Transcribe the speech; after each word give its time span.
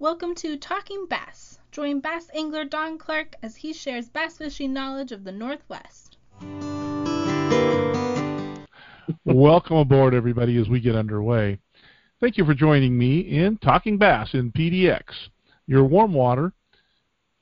Welcome 0.00 0.36
to 0.36 0.56
Talking 0.56 1.06
Bass. 1.10 1.58
Join 1.72 1.98
bass 1.98 2.30
angler 2.32 2.64
Don 2.64 2.98
Clark 2.98 3.34
as 3.42 3.56
he 3.56 3.72
shares 3.72 4.08
bass 4.08 4.38
fishing 4.38 4.72
knowledge 4.72 5.10
of 5.10 5.24
the 5.24 5.32
Northwest. 5.32 6.18
Welcome 9.24 9.78
aboard, 9.78 10.14
everybody, 10.14 10.56
as 10.56 10.68
we 10.68 10.78
get 10.78 10.94
underway. 10.94 11.58
Thank 12.20 12.38
you 12.38 12.44
for 12.44 12.54
joining 12.54 12.96
me 12.96 13.18
in 13.22 13.58
Talking 13.58 13.98
Bass 13.98 14.34
in 14.34 14.52
PDX, 14.52 15.02
your 15.66 15.82
warm 15.82 16.14
water 16.14 16.52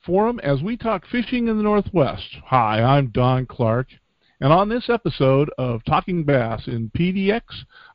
forum 0.01 0.41
as 0.43 0.63
we 0.63 0.79
talk 0.79 1.07
fishing 1.07 1.49
in 1.49 1.59
the 1.59 1.63
Northwest. 1.63 2.39
Hi, 2.47 2.83
I'm 2.83 3.09
Don 3.09 3.45
Clark, 3.45 3.89
and 4.41 4.51
on 4.51 4.71
this 4.71 4.89
episode 4.89 5.51
of 5.59 5.85
Talking 5.85 6.25
Bass 6.25 6.69
in 6.69 6.91
PDX, 6.97 7.43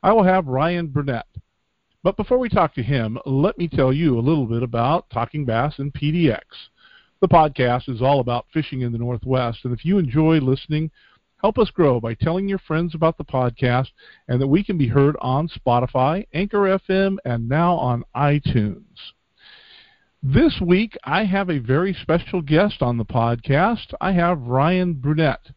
I 0.04 0.12
will 0.12 0.22
have 0.22 0.46
Ryan 0.46 0.86
Burdette. 0.86 1.24
But 2.04 2.16
before 2.16 2.38
we 2.38 2.48
talk 2.48 2.74
to 2.74 2.82
him, 2.82 3.16
let 3.24 3.56
me 3.58 3.68
tell 3.68 3.92
you 3.92 4.18
a 4.18 4.20
little 4.20 4.46
bit 4.46 4.64
about 4.64 5.08
Talking 5.10 5.44
Bass 5.44 5.78
and 5.78 5.94
PDX. 5.94 6.40
The 7.20 7.28
podcast 7.28 7.88
is 7.88 8.02
all 8.02 8.18
about 8.18 8.46
fishing 8.52 8.80
in 8.80 8.90
the 8.90 8.98
Northwest, 8.98 9.60
and 9.62 9.72
if 9.72 9.84
you 9.84 9.98
enjoy 9.98 10.38
listening, 10.38 10.90
help 11.40 11.58
us 11.58 11.70
grow 11.70 12.00
by 12.00 12.14
telling 12.14 12.48
your 12.48 12.58
friends 12.58 12.96
about 12.96 13.18
the 13.18 13.24
podcast 13.24 13.86
and 14.26 14.40
that 14.40 14.48
we 14.48 14.64
can 14.64 14.76
be 14.76 14.88
heard 14.88 15.16
on 15.20 15.48
Spotify, 15.48 16.26
Anchor 16.34 16.76
FM, 16.88 17.18
and 17.24 17.48
now 17.48 17.76
on 17.76 18.02
iTunes. 18.16 18.82
This 20.24 20.60
week, 20.60 20.98
I 21.04 21.24
have 21.24 21.50
a 21.50 21.58
very 21.58 21.94
special 21.94 22.42
guest 22.42 22.82
on 22.82 22.98
the 22.98 23.04
podcast. 23.04 23.94
I 24.00 24.10
have 24.10 24.40
Ryan 24.42 24.94
Burdette. 24.94 25.52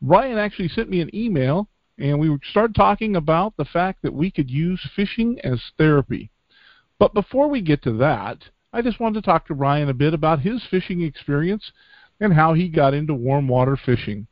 Ryan 0.00 0.38
actually 0.38 0.68
sent 0.68 0.88
me 0.88 1.02
an 1.02 1.14
email 1.14 1.68
and 1.98 2.18
we 2.18 2.36
started 2.50 2.74
talking 2.74 3.16
about 3.16 3.56
the 3.56 3.64
fact 3.64 4.02
that 4.02 4.14
we 4.14 4.30
could 4.30 4.50
use 4.50 4.80
fishing 4.96 5.38
as 5.44 5.60
therapy. 5.78 6.30
But 6.98 7.14
before 7.14 7.48
we 7.48 7.60
get 7.60 7.82
to 7.82 7.92
that, 7.98 8.38
I 8.72 8.82
just 8.82 9.00
wanted 9.00 9.22
to 9.22 9.26
talk 9.26 9.46
to 9.46 9.54
Ryan 9.54 9.88
a 9.88 9.94
bit 9.94 10.14
about 10.14 10.40
his 10.40 10.62
fishing 10.70 11.02
experience 11.02 11.72
and 12.20 12.32
how 12.32 12.54
he 12.54 12.68
got 12.68 12.94
into 12.94 13.14
warm 13.14 13.48
water 13.48 13.76
fishing. 13.76 14.26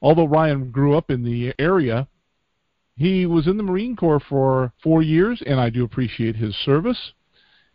Although 0.00 0.28
Ryan 0.28 0.70
grew 0.70 0.96
up 0.96 1.10
in 1.10 1.22
the 1.22 1.52
area, 1.58 2.08
he 2.96 3.26
was 3.26 3.46
in 3.46 3.56
the 3.56 3.62
Marine 3.62 3.96
Corps 3.96 4.20
for 4.20 4.72
four 4.82 5.02
years, 5.02 5.42
and 5.46 5.60
I 5.60 5.70
do 5.70 5.84
appreciate 5.84 6.36
his 6.36 6.56
service. 6.56 7.12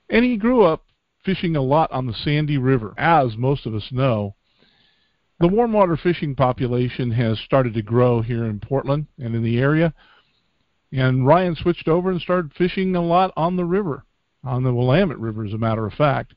And 0.10 0.24
he 0.24 0.38
grew 0.38 0.64
up 0.64 0.86
fishing 1.24 1.56
a 1.56 1.62
lot 1.62 1.92
on 1.92 2.06
the 2.06 2.14
Sandy 2.14 2.58
River, 2.58 2.94
as 2.98 3.36
most 3.36 3.66
of 3.66 3.74
us 3.74 3.92
know. 3.92 4.35
The 5.40 5.48
warm 5.48 5.74
water 5.74 5.98
fishing 5.98 6.34
population 6.34 7.12
has 7.12 7.40
started 7.40 7.74
to 7.74 7.82
grow 7.82 8.22
here 8.22 8.46
in 8.46 8.60
Portland 8.60 9.08
and 9.20 9.36
in 9.36 9.44
the 9.44 9.58
area. 9.58 9.94
And 10.94 11.28
Ryan 11.28 11.56
switched 11.56 11.90
over 11.90 12.10
and 12.10 12.22
started 12.22 12.54
fishing 12.54 12.96
a 12.96 13.02
lot 13.02 13.34
on 13.36 13.58
the 13.58 13.66
river, 13.66 14.06
on 14.46 14.64
the 14.64 14.74
Willamette 14.74 15.20
River, 15.20 15.44
as 15.44 15.54
a 15.54 15.58
matter 15.58 15.86
of 15.86 15.94
fact. 15.94 16.34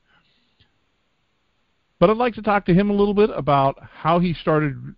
But 1.99 2.09
I'd 2.09 2.17
like 2.17 2.33
to 2.35 2.41
talk 2.41 2.65
to 2.65 2.73
him 2.73 2.89
a 2.89 2.93
little 2.93 3.13
bit 3.13 3.29
about 3.29 3.77
how 3.81 4.19
he 4.19 4.33
started 4.33 4.95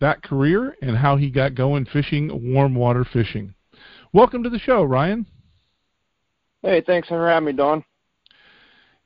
that 0.00 0.22
career 0.22 0.76
and 0.82 0.96
how 0.96 1.16
he 1.16 1.30
got 1.30 1.54
going 1.54 1.86
fishing 1.86 2.52
warm 2.52 2.74
water 2.74 3.04
fishing. 3.04 3.54
Welcome 4.12 4.42
to 4.42 4.50
the 4.50 4.58
show, 4.58 4.82
Ryan. 4.82 5.26
Hey, 6.62 6.82
thanks 6.84 7.08
for 7.08 7.28
having 7.28 7.46
me, 7.46 7.52
Don. 7.52 7.84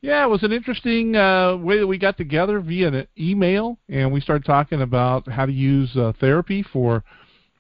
Yeah, 0.02 0.24
it 0.24 0.28
was 0.28 0.42
an 0.42 0.52
interesting 0.52 1.14
uh, 1.14 1.56
way 1.56 1.78
that 1.78 1.86
we 1.86 1.98
got 1.98 2.16
together 2.16 2.60
via 2.60 2.88
an 2.88 3.06
email, 3.18 3.78
and 3.90 4.10
we 4.10 4.20
started 4.22 4.46
talking 4.46 4.80
about 4.80 5.28
how 5.28 5.44
to 5.44 5.52
use 5.52 5.94
uh, 5.94 6.14
therapy 6.18 6.62
for 6.62 7.04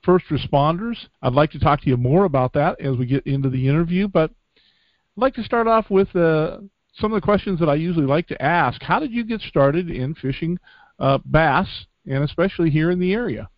first 0.02 0.24
responders. 0.30 0.96
I'd 1.20 1.34
like 1.34 1.50
to 1.50 1.58
talk 1.58 1.82
to 1.82 1.88
you 1.90 1.98
more 1.98 2.24
about 2.24 2.54
that 2.54 2.80
as 2.80 2.96
we 2.96 3.04
get 3.04 3.26
into 3.26 3.50
the 3.50 3.68
interview, 3.68 4.08
but 4.08 4.30
I'd 4.56 5.20
like 5.20 5.34
to 5.34 5.44
start 5.44 5.66
off 5.66 5.90
with 5.90 6.16
uh, 6.16 6.58
some 6.94 7.12
of 7.12 7.20
the 7.20 7.24
questions 7.24 7.60
that 7.60 7.68
I 7.68 7.74
usually 7.74 8.06
like 8.06 8.26
to 8.28 8.42
ask. 8.42 8.82
How 8.82 9.00
did 9.00 9.12
you 9.12 9.22
get 9.24 9.42
started 9.42 9.90
in 9.90 10.14
fishing 10.14 10.58
uh, 10.98 11.18
bass, 11.26 11.68
and 12.06 12.24
especially 12.24 12.70
here 12.70 12.90
in 12.90 12.98
the 12.98 13.12
area? 13.12 13.50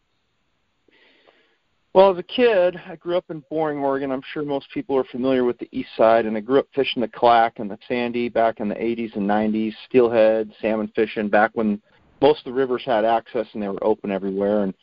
Well, 1.94 2.10
as 2.10 2.16
a 2.16 2.22
kid, 2.22 2.80
I 2.88 2.96
grew 2.96 3.18
up 3.18 3.26
in 3.28 3.44
Boring, 3.50 3.78
Oregon. 3.78 4.10
I'm 4.10 4.22
sure 4.32 4.44
most 4.44 4.66
people 4.72 4.96
are 4.96 5.04
familiar 5.04 5.44
with 5.44 5.58
the 5.58 5.68
east 5.72 5.90
side, 5.94 6.24
and 6.24 6.34
I 6.34 6.40
grew 6.40 6.58
up 6.58 6.66
fishing 6.74 7.02
the 7.02 7.08
clack 7.08 7.58
and 7.58 7.70
the 7.70 7.78
sandy 7.86 8.30
back 8.30 8.60
in 8.60 8.68
the 8.68 8.74
80s 8.74 9.14
and 9.14 9.28
90s, 9.28 9.74
steelhead, 9.86 10.50
salmon 10.62 10.90
fishing 10.96 11.28
back 11.28 11.50
when 11.52 11.82
most 12.22 12.38
of 12.40 12.44
the 12.46 12.52
rivers 12.52 12.82
had 12.86 13.04
access 13.04 13.46
and 13.52 13.62
they 13.62 13.68
were 13.68 13.82
open 13.84 14.10
everywhere. 14.10 14.62
And 14.62 14.74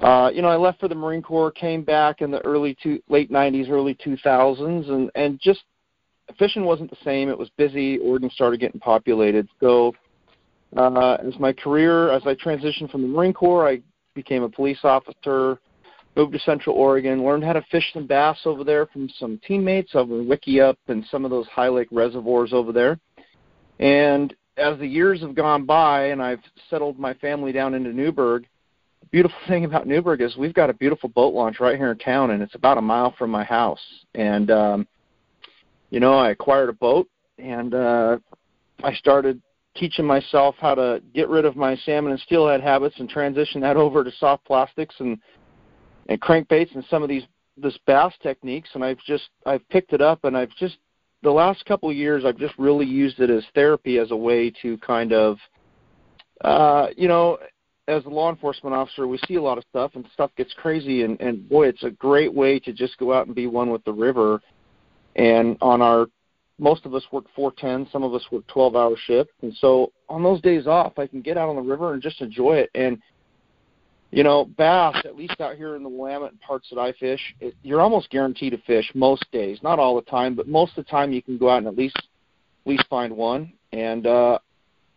uh, 0.00 0.30
you 0.34 0.42
know, 0.42 0.48
I 0.48 0.56
left 0.56 0.80
for 0.80 0.88
the 0.88 0.94
Marine 0.94 1.22
Corps, 1.22 1.52
came 1.52 1.82
back 1.82 2.20
in 2.20 2.32
the 2.32 2.44
early 2.44 2.76
to 2.82 3.00
late 3.08 3.30
90s, 3.30 3.70
early 3.70 3.94
2000s, 3.94 4.90
and 4.90 5.10
and 5.14 5.40
just 5.40 5.62
fishing 6.36 6.64
wasn't 6.64 6.90
the 6.90 6.96
same. 7.04 7.28
It 7.28 7.38
was 7.38 7.50
busy. 7.56 7.98
Oregon 7.98 8.30
started 8.30 8.58
getting 8.58 8.80
populated. 8.80 9.48
So, 9.60 9.94
uh, 10.76 11.18
as 11.24 11.38
my 11.38 11.52
career, 11.52 12.10
as 12.10 12.22
I 12.26 12.34
transitioned 12.34 12.90
from 12.90 13.02
the 13.02 13.08
Marine 13.08 13.32
Corps, 13.32 13.68
I 13.68 13.80
became 14.14 14.42
a 14.42 14.48
police 14.48 14.80
officer 14.82 15.60
moved 16.18 16.32
to 16.32 16.38
Central 16.40 16.74
Oregon, 16.74 17.24
learned 17.24 17.44
how 17.44 17.52
to 17.52 17.64
fish 17.70 17.92
some 17.94 18.06
bass 18.06 18.38
over 18.44 18.64
there 18.64 18.86
from 18.86 19.08
some 19.18 19.40
teammates 19.46 19.94
over 19.94 20.14
Wickiup 20.14 20.76
and 20.88 21.06
some 21.10 21.24
of 21.24 21.30
those 21.30 21.46
high 21.46 21.68
lake 21.68 21.86
reservoirs 21.92 22.52
over 22.52 22.72
there. 22.72 22.98
And 23.78 24.34
as 24.56 24.76
the 24.80 24.86
years 24.86 25.20
have 25.20 25.36
gone 25.36 25.64
by 25.64 26.06
and 26.06 26.20
I've 26.20 26.42
settled 26.68 26.98
my 26.98 27.14
family 27.14 27.52
down 27.52 27.72
into 27.72 27.92
Newberg, 27.92 28.46
the 29.00 29.06
beautiful 29.06 29.38
thing 29.48 29.64
about 29.64 29.86
Newberg 29.86 30.20
is 30.20 30.36
we've 30.36 30.52
got 30.52 30.70
a 30.70 30.74
beautiful 30.74 31.08
boat 31.08 31.32
launch 31.32 31.60
right 31.60 31.76
here 31.76 31.92
in 31.92 31.98
town 31.98 32.32
and 32.32 32.42
it's 32.42 32.56
about 32.56 32.78
a 32.78 32.82
mile 32.82 33.14
from 33.16 33.30
my 33.30 33.44
house. 33.44 33.80
And 34.16 34.50
um 34.50 34.88
you 35.90 36.00
know, 36.00 36.14
I 36.14 36.30
acquired 36.30 36.68
a 36.68 36.74
boat 36.74 37.08
and 37.38 37.74
uh 37.74 38.18
I 38.82 38.92
started 38.94 39.40
teaching 39.76 40.04
myself 40.04 40.56
how 40.58 40.74
to 40.74 41.00
get 41.14 41.28
rid 41.28 41.44
of 41.44 41.54
my 41.54 41.76
salmon 41.76 42.10
and 42.10 42.20
steelhead 42.20 42.60
habits 42.60 42.96
and 42.98 43.08
transition 43.08 43.60
that 43.60 43.76
over 43.84 44.02
to 44.02 44.10
soft 44.18 44.44
plastics 44.44 44.96
and 44.98 45.18
and 46.08 46.20
crankbaits 46.20 46.74
and 46.74 46.84
some 46.90 47.02
of 47.02 47.08
these 47.08 47.22
this 47.56 47.78
bass 47.86 48.12
techniques 48.22 48.68
and 48.74 48.84
I've 48.84 48.98
just 49.06 49.28
I've 49.46 49.68
picked 49.68 49.92
it 49.92 50.00
up 50.00 50.24
and 50.24 50.36
I've 50.36 50.54
just 50.58 50.76
the 51.22 51.30
last 51.30 51.64
couple 51.66 51.90
of 51.90 51.96
years 51.96 52.24
I've 52.24 52.38
just 52.38 52.54
really 52.58 52.86
used 52.86 53.20
it 53.20 53.30
as 53.30 53.44
therapy 53.54 53.98
as 53.98 54.10
a 54.10 54.16
way 54.16 54.52
to 54.62 54.78
kind 54.78 55.12
of 55.12 55.38
uh 56.44 56.88
you 56.96 57.08
know 57.08 57.38
as 57.88 58.04
a 58.04 58.08
law 58.08 58.30
enforcement 58.30 58.74
officer 58.74 59.06
we 59.08 59.18
see 59.26 59.34
a 59.34 59.42
lot 59.42 59.58
of 59.58 59.64
stuff 59.70 59.92
and 59.94 60.06
stuff 60.12 60.30
gets 60.36 60.52
crazy 60.54 61.02
and 61.02 61.20
and 61.20 61.48
boy 61.48 61.66
it's 61.66 61.82
a 61.82 61.90
great 61.90 62.32
way 62.32 62.58
to 62.60 62.72
just 62.72 62.96
go 62.98 63.12
out 63.12 63.26
and 63.26 63.34
be 63.34 63.46
one 63.46 63.70
with 63.70 63.84
the 63.84 63.92
river. 63.92 64.40
And 65.16 65.56
on 65.60 65.82
our 65.82 66.06
most 66.60 66.86
of 66.86 66.94
us 66.94 67.02
work 67.10 67.24
410 67.34 67.90
some 67.90 68.04
of 68.04 68.14
us 68.14 68.24
work 68.30 68.46
12 68.46 68.76
hour 68.76 68.96
shift 69.06 69.30
and 69.42 69.52
so 69.56 69.90
on 70.08 70.22
those 70.22 70.40
days 70.42 70.66
off 70.68 70.98
I 70.98 71.08
can 71.08 71.22
get 71.22 71.36
out 71.36 71.48
on 71.48 71.56
the 71.56 71.62
river 71.62 71.94
and 71.94 72.02
just 72.02 72.20
enjoy 72.20 72.58
it. 72.58 72.70
And 72.76 72.98
you 74.10 74.22
know, 74.22 74.44
bass, 74.44 74.96
at 75.04 75.16
least 75.16 75.40
out 75.40 75.56
here 75.56 75.76
in 75.76 75.82
the 75.82 75.88
Willamette 75.88 76.40
parts 76.40 76.68
that 76.70 76.78
I 76.78 76.92
fish, 76.92 77.20
it, 77.40 77.54
you're 77.62 77.80
almost 77.80 78.10
guaranteed 78.10 78.52
to 78.52 78.58
fish 78.58 78.90
most 78.94 79.24
days. 79.32 79.58
Not 79.62 79.78
all 79.78 79.96
the 79.96 80.10
time, 80.10 80.34
but 80.34 80.48
most 80.48 80.76
of 80.78 80.84
the 80.84 80.90
time 80.90 81.12
you 81.12 81.22
can 81.22 81.36
go 81.36 81.50
out 81.50 81.58
and 81.58 81.66
at 81.66 81.76
least 81.76 81.96
at 81.96 82.70
least 82.70 82.84
find 82.88 83.16
one, 83.16 83.52
and 83.72 84.06
uh, 84.06 84.38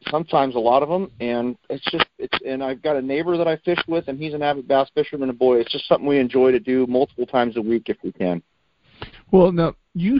sometimes 0.10 0.56
a 0.56 0.60
lot 0.60 0.82
of 0.84 0.90
them. 0.90 1.12
And 1.20 1.58
it's 1.70 1.84
just 1.92 2.06
it's 2.18 2.38
and 2.46 2.64
I've 2.64 2.82
got 2.82 2.96
a 2.96 3.02
neighbor 3.02 3.38
that 3.38 3.48
I 3.48 3.58
fish 3.58 3.80
with, 3.88 4.08
and 4.08 4.18
he's 4.18 4.34
an 4.34 4.42
avid 4.42 4.68
bass 4.68 4.90
fisherman. 4.96 5.30
And 5.30 5.38
boy, 5.38 5.60
it's 5.60 5.72
just 5.72 5.88
something 5.88 6.08
we 6.08 6.20
enjoy 6.20 6.52
to 6.52 6.60
do 6.60 6.88
multiple 6.88 7.26
times 7.26 7.58
a 7.58 7.62
week 7.62 7.84
if 7.88 7.98
we 8.04 8.12
can. 8.14 8.42
Well, 9.32 9.52
now 9.52 9.76
you 9.94 10.20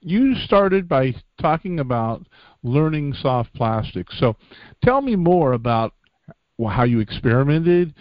you 0.00 0.34
started 0.34 0.88
by 0.88 1.14
talking 1.40 1.80
about 1.80 2.26
learning 2.62 3.14
soft 3.14 3.52
plastics. 3.54 4.18
So, 4.18 4.36
tell 4.82 5.02
me 5.02 5.14
more 5.16 5.52
about 5.52 5.92
how 6.68 6.84
you 6.84 7.00
experimented, 7.00 7.94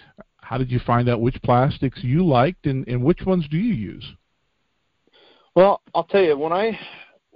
how 0.50 0.58
did 0.58 0.72
you 0.72 0.80
find 0.80 1.08
out 1.08 1.22
which 1.22 1.40
plastics 1.44 2.00
you 2.02 2.26
liked 2.26 2.66
and, 2.66 2.88
and 2.88 3.04
which 3.04 3.22
ones 3.24 3.48
do 3.52 3.58
you 3.58 3.72
use? 3.72 4.04
Well, 5.54 5.84
I'll 5.94 6.06
tell 6.06 6.24
you, 6.24 6.36
when 6.40 6.52
I 6.52 6.76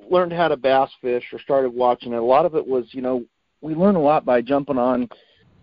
learned 0.09 0.33
how 0.33 0.47
to 0.47 0.57
bass 0.57 0.89
fish 0.99 1.23
or 1.31 1.37
started 1.37 1.69
watching 1.69 2.13
it, 2.13 2.17
a 2.17 2.23
lot 2.23 2.47
of 2.47 2.55
it 2.55 2.65
was, 2.65 2.85
you 2.89 3.03
know, 3.03 3.23
we 3.61 3.75
learn 3.75 3.93
a 3.93 4.01
lot 4.01 4.25
by 4.25 4.41
jumping 4.41 4.79
on 4.79 5.07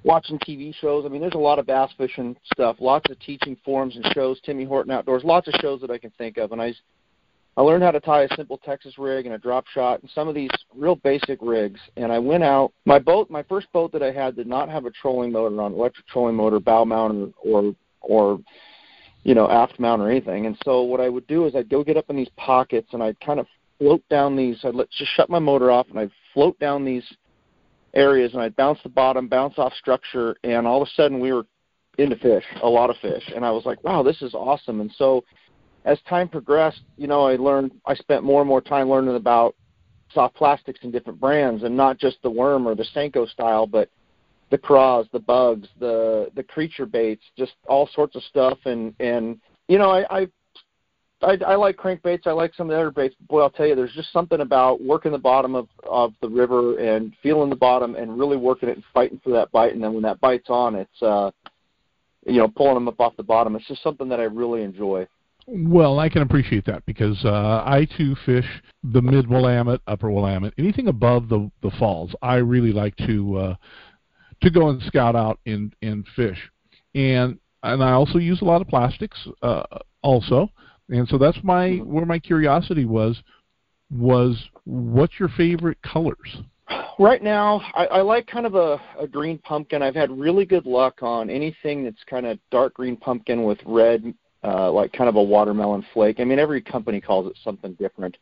watching 0.04 0.38
TV 0.38 0.72
shows. 0.76 1.04
I 1.04 1.08
mean, 1.08 1.20
there's 1.20 1.34
a 1.34 1.38
lot 1.38 1.58
of 1.58 1.66
bass 1.66 1.90
fishing 1.98 2.36
stuff, 2.54 2.76
lots 2.78 3.10
of 3.10 3.18
teaching 3.18 3.56
forums 3.64 3.96
and 3.96 4.06
shows, 4.14 4.40
Timmy 4.42 4.64
Horton 4.64 4.92
Outdoors, 4.92 5.24
lots 5.24 5.48
of 5.48 5.54
shows 5.54 5.80
that 5.80 5.90
I 5.90 5.98
can 5.98 6.12
think 6.18 6.36
of. 6.36 6.52
And 6.52 6.62
I 6.62 6.72
I 7.60 7.62
learned 7.62 7.82
how 7.82 7.90
to 7.90 8.00
tie 8.00 8.22
a 8.22 8.36
simple 8.36 8.56
Texas 8.56 8.96
rig 8.96 9.26
and 9.26 9.34
a 9.34 9.38
drop 9.38 9.66
shot 9.66 10.00
and 10.00 10.10
some 10.14 10.28
of 10.28 10.34
these 10.34 10.48
real 10.74 10.96
basic 10.96 11.38
rigs. 11.42 11.78
And 11.98 12.10
I 12.10 12.18
went 12.18 12.42
out. 12.42 12.72
My 12.86 12.98
boat, 12.98 13.28
my 13.28 13.42
first 13.42 13.70
boat 13.70 13.92
that 13.92 14.02
I 14.02 14.10
had, 14.10 14.34
did 14.34 14.46
not 14.46 14.70
have 14.70 14.86
a 14.86 14.90
trolling 14.90 15.30
motor 15.30 15.60
on, 15.60 15.74
electric 15.74 16.06
trolling 16.06 16.36
motor, 16.36 16.58
bow 16.58 16.86
mount, 16.86 17.34
or 17.44 17.74
or 18.00 18.40
you 19.24 19.34
know 19.34 19.46
aft 19.50 19.78
mount 19.78 20.00
or 20.00 20.10
anything. 20.10 20.46
And 20.46 20.56
so 20.64 20.80
what 20.80 21.02
I 21.02 21.10
would 21.10 21.26
do 21.26 21.44
is 21.44 21.54
I'd 21.54 21.68
go 21.68 21.84
get 21.84 21.98
up 21.98 22.08
in 22.08 22.16
these 22.16 22.30
pockets 22.38 22.88
and 22.94 23.02
I'd 23.02 23.20
kind 23.20 23.38
of 23.38 23.46
float 23.78 24.02
down 24.08 24.36
these. 24.36 24.56
I'd 24.64 24.74
let 24.74 24.88
just 24.92 25.12
shut 25.14 25.28
my 25.28 25.38
motor 25.38 25.70
off 25.70 25.86
and 25.90 25.98
I'd 25.98 26.12
float 26.32 26.58
down 26.60 26.82
these 26.82 27.04
areas 27.92 28.32
and 28.32 28.40
I'd 28.40 28.56
bounce 28.56 28.78
the 28.82 28.88
bottom, 28.88 29.28
bounce 29.28 29.58
off 29.58 29.74
structure, 29.74 30.34
and 30.44 30.66
all 30.66 30.80
of 30.80 30.88
a 30.88 30.90
sudden 30.92 31.20
we 31.20 31.30
were 31.30 31.44
into 31.98 32.16
fish, 32.16 32.44
a 32.62 32.66
lot 32.66 32.88
of 32.88 32.96
fish. 33.02 33.30
And 33.36 33.44
I 33.44 33.50
was 33.50 33.66
like, 33.66 33.84
wow, 33.84 34.02
this 34.02 34.22
is 34.22 34.32
awesome. 34.32 34.80
And 34.80 34.90
so 34.96 35.24
as 35.84 35.98
time 36.08 36.28
progressed, 36.28 36.82
you 36.96 37.06
know, 37.06 37.26
I 37.26 37.36
learned, 37.36 37.72
I 37.86 37.94
spent 37.94 38.22
more 38.22 38.40
and 38.40 38.48
more 38.48 38.60
time 38.60 38.90
learning 38.90 39.16
about 39.16 39.54
soft 40.12 40.34
plastics 40.34 40.80
in 40.82 40.90
different 40.90 41.20
brands, 41.20 41.62
and 41.62 41.76
not 41.76 41.98
just 41.98 42.18
the 42.22 42.30
worm 42.30 42.66
or 42.66 42.74
the 42.74 42.86
Senko 42.94 43.28
style, 43.28 43.66
but 43.66 43.88
the 44.50 44.58
craws, 44.58 45.06
the 45.12 45.20
bugs, 45.20 45.68
the 45.78 46.30
the 46.34 46.42
creature 46.42 46.86
baits, 46.86 47.22
just 47.38 47.52
all 47.68 47.88
sorts 47.94 48.16
of 48.16 48.22
stuff. 48.24 48.58
And 48.64 48.94
and 49.00 49.40
you 49.68 49.78
know, 49.78 49.90
I 49.90 50.22
I 50.22 50.28
I, 51.22 51.38
I 51.46 51.54
like 51.54 51.76
crankbaits. 51.76 52.26
I 52.26 52.32
like 52.32 52.54
some 52.54 52.68
of 52.68 52.74
the 52.74 52.80
other 52.80 52.90
baits. 52.90 53.14
Boy, 53.28 53.42
I'll 53.42 53.50
tell 53.50 53.66
you, 53.66 53.74
there's 53.74 53.94
just 53.94 54.12
something 54.12 54.40
about 54.40 54.82
working 54.82 55.12
the 55.12 55.18
bottom 55.18 55.54
of 55.54 55.68
of 55.88 56.12
the 56.20 56.28
river 56.28 56.78
and 56.78 57.14
feeling 57.22 57.50
the 57.50 57.56
bottom 57.56 57.94
and 57.94 58.18
really 58.18 58.36
working 58.36 58.68
it 58.68 58.76
and 58.76 58.84
fighting 58.92 59.20
for 59.22 59.30
that 59.30 59.52
bite. 59.52 59.72
And 59.72 59.82
then 59.82 59.94
when 59.94 60.02
that 60.02 60.20
bite's 60.20 60.50
on, 60.50 60.74
it's 60.74 61.02
uh, 61.02 61.30
you 62.26 62.38
know, 62.38 62.48
pulling 62.48 62.74
them 62.74 62.88
up 62.88 63.00
off 63.00 63.16
the 63.16 63.22
bottom. 63.22 63.54
It's 63.56 63.68
just 63.68 63.82
something 63.82 64.08
that 64.08 64.20
I 64.20 64.24
really 64.24 64.62
enjoy. 64.62 65.06
Well, 65.52 65.98
I 65.98 66.08
can 66.08 66.22
appreciate 66.22 66.64
that 66.66 66.86
because 66.86 67.24
uh, 67.24 67.64
I 67.66 67.88
too 67.96 68.14
fish 68.24 68.46
the 68.84 69.02
mid 69.02 69.28
Willamette, 69.28 69.80
upper 69.88 70.08
Willamette, 70.08 70.54
anything 70.58 70.86
above 70.86 71.28
the 71.28 71.50
the 71.62 71.72
falls. 71.72 72.14
I 72.22 72.36
really 72.36 72.72
like 72.72 72.96
to 72.98 73.36
uh, 73.36 73.54
to 74.42 74.50
go 74.50 74.68
and 74.68 74.80
scout 74.82 75.16
out 75.16 75.40
and 75.46 75.74
and 75.82 76.06
fish, 76.14 76.38
and 76.94 77.36
and 77.64 77.82
I 77.82 77.92
also 77.92 78.18
use 78.18 78.42
a 78.42 78.44
lot 78.44 78.60
of 78.60 78.68
plastics 78.68 79.18
uh, 79.42 79.64
also, 80.02 80.48
and 80.88 81.08
so 81.08 81.18
that's 81.18 81.38
my 81.42 81.78
where 81.78 82.06
my 82.06 82.20
curiosity 82.20 82.84
was 82.84 83.20
was 83.90 84.38
what's 84.66 85.18
your 85.18 85.30
favorite 85.30 85.78
colors? 85.82 86.42
Right 87.00 87.22
now, 87.24 87.60
I, 87.74 87.86
I 87.86 88.00
like 88.02 88.28
kind 88.28 88.46
of 88.46 88.54
a, 88.54 88.80
a 89.00 89.08
green 89.08 89.38
pumpkin. 89.38 89.82
I've 89.82 89.96
had 89.96 90.16
really 90.16 90.44
good 90.44 90.66
luck 90.66 91.02
on 91.02 91.28
anything 91.28 91.82
that's 91.82 92.04
kind 92.08 92.26
of 92.26 92.38
dark 92.52 92.74
green 92.74 92.96
pumpkin 92.96 93.42
with 93.42 93.58
red, 93.64 94.14
uh, 94.42 94.70
like 94.70 94.92
kind 94.92 95.08
of 95.08 95.16
a 95.16 95.22
watermelon 95.22 95.84
flake. 95.92 96.20
I 96.20 96.24
mean, 96.24 96.38
every 96.38 96.60
company 96.60 97.00
calls 97.00 97.26
it 97.26 97.38
something 97.44 97.74
different. 97.74 98.16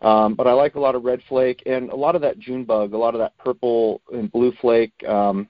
Um, 0.00 0.34
but 0.34 0.48
I 0.48 0.52
like 0.52 0.74
a 0.74 0.80
lot 0.80 0.96
of 0.96 1.04
red 1.04 1.20
flake 1.28 1.62
and 1.64 1.90
a 1.90 1.96
lot 1.96 2.16
of 2.16 2.22
that 2.22 2.38
June 2.38 2.64
bug, 2.64 2.92
a 2.92 2.98
lot 2.98 3.14
of 3.14 3.20
that 3.20 3.38
purple 3.38 4.00
and 4.12 4.30
blue 4.32 4.52
flake, 4.60 4.92
um, 5.06 5.48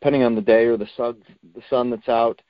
depending 0.00 0.22
on 0.22 0.34
the 0.34 0.40
day 0.40 0.64
or 0.64 0.78
the 0.78 0.88
sun, 0.96 1.16
the 1.54 1.62
sun 1.68 1.90
that's 1.90 2.08
out. 2.08 2.40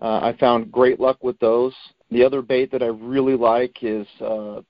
Uh, 0.00 0.20
I 0.22 0.36
found 0.40 0.72
great 0.72 0.98
luck 0.98 1.22
with 1.22 1.38
those. 1.38 1.74
The 2.10 2.24
other 2.24 2.40
bait 2.40 2.72
that 2.72 2.82
I 2.82 2.86
really 2.86 3.36
like 3.36 3.76
is 3.82 4.06
uh, 4.20 4.62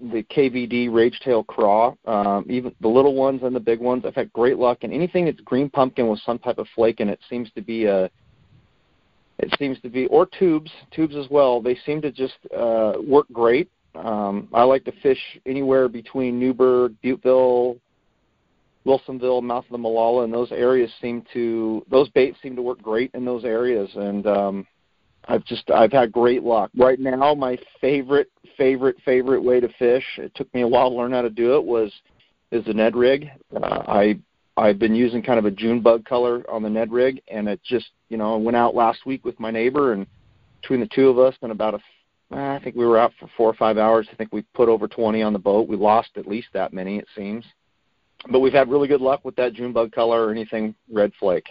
the 0.00 0.22
KVD 0.22 0.88
Ragetail 0.88 1.46
Craw. 1.46 1.94
Um, 2.06 2.46
even 2.48 2.74
the 2.80 2.88
little 2.88 3.14
ones 3.14 3.42
and 3.42 3.54
the 3.54 3.60
big 3.60 3.80
ones, 3.80 4.04
I've 4.06 4.14
had 4.14 4.32
great 4.32 4.56
luck. 4.56 4.78
And 4.82 4.92
anything 4.92 5.24
that's 5.24 5.40
green 5.40 5.68
pumpkin 5.68 6.08
with 6.08 6.20
some 6.20 6.38
type 6.38 6.58
of 6.58 6.66
flake 6.74 7.00
in 7.00 7.08
it 7.08 7.20
seems 7.28 7.50
to 7.52 7.60
be 7.60 7.86
a 7.86 8.10
it 9.42 9.54
seems 9.58 9.80
to 9.80 9.88
be 9.88 10.06
or 10.06 10.26
tubes 10.26 10.70
tubes 10.90 11.16
as 11.16 11.26
well 11.30 11.60
they 11.60 11.76
seem 11.86 12.00
to 12.00 12.10
just 12.10 12.34
uh 12.56 12.94
work 13.04 13.26
great 13.32 13.70
um, 13.94 14.48
I 14.52 14.62
like 14.62 14.84
to 14.84 14.92
fish 15.02 15.18
anywhere 15.46 15.88
between 15.88 16.38
Newberg, 16.38 16.94
Butteville, 17.02 17.78
Wilsonville, 18.86 19.42
mouth 19.42 19.64
of 19.64 19.72
the 19.72 19.78
Molalla, 19.78 20.24
and 20.24 20.32
those 20.32 20.52
areas 20.52 20.90
seem 21.00 21.24
to 21.32 21.84
those 21.90 22.08
baits 22.10 22.38
seem 22.42 22.56
to 22.56 22.62
work 22.62 22.80
great 22.80 23.10
in 23.14 23.24
those 23.24 23.44
areas, 23.44 23.90
and 23.94 24.26
um, 24.26 24.66
I've 25.26 25.44
just 25.44 25.70
I've 25.70 25.92
had 25.92 26.12
great 26.12 26.42
luck. 26.42 26.70
Right 26.76 26.98
now, 26.98 27.34
my 27.34 27.58
favorite 27.80 28.30
favorite 28.56 28.96
favorite 29.04 29.42
way 29.42 29.60
to 29.60 29.68
fish. 29.78 30.04
It 30.18 30.34
took 30.34 30.52
me 30.54 30.62
a 30.62 30.68
while 30.68 30.90
to 30.90 30.96
learn 30.96 31.12
how 31.12 31.22
to 31.22 31.30
do 31.30 31.56
it. 31.56 31.64
Was 31.64 31.92
is 32.52 32.64
the 32.64 32.74
Ned 32.74 32.96
rig. 32.96 33.28
Uh, 33.54 33.82
I 33.86 34.18
I've 34.60 34.78
been 34.78 34.94
using 34.94 35.22
kind 35.22 35.38
of 35.38 35.46
a 35.46 35.50
June 35.50 35.80
bug 35.80 36.04
color 36.04 36.44
on 36.48 36.62
the 36.62 36.68
Ned 36.68 36.92
rig, 36.92 37.22
and 37.28 37.48
it 37.48 37.60
just 37.64 37.86
you 38.10 38.18
know 38.18 38.36
went 38.36 38.56
out 38.56 38.74
last 38.74 39.06
week 39.06 39.24
with 39.24 39.40
my 39.40 39.50
neighbor, 39.50 39.94
and 39.94 40.06
between 40.60 40.80
the 40.80 40.88
two 40.94 41.08
of 41.08 41.18
us, 41.18 41.34
and 41.40 41.50
about 41.50 41.74
a 41.74 41.80
I 42.32 42.60
think 42.62 42.76
we 42.76 42.86
were 42.86 42.98
out 42.98 43.12
for 43.18 43.28
four 43.36 43.48
or 43.48 43.54
five 43.54 43.78
hours. 43.78 44.06
I 44.12 44.14
think 44.14 44.32
we 44.32 44.42
put 44.54 44.68
over 44.68 44.86
20 44.86 45.20
on 45.20 45.32
the 45.32 45.38
boat. 45.38 45.66
We 45.66 45.76
lost 45.76 46.10
at 46.16 46.28
least 46.28 46.48
that 46.52 46.72
many, 46.72 46.98
it 46.98 47.08
seems. 47.16 47.44
But 48.30 48.38
we've 48.38 48.52
had 48.52 48.70
really 48.70 48.86
good 48.86 49.00
luck 49.00 49.24
with 49.24 49.34
that 49.36 49.54
June 49.54 49.72
bug 49.72 49.90
color 49.90 50.26
or 50.26 50.30
anything 50.30 50.76
red 50.92 51.10
flake. 51.18 51.48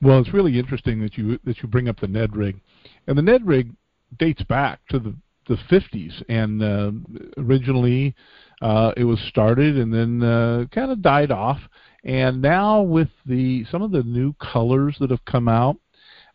Well, 0.00 0.18
it's 0.18 0.32
really 0.32 0.58
interesting 0.58 1.00
that 1.02 1.18
you 1.18 1.38
that 1.44 1.62
you 1.62 1.68
bring 1.68 1.88
up 1.88 2.00
the 2.00 2.06
Ned 2.06 2.36
rig, 2.36 2.60
and 3.06 3.18
the 3.18 3.22
Ned 3.22 3.46
rig 3.46 3.70
dates 4.18 4.42
back 4.44 4.80
to 4.90 4.98
the 4.98 5.14
the 5.48 5.56
50s, 5.70 6.22
and 6.28 6.62
uh, 6.62 6.92
originally 7.36 8.14
uh, 8.60 8.92
it 8.96 9.04
was 9.04 9.18
started 9.28 9.76
and 9.76 9.92
then 9.92 10.22
uh, 10.22 10.64
kind 10.72 10.92
of 10.92 11.02
died 11.02 11.32
off, 11.32 11.58
and 12.04 12.42
now 12.42 12.82
with 12.82 13.08
the 13.26 13.64
some 13.70 13.82
of 13.82 13.92
the 13.92 14.02
new 14.02 14.32
colors 14.34 14.96
that 15.00 15.10
have 15.10 15.24
come 15.24 15.48
out, 15.48 15.76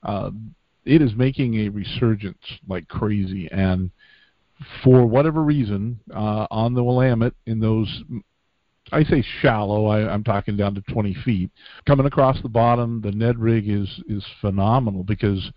uh, 0.04 0.32
it 0.86 1.02
is 1.02 1.14
making 1.16 1.56
a 1.56 1.70
resurgence 1.70 2.38
like 2.68 2.88
crazy. 2.88 3.50
And 3.52 3.92
for 4.84 5.06
whatever 5.06 5.44
reason, 5.44 6.00
uh, 6.14 6.48
on 6.50 6.74
the 6.74 6.84
Willamette, 6.84 7.34
in 7.46 7.60
those, 7.60 8.04
I 8.92 9.04
say 9.04 9.24
shallow, 9.42 9.88
I, 9.88 10.12
I'm 10.12 10.24
talking 10.24 10.56
down 10.56 10.74
to 10.76 10.82
20 10.82 11.16
feet, 11.26 11.52
coming 11.86 12.06
across 12.06 12.42
the 12.42 12.50
bottom, 12.50 13.02
the 13.02 13.12
Ned 13.12 13.38
rig 13.38 13.70
is 13.70 13.90
is 14.08 14.26
phenomenal 14.40 15.04
because 15.04 15.52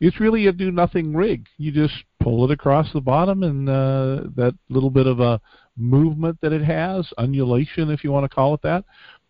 it's 0.00 0.20
really 0.20 0.46
a 0.46 0.52
do 0.52 0.70
nothing 0.70 1.14
rig. 1.14 1.46
You 1.56 1.72
just 1.72 1.94
pull 2.20 2.44
it 2.44 2.52
across 2.52 2.92
the 2.92 3.00
bottom, 3.00 3.42
and 3.42 3.68
uh, 3.68 4.28
that 4.36 4.54
little 4.68 4.90
bit 4.90 5.08
of 5.08 5.18
a 5.18 5.40
movement 5.76 6.38
that 6.42 6.52
it 6.52 6.62
has, 6.62 7.08
undulation, 7.18 7.90
if 7.90 8.04
you 8.04 8.12
want 8.12 8.24
to 8.24 8.34
call 8.34 8.54
it 8.54 8.62
that, 8.62 8.84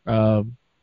uh, 0.08 0.42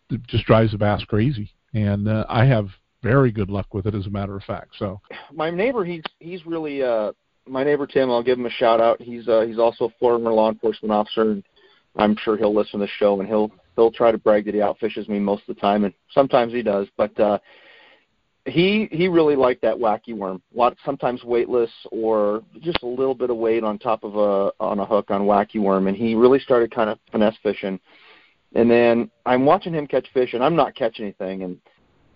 it 0.09 0.25
just 0.27 0.45
drives 0.45 0.71
the 0.71 0.77
bass 0.77 1.03
crazy. 1.05 1.51
And 1.73 2.07
uh, 2.07 2.25
I 2.29 2.45
have 2.45 2.69
very 3.03 3.31
good 3.31 3.49
luck 3.49 3.73
with 3.73 3.85
it, 3.85 3.95
as 3.95 4.07
a 4.07 4.09
matter 4.09 4.35
of 4.35 4.43
fact. 4.43 4.75
So 4.79 5.01
my 5.33 5.49
neighbor, 5.49 5.83
he's 5.83 6.03
he's 6.19 6.45
really 6.45 6.81
uh, 6.81 7.11
my 7.47 7.63
neighbor 7.63 7.85
Tim. 7.85 8.09
I'll 8.09 8.23
give 8.23 8.39
him 8.39 8.45
a 8.45 8.51
shout 8.51 8.79
out. 8.79 9.01
He's 9.01 9.27
uh, 9.27 9.41
he's 9.41 9.59
also 9.59 9.85
a 9.85 9.93
former 9.99 10.31
law 10.31 10.49
enforcement 10.49 10.91
officer, 10.91 11.31
and 11.31 11.43
I'm 11.97 12.15
sure 12.23 12.37
he'll 12.37 12.55
listen 12.55 12.79
to 12.79 12.85
the 12.85 12.91
show 12.97 13.19
and 13.19 13.27
he'll 13.27 13.51
he'll 13.75 13.91
try 13.91 14.11
to 14.11 14.17
brag 14.17 14.45
that 14.45 14.53
he 14.53 14.61
outfishes 14.61 15.09
me 15.09 15.19
most 15.19 15.43
of 15.47 15.55
the 15.55 15.61
time, 15.61 15.83
and 15.83 15.93
sometimes 16.11 16.53
he 16.53 16.63
does. 16.63 16.87
But 16.97 17.19
uh, 17.19 17.39
he 18.45 18.87
he 18.91 19.07
really 19.07 19.35
liked 19.35 19.61
that 19.63 19.75
wacky 19.75 20.15
worm. 20.15 20.41
A 20.53 20.57
lot 20.57 20.77
sometimes 20.85 21.23
weightless 21.23 21.71
or 21.91 22.43
just 22.61 22.83
a 22.83 22.87
little 22.87 23.15
bit 23.15 23.29
of 23.29 23.37
weight 23.37 23.63
on 23.63 23.79
top 23.79 24.03
of 24.03 24.15
a 24.15 24.51
on 24.59 24.79
a 24.79 24.85
hook 24.85 25.11
on 25.11 25.21
wacky 25.21 25.59
worm, 25.59 25.87
and 25.87 25.97
he 25.97 26.15
really 26.15 26.39
started 26.39 26.73
kind 26.73 26.89
of 26.89 26.99
finesse 27.11 27.35
fishing. 27.43 27.79
And 28.55 28.71
then 28.71 29.11
I'm 29.25 29.45
watching 29.45 29.73
him 29.73 29.85
catch 29.85 30.07
fish, 30.13 30.33
and 30.33 30.43
I'm 30.43 30.55
not 30.55 30.75
catching 30.75 31.03
anything, 31.05 31.43
and 31.43 31.59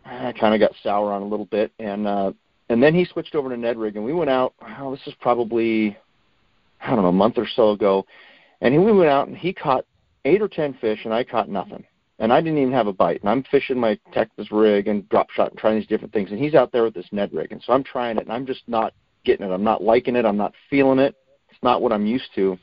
I 0.06 0.32
kind 0.32 0.54
of 0.54 0.60
got 0.60 0.76
sour 0.82 1.12
on 1.12 1.22
a 1.22 1.28
little 1.28 1.46
bit, 1.46 1.72
and 1.80 2.08
uh, 2.08 2.32
and 2.70 2.82
then 2.82 2.96
he 2.96 3.06
switched 3.06 3.36
over 3.36 3.50
to 3.50 3.58
Ned 3.58 3.78
rig, 3.78 3.96
and 3.98 4.06
we 4.06 4.14
went 4.14 4.30
out. 4.30 4.54
Oh, 4.80 4.92
this 4.92 5.06
is 5.06 5.14
probably 5.20 5.98
I 6.82 6.88
don't 6.88 7.02
know 7.02 7.10
a 7.10 7.12
month 7.12 7.38
or 7.38 7.48
so 7.56 7.72
ago, 7.72 8.06
and 8.62 8.86
we 8.86 8.92
went 8.92 9.10
out 9.10 9.28
and 9.28 9.38
he 9.38 9.54
caught 9.54 9.86
eight 10.26 10.42
or 10.42 10.48
ten 10.48 10.74
fish, 10.76 11.02
and 11.04 11.14
I 11.14 11.24
caught 11.24 11.50
nothing, 11.50 11.84
and 12.20 12.32
I 12.32 12.40
didn't 12.40 12.60
even 12.60 12.74
have 12.74 12.88
a 12.88 12.94
bite. 12.94 13.20
And 13.20 13.30
I'm 13.30 13.44
fishing 13.52 13.78
my 13.78 14.00
Texas 14.14 14.52
rig 14.52 14.88
and 14.88 15.08
drop 15.10 15.30
shot 15.32 15.52
and 15.52 15.60
trying 15.60 15.78
these 15.78 15.88
different 15.88 16.14
things, 16.14 16.32
and 16.32 16.40
he's 16.40 16.56
out 16.56 16.72
there 16.72 16.84
with 16.84 16.94
this 16.94 17.08
Ned 17.12 17.34
rig, 17.34 17.52
and 17.52 17.62
so 17.62 17.74
I'm 17.74 17.84
trying 17.84 18.18
it, 18.18 18.24
and 18.24 18.32
I'm 18.32 18.46
just 18.46 18.64
not 18.68 18.94
getting 19.26 19.46
it. 19.46 19.54
I'm 19.54 19.64
not 19.64 19.84
liking 19.84 20.16
it. 20.16 20.26
I'm 20.26 20.38
not 20.38 20.54
feeling 20.70 21.00
it. 21.00 21.16
It's 21.50 21.64
not 21.64 21.82
what 21.82 21.92
I'm 21.92 22.06
used 22.06 22.30
to. 22.36 22.58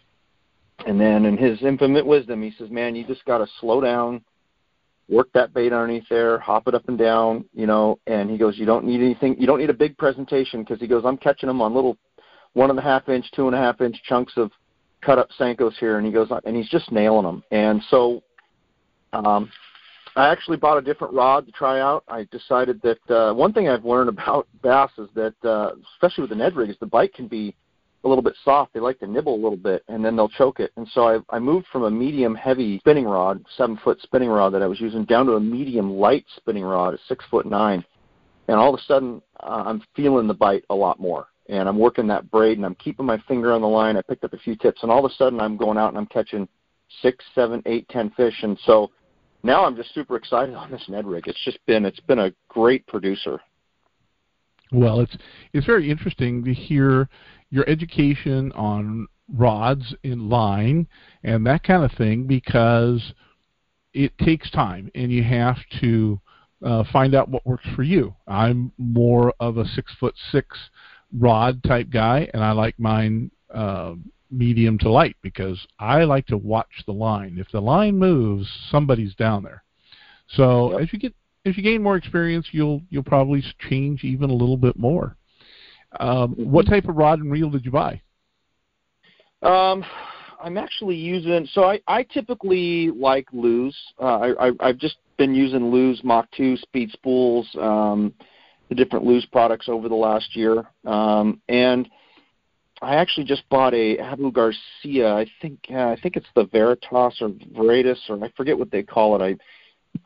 And 0.85 1.01
then 1.01 1.25
in 1.25 1.37
his 1.37 1.63
infinite 1.63 2.07
wisdom, 2.07 2.43
he 2.43 2.53
says, 2.59 2.71
"Man, 2.71 2.95
you 2.95 3.05
just 3.07 3.25
got 3.25 3.39
to 3.39 3.47
slow 3.61 3.81
down." 3.81 4.23
work 5.09 5.29
that 5.35 5.55
bait 5.55 5.73
underneath 5.73 6.09
there, 6.09 6.39
hop 6.39 6.67
it 6.67 6.75
up 6.75 6.89
and 6.89 6.99
down, 6.99 7.45
you 7.55 7.67
know. 7.67 7.99
And 8.07 8.31
he 8.31 8.37
goes, 8.37 8.59
you 8.59 8.67
don't 8.67 8.85
need 8.85 9.01
anything, 9.01 9.37
you 9.39 9.47
don't 9.47 9.59
need 9.59 9.71
a 9.71 9.75
big 9.75 9.97
presentation 9.97 10.63
because 10.63 10.81
he 10.81 10.87
goes, 10.87 11.05
I'm 11.05 11.17
catching 11.17 11.47
them 11.47 11.63
on 11.63 11.75
little 11.75 11.97
one 12.55 12.71
and 12.71 12.79
a 12.79 12.83
half 12.83 13.09
inch, 13.09 13.31
two 13.33 13.47
and 13.47 13.55
a 13.55 13.59
half 13.59 13.81
inch 13.81 14.01
chunks 14.05 14.33
of 14.37 14.51
cut 15.03 15.19
up 15.19 15.29
Senkos 15.39 15.75
here, 15.79 15.99
and 15.99 16.07
he 16.07 16.13
goes, 16.13 16.29
and 16.45 16.57
he's 16.57 16.69
just 16.69 16.91
nailing 16.91 17.25
them. 17.25 17.43
And 17.51 17.83
so, 17.91 18.23
um, 19.13 19.51
I 20.17 20.29
actually 20.29 20.57
bought 20.57 20.79
a 20.79 20.83
different 20.83 21.13
rod 21.13 21.45
to 21.47 21.53
try 21.53 21.81
out. 21.81 22.03
I 22.09 22.27
decided 22.33 22.81
that 22.83 23.11
uh, 23.15 23.35
one 23.35 23.53
thing 23.53 23.69
I've 23.69 23.85
learned 23.85 24.09
about 24.19 24.49
bass 24.63 24.91
is 24.99 25.09
that, 25.15 25.35
uh, 25.45 25.73
especially 25.95 26.23
with 26.23 26.31
the 26.31 26.37
Ned 26.37 26.57
rig, 26.57 26.71
is 26.71 26.77
the 26.81 26.87
bite 26.87 27.15
can 27.15 27.29
be 27.29 27.55
a 28.07 28.09
little 28.09 28.23
bit 28.23 28.37
soft. 28.45 28.73
They 28.73 28.81
like 28.81 28.99
to 29.01 29.07
nibble 29.07 29.35
a 29.35 29.43
little 29.43 29.57
bit, 29.59 29.85
and 29.89 30.05
then 30.05 30.17
they'll 30.17 30.29
choke 30.29 30.61
it. 30.61 30.73
And 30.77 30.89
so 30.93 31.09
I, 31.31 31.37
I 31.37 31.39
moved 31.39 31.67
from 31.73 31.83
a 31.83 31.91
medium 31.91 32.35
heavy 32.35 32.79
spinning 32.79 33.05
rod, 33.05 33.45
seven 33.57 33.79
foot 33.83 34.01
spinning 34.03 34.31
rod 34.31 34.51
that 34.51 34.63
I 34.63 34.67
was 34.67 34.81
using, 34.81 35.05
down 35.05 35.27
to 35.27 35.33
a 35.33 35.41
medium 35.41 35.91
light 35.91 36.25
spinning 36.37 36.65
rod, 36.65 36.95
a 36.95 36.99
six 37.09 37.25
foot 37.31 37.47
nine. 37.47 37.85
And 38.49 38.57
all 38.57 38.73
of 38.73 38.81
a 38.81 38.83
sudden, 38.85 39.21
uh, 39.41 39.65
I'm 39.67 39.83
feeling 39.95 40.27
the 40.29 40.35
bite 40.35 40.65
a 40.71 40.75
lot 40.75 41.01
more. 41.01 41.27
And 41.49 41.69
I'm 41.69 41.79
working 41.79 42.07
that 42.09 42.31
braid, 42.31 42.57
and 42.57 42.65
I'm 42.65 42.77
keeping 42.77 43.07
my 43.07 43.19
finger 43.29 43.53
on 43.53 43.61
the 43.61 43.69
line. 43.69 43.97
I 43.97 44.03
picked 44.03 44.25
up 44.25 44.33
a 44.33 44.39
few 44.39 44.57
tips, 44.57 44.83
and 44.83 44.91
all 44.91 45.05
of 45.05 45.11
a 45.11 45.15
sudden, 45.15 45.41
I'm 45.41 45.57
going 45.57 45.79
out 45.79 45.89
and 45.89 45.99
I'm 45.99 46.07
catching 46.07 46.49
six, 47.03 47.25
seven, 47.35 47.63
eight, 47.67 47.89
ten 47.89 48.11
fish. 48.11 48.43
And 48.43 48.59
so 48.65 48.91
now 49.43 49.65
I'm 49.65 49.77
just 49.77 49.95
super 49.95 50.17
excited 50.17 50.55
on 50.57 50.71
this 50.71 50.85
Ned 50.89 51.07
rig. 51.07 51.27
It's 51.27 51.45
just 51.45 51.59
been 51.67 51.85
it's 51.85 52.01
been 52.01 52.21
a 52.21 52.33
great 52.49 52.87
producer. 52.87 53.41
Well, 54.73 55.01
it's 55.01 55.17
it's 55.53 55.67
very 55.67 55.91
interesting 55.91 56.45
to 56.45 56.53
hear 56.53 57.09
your 57.51 57.69
education 57.69 58.53
on 58.53 59.07
rods 59.35 59.95
in 60.03 60.29
line 60.29 60.87
and 61.25 61.47
that 61.47 61.63
kind 61.65 61.85
of 61.85 61.93
thing 61.93 62.27
because 62.27 63.13
it 63.93 64.17
takes 64.19 64.51
time 64.51 64.91
and 64.95 65.11
you 65.11 65.23
have 65.23 65.57
to 65.81 66.21
uh, 66.65 66.85
find 66.93 67.15
out 67.15 67.29
what 67.29 67.47
works 67.47 67.67
for 67.75 67.83
you. 67.83 68.15
I'm 68.27 68.73
more 68.79 69.33
of 69.41 69.59
a 69.59 69.65
six 69.65 69.93
foot 69.99 70.15
six 70.33 70.57
rod 71.19 71.63
type 71.63 71.91
guy, 71.91 72.29
and 72.35 72.43
I 72.43 72.53
like 72.53 72.79
mine 72.79 73.31
uh, 73.53 73.95
medium 74.31 74.79
to 74.79 74.91
light 74.91 75.17
because 75.23 75.65
I 75.79 76.05
like 76.05 76.27
to 76.27 76.37
watch 76.37 76.83
the 76.87 76.93
line. 76.93 77.37
If 77.39 77.51
the 77.53 77.61
line 77.61 77.99
moves, 77.99 78.49
somebody's 78.71 79.15
down 79.15 79.45
there. 79.45 79.63
So 80.29 80.73
Yep. 80.73 80.81
as 80.81 80.93
you 80.93 80.99
get 80.99 81.15
as 81.47 81.57
you 81.57 81.63
gain 81.63 81.83
more 81.83 81.97
experience, 81.97 82.49
you'll 82.53 82.83
you'll 82.91 83.03
probably 83.03 83.43
change 83.71 84.05
even 84.05 84.31
a 84.31 84.35
little 84.35 84.57
bit 84.57 84.77
more. 84.77 85.17
Um, 86.01 86.35
What 86.35 86.67
Mhm. 86.67 86.71
type 86.71 86.89
of 86.89 86.97
rod 86.97 87.21
and 87.21 87.31
reel 87.31 87.51
did 87.51 87.65
you 87.65 87.71
buy? 87.71 88.01
Um, 89.43 89.85
I'm 90.41 90.57
actually 90.59 90.97
using. 90.97 91.47
So 91.47 91.65
I, 91.65 91.81
I 91.87 92.03
typically 92.03 92.91
like 92.91 93.27
Lew's. 93.33 93.77
Uh, 94.01 94.19
I, 94.19 94.49
I 94.49 94.53
I've 94.61 94.79
just 94.79 94.97
been 95.17 95.35
using 95.35 95.71
Lew's 95.71 96.03
Mach 96.05 96.31
2 96.33 96.57
speed 96.59 96.91
spools, 96.91 97.49
um, 97.59 98.13
the 98.69 98.75
different 98.75 99.05
Lew's 99.07 99.27
products 99.27 99.69
over 99.69 99.89
the 99.89 99.95
last 99.95 100.37
year, 100.37 100.65
um, 100.85 101.41
and 101.49 101.89
I 102.83 102.97
actually 102.97 103.25
just 103.25 103.49
bought 103.49 103.73
a 103.73 103.99
Abu 103.99 104.31
Garcia. 104.31 105.15
I 105.15 105.27
think 105.41 105.59
uh, 105.71 105.89
I 105.89 105.97
think 106.03 106.17
it's 106.17 106.27
the 106.35 106.45
Veritas 106.47 107.21
or 107.21 107.31
Veritas 107.55 108.01
or 108.09 108.23
I 108.23 108.31
forget 108.37 108.59
what 108.59 108.71
they 108.71 108.83
call 108.83 109.17
it. 109.21 109.25
I 109.25 109.37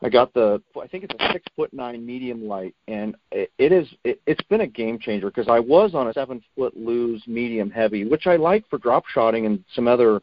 I 0.01 0.09
got 0.09 0.33
the 0.33 0.61
I 0.81 0.87
think 0.87 1.03
it's 1.03 1.13
a 1.19 1.31
six 1.31 1.45
foot 1.55 1.73
nine 1.73 2.05
medium 2.05 2.47
light, 2.47 2.75
and 2.87 3.15
it, 3.31 3.51
it 3.57 3.71
is 3.71 3.87
it, 4.03 4.21
it's 4.25 4.43
been 4.43 4.61
a 4.61 4.67
game 4.67 4.99
changer 4.99 5.27
because 5.29 5.47
I 5.47 5.59
was 5.59 5.93
on 5.93 6.07
a 6.07 6.13
seven 6.13 6.41
foot 6.55 6.75
Lew's 6.75 7.23
medium 7.27 7.69
heavy, 7.69 8.05
which 8.05 8.27
I 8.27 8.35
like 8.35 8.67
for 8.69 8.77
drop 8.77 9.05
shotting 9.07 9.45
and 9.45 9.63
some 9.73 9.87
other 9.87 10.21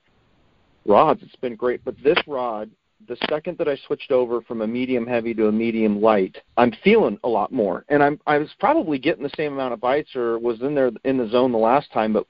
rods. 0.86 1.22
It's 1.22 1.36
been 1.36 1.56
great, 1.56 1.84
but 1.84 1.94
this 2.02 2.18
rod, 2.26 2.70
the 3.06 3.16
second 3.28 3.58
that 3.58 3.68
I 3.68 3.76
switched 3.86 4.10
over 4.10 4.40
from 4.40 4.62
a 4.62 4.66
medium 4.66 5.06
heavy 5.06 5.34
to 5.34 5.48
a 5.48 5.52
medium 5.52 6.00
light, 6.00 6.36
I'm 6.56 6.72
feeling 6.84 7.18
a 7.24 7.28
lot 7.28 7.52
more, 7.52 7.84
and 7.88 8.02
I'm 8.02 8.20
I 8.26 8.38
was 8.38 8.50
probably 8.58 8.98
getting 8.98 9.22
the 9.22 9.30
same 9.36 9.52
amount 9.52 9.74
of 9.74 9.80
bites 9.80 10.14
or 10.16 10.38
was 10.38 10.60
in 10.62 10.74
there 10.74 10.90
in 11.04 11.16
the 11.16 11.28
zone 11.28 11.52
the 11.52 11.58
last 11.58 11.92
time, 11.92 12.12
but 12.12 12.26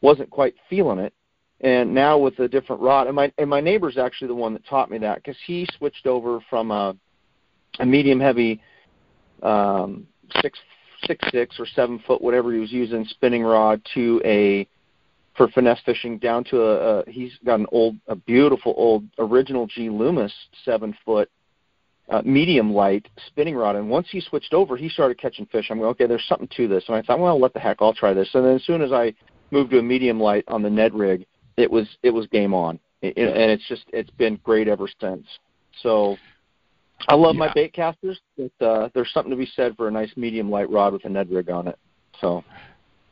wasn't 0.00 0.30
quite 0.30 0.54
feeling 0.68 0.98
it 0.98 1.12
and 1.60 1.94
now 1.94 2.18
with 2.18 2.38
a 2.38 2.48
different 2.48 2.82
rod 2.82 3.06
and 3.06 3.16
my 3.16 3.32
and 3.38 3.48
my 3.48 3.60
neighbor's 3.60 3.96
actually 3.96 4.28
the 4.28 4.34
one 4.34 4.52
that 4.52 4.66
taught 4.66 4.90
me 4.90 4.98
that 4.98 5.16
because 5.16 5.36
he 5.46 5.66
switched 5.78 6.06
over 6.06 6.40
from 6.50 6.70
a 6.70 6.94
a 7.78 7.86
medium 7.86 8.20
heavy 8.20 8.60
um 9.42 10.06
six 10.40 10.58
six 11.04 11.26
six 11.30 11.58
or 11.58 11.66
seven 11.66 12.02
foot 12.06 12.20
whatever 12.20 12.52
he 12.52 12.58
was 12.58 12.72
using 12.72 13.04
spinning 13.06 13.42
rod 13.42 13.80
to 13.94 14.20
a 14.24 14.66
for 15.36 15.48
finesse 15.48 15.80
fishing 15.84 16.18
down 16.18 16.44
to 16.44 16.60
a, 16.62 17.00
a 17.00 17.10
he's 17.10 17.32
got 17.44 17.60
an 17.60 17.66
old 17.72 17.96
a 18.08 18.16
beautiful 18.16 18.74
old 18.76 19.04
original 19.18 19.66
G 19.66 19.88
Loomis 19.88 20.32
seven 20.64 20.96
foot 21.04 21.30
uh, 22.08 22.22
medium 22.24 22.72
light 22.72 23.08
spinning 23.26 23.56
rod. 23.56 23.74
And 23.74 23.90
once 23.90 24.06
he 24.10 24.20
switched 24.20 24.54
over 24.54 24.76
he 24.76 24.88
started 24.88 25.18
catching 25.18 25.46
fish. 25.46 25.68
I'm 25.70 25.78
going 25.78 25.90
okay 25.90 26.06
there's 26.06 26.24
something 26.28 26.48
to 26.56 26.68
this. 26.68 26.84
And 26.88 26.96
i 26.96 27.02
thought 27.02 27.18
well 27.18 27.38
what 27.38 27.52
the 27.54 27.60
heck 27.60 27.78
i'll 27.80 27.94
try 27.94 28.12
this. 28.12 28.28
And 28.34 28.44
then 28.44 28.56
as 28.56 28.64
soon 28.64 28.82
as 28.82 28.92
i 28.92 29.14
moved 29.50 29.70
to 29.70 29.78
a 29.78 29.82
medium 29.82 30.20
light 30.20 30.44
on 30.48 30.62
the 30.62 30.70
ned 30.70 30.94
rig 30.94 31.26
it 31.56 31.70
was 31.70 31.86
it 32.02 32.10
was 32.10 32.26
game 32.28 32.54
on, 32.54 32.78
it, 33.02 33.16
and 33.16 33.50
it's 33.50 33.66
just 33.68 33.84
it's 33.92 34.10
been 34.10 34.38
great 34.42 34.68
ever 34.68 34.88
since. 35.00 35.26
So 35.82 36.16
I 37.08 37.14
love 37.14 37.36
my 37.36 37.52
bait 37.52 37.72
casters, 37.72 38.18
but 38.36 38.66
uh, 38.66 38.88
there's 38.94 39.12
something 39.12 39.30
to 39.30 39.36
be 39.36 39.48
said 39.54 39.76
for 39.76 39.88
a 39.88 39.90
nice 39.90 40.10
medium 40.16 40.50
light 40.50 40.70
rod 40.70 40.92
with 40.92 41.04
a 41.04 41.08
Ned 41.08 41.30
rig 41.30 41.50
on 41.50 41.68
it. 41.68 41.78
So 42.20 42.42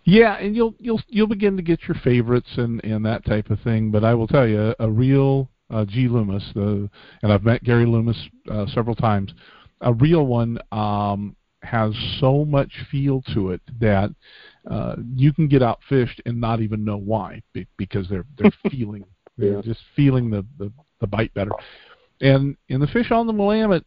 Yeah, 0.04 0.36
and 0.36 0.54
you'll 0.54 0.74
you'll 0.78 1.00
you'll 1.08 1.26
begin 1.26 1.56
to 1.56 1.62
get 1.62 1.80
your 1.88 1.96
favorites 2.02 2.50
and 2.56 2.82
and 2.84 3.04
that 3.06 3.24
type 3.24 3.50
of 3.50 3.60
thing. 3.60 3.90
But 3.90 4.04
I 4.04 4.14
will 4.14 4.26
tell 4.26 4.46
you, 4.46 4.74
a 4.78 4.90
real 4.90 5.48
uh, 5.70 5.84
G 5.84 6.08
Loomis, 6.08 6.44
the 6.54 6.88
and 7.22 7.32
I've 7.32 7.44
met 7.44 7.64
Gary 7.64 7.86
Loomis 7.86 8.18
uh, 8.50 8.66
several 8.66 8.94
times. 8.94 9.32
A 9.80 9.92
real 9.92 10.26
one 10.26 10.58
um, 10.72 11.36
has 11.62 11.94
so 12.20 12.44
much 12.44 12.70
feel 12.90 13.22
to 13.34 13.50
it 13.50 13.60
that 13.80 14.10
uh, 14.70 14.96
you 15.14 15.32
can 15.32 15.46
get 15.48 15.62
outfished 15.62 16.20
and 16.26 16.40
not 16.40 16.60
even 16.60 16.84
know 16.84 16.96
why 16.96 17.42
be- 17.52 17.66
because 17.76 18.08
they're 18.08 18.24
they're 18.38 18.50
feeling 18.70 19.04
they're 19.36 19.54
Yeah. 19.56 19.60
just 19.62 19.80
feeling 19.96 20.30
the, 20.30 20.44
the 20.58 20.72
the 21.00 21.06
bite 21.06 21.32
better. 21.34 21.50
And 22.20 22.56
and 22.70 22.80
the 22.82 22.86
fish 22.86 23.10
on 23.10 23.26
the 23.26 23.32
Willamette 23.32 23.84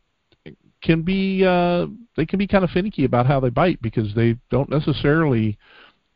can 0.83 1.01
be 1.01 1.43
uh, 1.45 1.87
they 2.15 2.25
can 2.25 2.37
be 2.39 2.47
kind 2.47 2.63
of 2.63 2.69
finicky 2.69 3.05
about 3.05 3.25
how 3.25 3.39
they 3.39 3.49
bite 3.49 3.81
because 3.81 4.13
they 4.13 4.37
don't 4.51 4.69
necessarily 4.69 5.57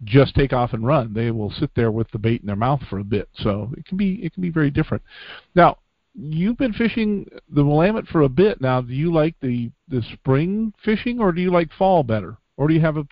just 0.03 0.35
take 0.35 0.51
off 0.53 0.73
and 0.73 0.85
run. 0.85 1.13
They 1.13 1.31
will 1.31 1.51
sit 1.51 1.71
there 1.75 1.91
with 1.91 2.09
the 2.11 2.17
bait 2.19 2.41
in 2.41 2.47
their 2.47 2.55
mouth 2.55 2.81
for 2.89 2.99
a 2.99 3.03
bit. 3.03 3.29
So 3.35 3.71
it 3.77 3.85
can 3.85 3.97
be 3.97 4.15
it 4.23 4.33
can 4.33 4.41
be 4.41 4.49
very 4.49 4.69
different. 4.71 5.03
Now, 5.55 5.77
you've 6.13 6.57
been 6.57 6.73
fishing 6.73 7.27
the 7.49 7.63
Willamette 7.63 8.07
for 8.07 8.21
a 8.21 8.29
bit 8.29 8.61
now. 8.61 8.81
Do 8.81 8.93
you 8.93 9.11
like 9.13 9.35
the 9.41 9.71
the 9.87 10.01
spring 10.13 10.73
fishing 10.83 11.19
or 11.19 11.31
do 11.31 11.41
you 11.41 11.51
like 11.51 11.69
fall 11.77 12.03
better? 12.03 12.37
Or 12.57 12.67
do 12.67 12.73
you 12.73 12.81
have 12.81 12.97
a 12.97 13.07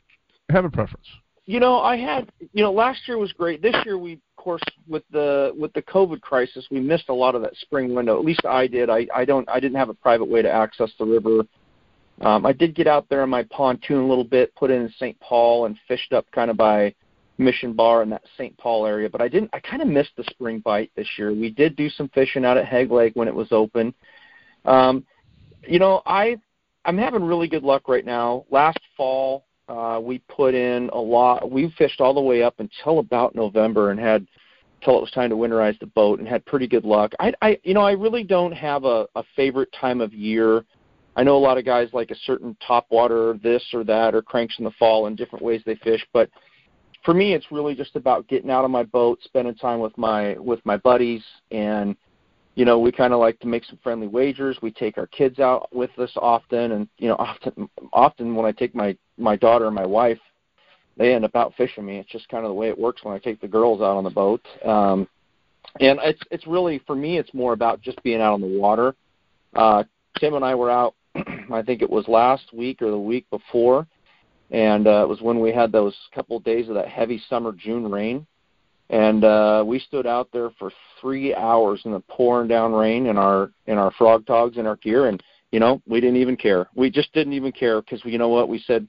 have 0.49 0.65
a 0.65 0.69
preference? 0.69 1.07
You 1.49 1.59
know, 1.59 1.79
I 1.79 1.97
had 1.97 2.29
you 2.53 2.61
know 2.61 2.71
last 2.71 3.07
year 3.07 3.17
was 3.17 3.33
great. 3.33 3.59
This 3.59 3.75
year 3.83 3.97
we 3.97 4.13
of 4.13 4.19
course 4.37 4.61
with 4.87 5.01
the 5.11 5.51
with 5.57 5.73
the 5.73 5.81
COVID 5.81 6.21
crisis 6.21 6.67
we 6.69 6.79
missed 6.79 7.09
a 7.09 7.13
lot 7.13 7.33
of 7.33 7.41
that 7.41 7.55
spring 7.55 7.95
window. 7.95 8.19
At 8.19 8.23
least 8.23 8.45
I 8.45 8.67
did. 8.67 8.87
I 8.87 9.07
I 9.15 9.25
don't 9.25 9.49
I 9.49 9.59
didn't 9.59 9.77
have 9.77 9.89
a 9.89 9.95
private 9.95 10.29
way 10.29 10.43
to 10.43 10.51
access 10.51 10.91
the 10.99 11.05
river. 11.05 11.41
Um, 12.21 12.45
I 12.45 12.53
did 12.53 12.75
get 12.75 12.85
out 12.85 13.09
there 13.09 13.23
on 13.23 13.31
my 13.31 13.41
pontoon 13.49 13.97
a 13.97 14.07
little 14.07 14.23
bit, 14.23 14.53
put 14.53 14.69
in 14.69 14.93
St. 14.99 15.19
Paul 15.21 15.65
and 15.65 15.75
fished 15.87 16.13
up 16.13 16.29
kind 16.31 16.51
of 16.51 16.57
by 16.57 16.93
Mission 17.39 17.73
Bar 17.73 18.03
in 18.03 18.11
that 18.11 18.21
St. 18.37 18.55
Paul 18.59 18.85
area. 18.85 19.09
But 19.09 19.21
I 19.21 19.27
didn't. 19.27 19.49
I 19.51 19.59
kind 19.59 19.81
of 19.81 19.87
missed 19.87 20.11
the 20.17 20.25
spring 20.29 20.59
bite 20.59 20.91
this 20.95 21.07
year. 21.17 21.33
We 21.33 21.49
did 21.49 21.75
do 21.75 21.89
some 21.89 22.09
fishing 22.09 22.45
out 22.45 22.57
at 22.57 22.67
Hagg 22.67 22.91
Lake 22.91 23.15
when 23.15 23.27
it 23.27 23.33
was 23.33 23.47
open. 23.49 23.95
Um, 24.65 25.03
you 25.67 25.79
know, 25.79 26.03
I 26.05 26.37
I'm 26.85 26.99
having 26.99 27.23
really 27.23 27.47
good 27.47 27.63
luck 27.63 27.87
right 27.87 28.05
now. 28.05 28.45
Last 28.51 28.81
fall, 28.95 29.45
uh, 29.69 29.99
we 30.01 30.19
put 30.27 30.55
in 30.55 30.89
a 30.93 30.99
lot. 30.99 31.49
We 31.49 31.73
fished 31.77 32.01
all 32.01 32.13
the 32.13 32.21
way 32.21 32.41
up 32.41 32.59
until 32.59 32.99
about 32.99 33.35
November 33.35 33.91
and 33.91 33.99
had 33.99 34.27
till 34.83 34.97
it 34.97 35.01
was 35.01 35.11
time 35.11 35.29
to 35.29 35.35
winterize 35.35 35.77
the 35.79 35.85
boat 35.85 36.19
and 36.19 36.27
had 36.27 36.45
pretty 36.45 36.67
good 36.67 36.85
luck. 36.85 37.11
I, 37.19 37.33
I 37.41 37.59
you 37.63 37.73
know, 37.73 37.81
I 37.81 37.91
really 37.91 38.23
don't 38.23 38.53
have 38.53 38.83
a, 38.85 39.07
a 39.15 39.23
favorite 39.35 39.69
time 39.79 40.01
of 40.01 40.13
year. 40.13 40.65
I 41.15 41.23
know 41.23 41.37
a 41.37 41.39
lot 41.39 41.57
of 41.57 41.65
guys 41.65 41.89
like 41.93 42.11
a 42.11 42.15
certain 42.25 42.55
top 42.65 42.87
water, 42.89 43.37
this 43.43 43.63
or 43.73 43.83
that, 43.83 44.15
or 44.15 44.21
cranks 44.21 44.55
in 44.57 44.65
the 44.65 44.71
fall 44.71 45.07
and 45.07 45.17
different 45.17 45.43
ways 45.43 45.61
they 45.65 45.75
fish. 45.75 46.05
But 46.13 46.29
for 47.03 47.13
me, 47.13 47.33
it's 47.33 47.51
really 47.51 47.75
just 47.75 47.95
about 47.95 48.27
getting 48.27 48.49
out 48.49 48.65
of 48.65 48.71
my 48.71 48.83
boat, 48.83 49.19
spending 49.23 49.55
time 49.55 49.79
with 49.79 49.97
my 49.97 50.37
with 50.39 50.65
my 50.65 50.77
buddies, 50.77 51.23
and 51.51 51.95
you 52.55 52.65
know, 52.65 52.79
we 52.79 52.91
kind 52.91 53.13
of 53.13 53.19
like 53.19 53.39
to 53.39 53.47
make 53.47 53.63
some 53.65 53.79
friendly 53.83 54.07
wagers. 54.07 54.57
We 54.61 54.71
take 54.71 54.97
our 54.97 55.07
kids 55.07 55.39
out 55.39 55.73
with 55.73 55.91
us 55.97 56.11
often, 56.15 56.73
and 56.73 56.89
you 56.97 57.07
know, 57.07 57.15
often 57.19 57.69
often 57.93 58.35
when 58.35 58.45
I 58.45 58.51
take 58.51 58.73
my 58.73 58.97
my 59.19 59.35
daughter 59.35 59.65
and 59.65 59.75
my 59.75 59.85
wife, 59.85 60.19
they 60.97 61.13
end 61.13 61.25
up 61.25 61.35
out 61.35 61.53
fishing 61.55 61.85
me. 61.85 61.97
It's 61.97 62.09
just 62.09 62.27
kind 62.29 62.45
of 62.45 62.49
the 62.49 62.55
way 62.55 62.69
it 62.69 62.77
works 62.77 63.03
when 63.03 63.15
I 63.15 63.19
take 63.19 63.39
the 63.39 63.47
girls 63.47 63.81
out 63.81 63.97
on 63.97 64.03
the 64.03 64.09
boat. 64.09 64.41
Um, 64.65 65.07
and 65.79 65.99
it's 66.03 66.21
it's 66.31 66.47
really 66.47 66.81
for 66.87 66.95
me, 66.95 67.17
it's 67.17 67.33
more 67.33 67.53
about 67.53 67.81
just 67.81 68.01
being 68.03 68.21
out 68.21 68.33
on 68.33 68.41
the 68.41 68.59
water. 68.59 68.95
Uh, 69.55 69.83
Tim 70.19 70.33
and 70.33 70.43
I 70.43 70.55
were 70.55 70.71
out. 70.71 70.95
I 71.51 71.61
think 71.61 71.81
it 71.81 71.89
was 71.89 72.07
last 72.07 72.53
week 72.53 72.81
or 72.81 72.91
the 72.91 72.97
week 72.97 73.29
before, 73.29 73.87
and 74.51 74.87
uh, 74.87 75.03
it 75.03 75.09
was 75.09 75.21
when 75.21 75.39
we 75.39 75.51
had 75.51 75.71
those 75.71 75.95
couple 76.13 76.37
of 76.37 76.43
days 76.43 76.69
of 76.69 76.75
that 76.75 76.87
heavy 76.87 77.21
summer 77.29 77.51
June 77.51 77.89
rain 77.89 78.25
and 78.89 79.23
uh 79.23 79.63
we 79.65 79.79
stood 79.79 80.07
out 80.07 80.29
there 80.33 80.49
for 80.57 80.71
three 80.99 81.33
hours 81.35 81.81
in 81.85 81.91
the 81.91 81.99
pouring 82.01 82.47
down 82.47 82.73
rain 82.73 83.05
in 83.05 83.17
our 83.17 83.51
in 83.67 83.77
our 83.77 83.91
Frogg 83.91 84.25
Toggs 84.25 84.57
and 84.57 84.67
our 84.67 84.77
gear 84.77 85.07
and 85.07 85.21
you 85.51 85.59
know 85.59 85.81
we 85.87 85.99
didn't 85.99 86.17
even 86.17 86.35
care 86.35 86.67
we 86.75 86.89
just 86.89 87.13
didn't 87.13 87.33
even 87.33 87.51
care 87.51 87.81
because 87.81 88.01
you 88.03 88.17
know 88.17 88.29
what 88.29 88.49
we 88.49 88.59
said 88.59 88.87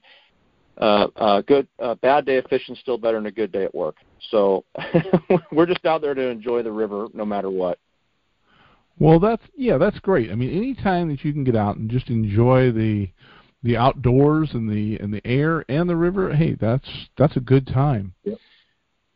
uh 0.77 1.07
uh 1.15 1.41
good 1.41 1.67
uh, 1.79 1.95
bad 1.95 2.25
day 2.25 2.37
of 2.37 2.45
fishing 2.45 2.75
still 2.75 2.97
better 2.97 3.17
than 3.17 3.27
a 3.27 3.31
good 3.31 3.51
day 3.51 3.63
at 3.63 3.75
work 3.75 3.97
so 4.29 4.63
we're 5.51 5.65
just 5.65 5.85
out 5.85 6.01
there 6.01 6.13
to 6.13 6.27
enjoy 6.27 6.61
the 6.63 6.71
river 6.71 7.07
no 7.13 7.25
matter 7.25 7.49
what 7.49 7.77
Well, 8.99 9.19
that's 9.19 9.41
yeah, 9.55 9.79
that's 9.79 9.97
great. 9.99 10.31
I 10.31 10.35
mean, 10.35 10.55
any 10.55 10.75
time 10.75 11.09
that 11.09 11.25
you 11.25 11.33
can 11.33 11.43
get 11.43 11.55
out 11.55 11.77
and 11.77 11.89
just 11.89 12.09
enjoy 12.09 12.71
the 12.71 13.09
the 13.63 13.75
outdoors 13.75 14.51
and 14.53 14.69
the 14.69 14.97
and 15.01 15.11
the 15.11 15.25
air 15.25 15.65
and 15.69 15.89
the 15.89 15.95
river, 15.95 16.33
hey, 16.33 16.55
that's 16.59 16.87
that's 17.17 17.35
a 17.35 17.39
good 17.39 17.65
time. 17.65 18.13
Yep. 18.23 18.37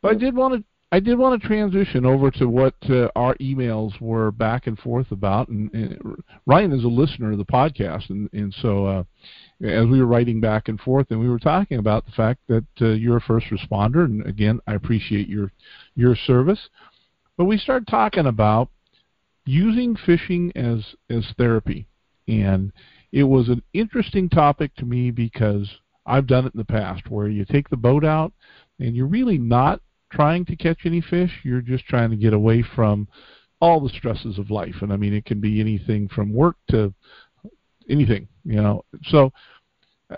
But 0.02 0.10
I 0.12 0.14
did 0.14 0.34
want 0.34 0.54
to 0.54 0.64
I 0.90 0.98
did 0.98 1.18
want 1.18 1.40
to 1.40 1.46
transition 1.46 2.04
over 2.04 2.32
to 2.32 2.46
what 2.46 2.74
uh, 2.88 3.08
our 3.14 3.36
emails 3.36 4.00
were 4.00 4.30
back 4.30 4.66
and 4.66 4.78
forth 4.78 5.10
about, 5.12 5.48
and, 5.48 5.72
and 5.72 6.22
Ryan 6.46 6.72
is 6.72 6.84
a 6.84 6.88
listener 6.88 7.32
of 7.32 7.38
the 7.38 7.44
podcast, 7.44 8.10
and 8.10 8.28
and 8.32 8.54
so 8.62 8.86
uh, 8.86 9.04
as 9.62 9.86
we 9.86 10.00
were 10.00 10.06
writing 10.06 10.40
back 10.40 10.68
and 10.68 10.78
forth, 10.80 11.06
and 11.10 11.20
we 11.20 11.28
were 11.28 11.38
talking 11.38 11.78
about 11.78 12.04
the 12.04 12.12
fact 12.12 12.40
that 12.48 12.66
uh, 12.80 12.88
you're 12.88 13.16
a 13.16 13.22
first 13.22 13.46
responder, 13.46 14.04
and 14.04 14.26
again, 14.26 14.60
I 14.66 14.74
appreciate 14.74 15.28
your 15.28 15.50
your 15.94 16.14
service. 16.14 16.68
But 17.36 17.44
we 17.46 17.58
started 17.58 17.88
talking 17.88 18.26
about 18.26 18.70
using 19.46 19.96
fishing 19.96 20.52
as 20.54 20.84
as 21.08 21.24
therapy, 21.38 21.86
and 22.28 22.72
it 23.12 23.24
was 23.24 23.48
an 23.48 23.62
interesting 23.72 24.28
topic 24.28 24.74
to 24.76 24.84
me 24.84 25.10
because 25.10 25.70
I've 26.04 26.26
done 26.26 26.46
it 26.46 26.54
in 26.54 26.58
the 26.58 26.64
past, 26.64 27.10
where 27.10 27.28
you 27.28 27.44
take 27.44 27.68
the 27.70 27.76
boat 27.76 28.04
out 28.04 28.32
and 28.78 28.94
you're 28.94 29.06
really 29.06 29.38
not 29.38 29.80
trying 30.12 30.44
to 30.46 30.56
catch 30.56 30.80
any 30.84 31.00
fish. 31.00 31.32
You're 31.42 31.62
just 31.62 31.86
trying 31.86 32.10
to 32.10 32.16
get 32.16 32.32
away 32.32 32.62
from 32.74 33.08
all 33.60 33.80
the 33.80 33.88
stresses 33.88 34.38
of 34.38 34.50
life, 34.50 34.76
and 34.82 34.92
I 34.92 34.96
mean 34.96 35.14
it 35.14 35.24
can 35.24 35.40
be 35.40 35.60
anything 35.60 36.08
from 36.08 36.32
work 36.32 36.56
to 36.70 36.92
anything, 37.88 38.28
you 38.44 38.60
know. 38.60 38.84
So 39.04 39.32
uh, 40.10 40.16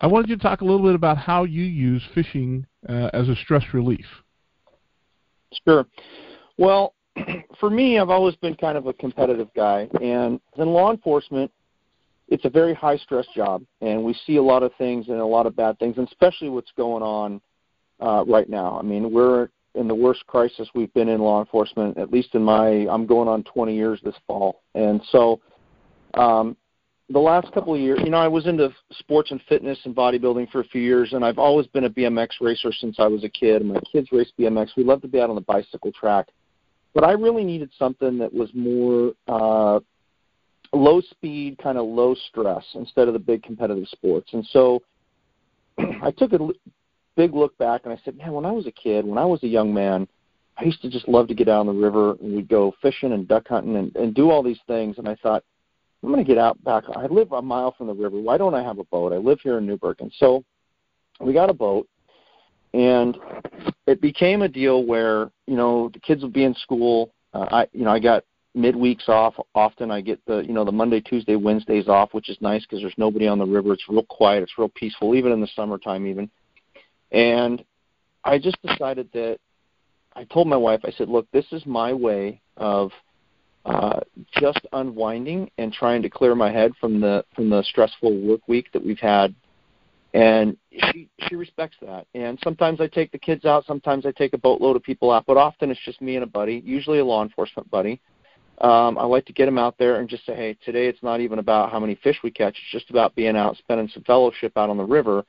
I 0.00 0.06
wanted 0.06 0.30
you 0.30 0.36
to 0.36 0.42
talk 0.42 0.60
a 0.60 0.64
little 0.64 0.84
bit 0.84 0.94
about 0.94 1.18
how 1.18 1.44
you 1.44 1.62
use 1.62 2.02
fishing 2.14 2.66
uh, 2.88 3.10
as 3.12 3.28
a 3.28 3.36
stress 3.36 3.64
relief. 3.72 4.06
Sure. 5.66 5.86
Well, 6.58 6.94
for 7.60 7.70
me, 7.70 7.98
I've 7.98 8.10
always 8.10 8.36
been 8.36 8.54
kind 8.54 8.78
of 8.78 8.86
a 8.86 8.92
competitive 8.92 9.48
guy, 9.54 9.88
and 10.00 10.40
in 10.56 10.68
law 10.68 10.90
enforcement, 10.90 11.50
it's 12.28 12.44
a 12.44 12.50
very 12.50 12.74
high 12.74 12.96
stress 12.96 13.26
job, 13.34 13.62
and 13.80 14.02
we 14.04 14.14
see 14.26 14.36
a 14.36 14.42
lot 14.42 14.62
of 14.62 14.72
things 14.78 15.08
and 15.08 15.18
a 15.18 15.26
lot 15.26 15.46
of 15.46 15.56
bad 15.56 15.78
things, 15.78 15.98
and 15.98 16.06
especially 16.06 16.48
what's 16.48 16.70
going 16.76 17.02
on 17.02 17.40
uh, 18.00 18.24
right 18.26 18.48
now. 18.48 18.78
I 18.78 18.82
mean, 18.82 19.10
we're 19.12 19.48
in 19.74 19.88
the 19.88 19.94
worst 19.94 20.26
crisis 20.26 20.68
we've 20.74 20.92
been 20.94 21.08
in 21.08 21.20
law 21.20 21.40
enforcement, 21.40 21.98
at 21.98 22.12
least 22.12 22.34
in 22.34 22.42
my. 22.42 22.86
I'm 22.88 23.06
going 23.06 23.28
on 23.28 23.42
20 23.44 23.74
years 23.74 24.00
this 24.04 24.14
fall, 24.26 24.62
and 24.74 25.00
so 25.10 25.40
um, 26.14 26.56
the 27.10 27.18
last 27.18 27.52
couple 27.52 27.74
of 27.74 27.80
years, 27.80 27.98
you 28.04 28.10
know, 28.10 28.18
I 28.18 28.28
was 28.28 28.46
into 28.46 28.72
sports 28.92 29.32
and 29.32 29.40
fitness 29.48 29.78
and 29.84 29.94
bodybuilding 29.94 30.50
for 30.50 30.60
a 30.60 30.64
few 30.64 30.80
years, 30.80 31.12
and 31.12 31.24
I've 31.24 31.38
always 31.38 31.66
been 31.66 31.84
a 31.84 31.90
BMX 31.90 32.28
racer 32.40 32.72
since 32.72 33.00
I 33.00 33.08
was 33.08 33.24
a 33.24 33.28
kid. 33.28 33.64
My 33.64 33.80
kids 33.92 34.12
race 34.12 34.30
BMX. 34.38 34.70
We 34.76 34.84
love 34.84 35.02
to 35.02 35.08
be 35.08 35.20
out 35.20 35.28
on 35.28 35.34
the 35.34 35.42
bicycle 35.42 35.90
track, 35.90 36.28
but 36.94 37.02
I 37.02 37.12
really 37.12 37.42
needed 37.44 37.70
something 37.76 38.16
that 38.18 38.32
was 38.32 38.50
more 38.54 39.12
uh, 39.26 39.80
low 40.72 41.00
speed, 41.00 41.58
kind 41.58 41.78
of 41.78 41.86
low 41.86 42.14
stress 42.28 42.64
instead 42.74 43.08
of 43.08 43.14
the 43.14 43.20
big 43.20 43.42
competitive 43.42 43.88
sports. 43.88 44.30
And 44.32 44.46
so 44.52 44.80
I 46.02 46.12
took 46.12 46.32
a 46.32 46.38
big 47.16 47.34
look 47.34 47.58
back 47.58 47.82
and 47.84 47.92
I 47.92 48.00
said, 48.04 48.16
man, 48.16 48.32
when 48.32 48.46
I 48.46 48.52
was 48.52 48.66
a 48.66 48.72
kid, 48.72 49.04
when 49.04 49.18
I 49.18 49.24
was 49.24 49.42
a 49.42 49.48
young 49.48 49.74
man, 49.74 50.06
I 50.56 50.64
used 50.64 50.82
to 50.82 50.90
just 50.90 51.08
love 51.08 51.26
to 51.28 51.34
get 51.34 51.48
out 51.48 51.60
on 51.60 51.66
the 51.66 51.72
river 51.72 52.12
and 52.12 52.36
we'd 52.36 52.48
go 52.48 52.72
fishing 52.80 53.12
and 53.12 53.26
duck 53.26 53.48
hunting 53.48 53.76
and, 53.76 53.96
and 53.96 54.14
do 54.14 54.30
all 54.30 54.42
these 54.42 54.60
things. 54.68 54.98
And 54.98 55.08
I 55.08 55.16
thought, 55.16 55.42
I'm 56.02 56.10
going 56.10 56.24
to 56.24 56.28
get 56.28 56.38
out 56.38 56.62
back. 56.64 56.84
I 56.94 57.06
live 57.06 57.32
a 57.32 57.42
mile 57.42 57.74
from 57.76 57.86
the 57.86 57.94
river. 57.94 58.18
Why 58.18 58.38
don't 58.38 58.54
I 58.54 58.62
have 58.62 58.78
a 58.78 58.84
boat? 58.84 59.12
I 59.12 59.16
live 59.16 59.40
here 59.42 59.58
in 59.58 59.66
Newberg. 59.66 60.00
And 60.00 60.12
so 60.16 60.44
we 61.20 61.32
got 61.32 61.50
a 61.50 61.54
boat 61.54 61.86
and 62.72 63.16
it 63.86 64.00
became 64.00 64.42
a 64.42 64.48
deal 64.48 64.84
where, 64.84 65.30
you 65.46 65.56
know, 65.56 65.90
the 65.92 66.00
kids 66.00 66.22
would 66.22 66.32
be 66.32 66.44
in 66.44 66.54
school. 66.54 67.12
Uh, 67.34 67.46
I, 67.50 67.66
you 67.72 67.84
know, 67.84 67.90
I 67.90 67.98
got 67.98 68.24
midweeks 68.56 69.08
off. 69.08 69.34
Often 69.54 69.90
I 69.90 70.00
get 70.00 70.24
the 70.26 70.38
you 70.38 70.52
know 70.52 70.64
the 70.64 70.72
Monday, 70.72 71.00
Tuesday, 71.00 71.36
Wednesdays 71.36 71.88
off, 71.88 72.14
which 72.14 72.28
is 72.28 72.38
nice 72.40 72.62
because 72.62 72.80
there's 72.80 72.94
nobody 72.96 73.26
on 73.26 73.38
the 73.38 73.46
river. 73.46 73.72
It's 73.72 73.88
real 73.88 74.04
quiet. 74.04 74.42
It's 74.42 74.58
real 74.58 74.70
peaceful, 74.74 75.14
even 75.14 75.32
in 75.32 75.40
the 75.40 75.48
summertime, 75.54 76.06
even. 76.06 76.30
And 77.12 77.64
I 78.24 78.38
just 78.38 78.60
decided 78.62 79.08
that 79.12 79.38
I 80.14 80.24
told 80.24 80.48
my 80.48 80.56
wife, 80.56 80.80
I 80.84 80.90
said, 80.90 81.08
look, 81.08 81.26
this 81.32 81.46
is 81.52 81.64
my 81.66 81.92
way 81.92 82.40
of 82.56 82.90
uh, 83.64 84.00
just 84.32 84.60
unwinding 84.72 85.50
and 85.58 85.72
trying 85.72 86.02
to 86.02 86.10
clear 86.10 86.34
my 86.34 86.50
head 86.50 86.72
from 86.80 87.00
the 87.00 87.24
from 87.34 87.50
the 87.50 87.62
stressful 87.64 88.16
work 88.20 88.40
week 88.48 88.72
that 88.72 88.84
we've 88.84 88.98
had. 88.98 89.34
And 90.12 90.56
she 90.90 91.08
she 91.28 91.36
respects 91.36 91.76
that. 91.82 92.06
And 92.14 92.38
sometimes 92.42 92.80
I 92.80 92.88
take 92.88 93.12
the 93.12 93.18
kids 93.18 93.44
out. 93.44 93.64
Sometimes 93.66 94.06
I 94.06 94.12
take 94.12 94.32
a 94.32 94.38
boatload 94.38 94.76
of 94.76 94.82
people 94.82 95.10
out. 95.10 95.24
But 95.26 95.36
often 95.36 95.70
it's 95.70 95.80
just 95.84 96.00
me 96.00 96.16
and 96.16 96.24
a 96.24 96.26
buddy, 96.26 96.62
usually 96.64 96.98
a 96.98 97.04
law 97.04 97.22
enforcement 97.22 97.70
buddy 97.70 98.00
um, 98.60 98.98
I 98.98 99.04
like 99.04 99.24
to 99.26 99.32
get 99.32 99.46
them 99.46 99.58
out 99.58 99.76
there 99.78 100.00
and 100.00 100.08
just 100.08 100.26
say, 100.26 100.34
hey, 100.34 100.56
today 100.64 100.86
it's 100.86 101.02
not 101.02 101.20
even 101.20 101.38
about 101.38 101.72
how 101.72 101.80
many 101.80 101.94
fish 101.94 102.18
we 102.22 102.30
catch. 102.30 102.50
It's 102.50 102.72
just 102.72 102.90
about 102.90 103.14
being 103.14 103.36
out, 103.36 103.56
spending 103.56 103.88
some 103.88 104.02
fellowship 104.02 104.52
out 104.56 104.68
on 104.68 104.76
the 104.76 104.84
river, 104.84 105.24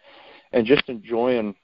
and 0.51 0.65
just 0.65 0.89
enjoying 0.89 1.55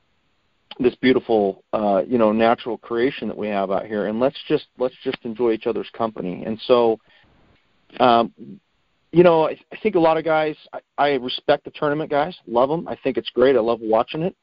this 0.79 0.95
beautiful, 0.95 1.63
uh, 1.73 2.03
you 2.07 2.17
know, 2.17 2.31
natural 2.31 2.77
creation 2.77 3.27
that 3.27 3.37
we 3.37 3.47
have 3.47 3.71
out 3.71 3.85
here. 3.85 4.07
And 4.07 4.19
let's 4.19 4.37
just 4.47 4.67
let's 4.77 4.95
just 5.03 5.17
enjoy 5.23 5.51
each 5.51 5.67
other's 5.67 5.89
company. 5.97 6.43
And 6.45 6.59
so, 6.65 6.99
um, 7.99 8.33
you 9.11 9.23
know, 9.23 9.47
I, 9.47 9.59
I 9.71 9.77
think 9.81 9.95
a 9.95 9.99
lot 9.99 10.17
of 10.17 10.25
guys. 10.25 10.55
I, 10.73 10.79
I 10.97 11.09
respect 11.13 11.65
the 11.65 11.71
tournament 11.71 12.09
guys, 12.09 12.35
love 12.47 12.69
them. 12.69 12.87
I 12.87 12.97
think 13.03 13.17
it's 13.17 13.29
great. 13.29 13.55
I 13.55 13.59
love 13.59 13.79
watching 13.81 14.21
it 14.21 14.35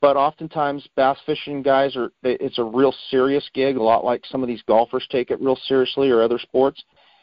but 0.00 0.16
oftentimes 0.16 0.86
bass 0.96 1.18
fishing 1.26 1.62
guys 1.62 1.96
are 1.96 2.10
it's 2.22 2.58
a 2.58 2.64
real 2.64 2.94
serious 3.10 3.48
gig 3.54 3.76
a 3.76 3.82
lot 3.82 4.04
like 4.04 4.24
some 4.26 4.42
of 4.42 4.48
these 4.48 4.62
golfers 4.62 5.06
take 5.10 5.30
it 5.30 5.40
real 5.40 5.58
seriously 5.66 6.10
or 6.10 6.22
other 6.22 6.38
sports 6.38 6.82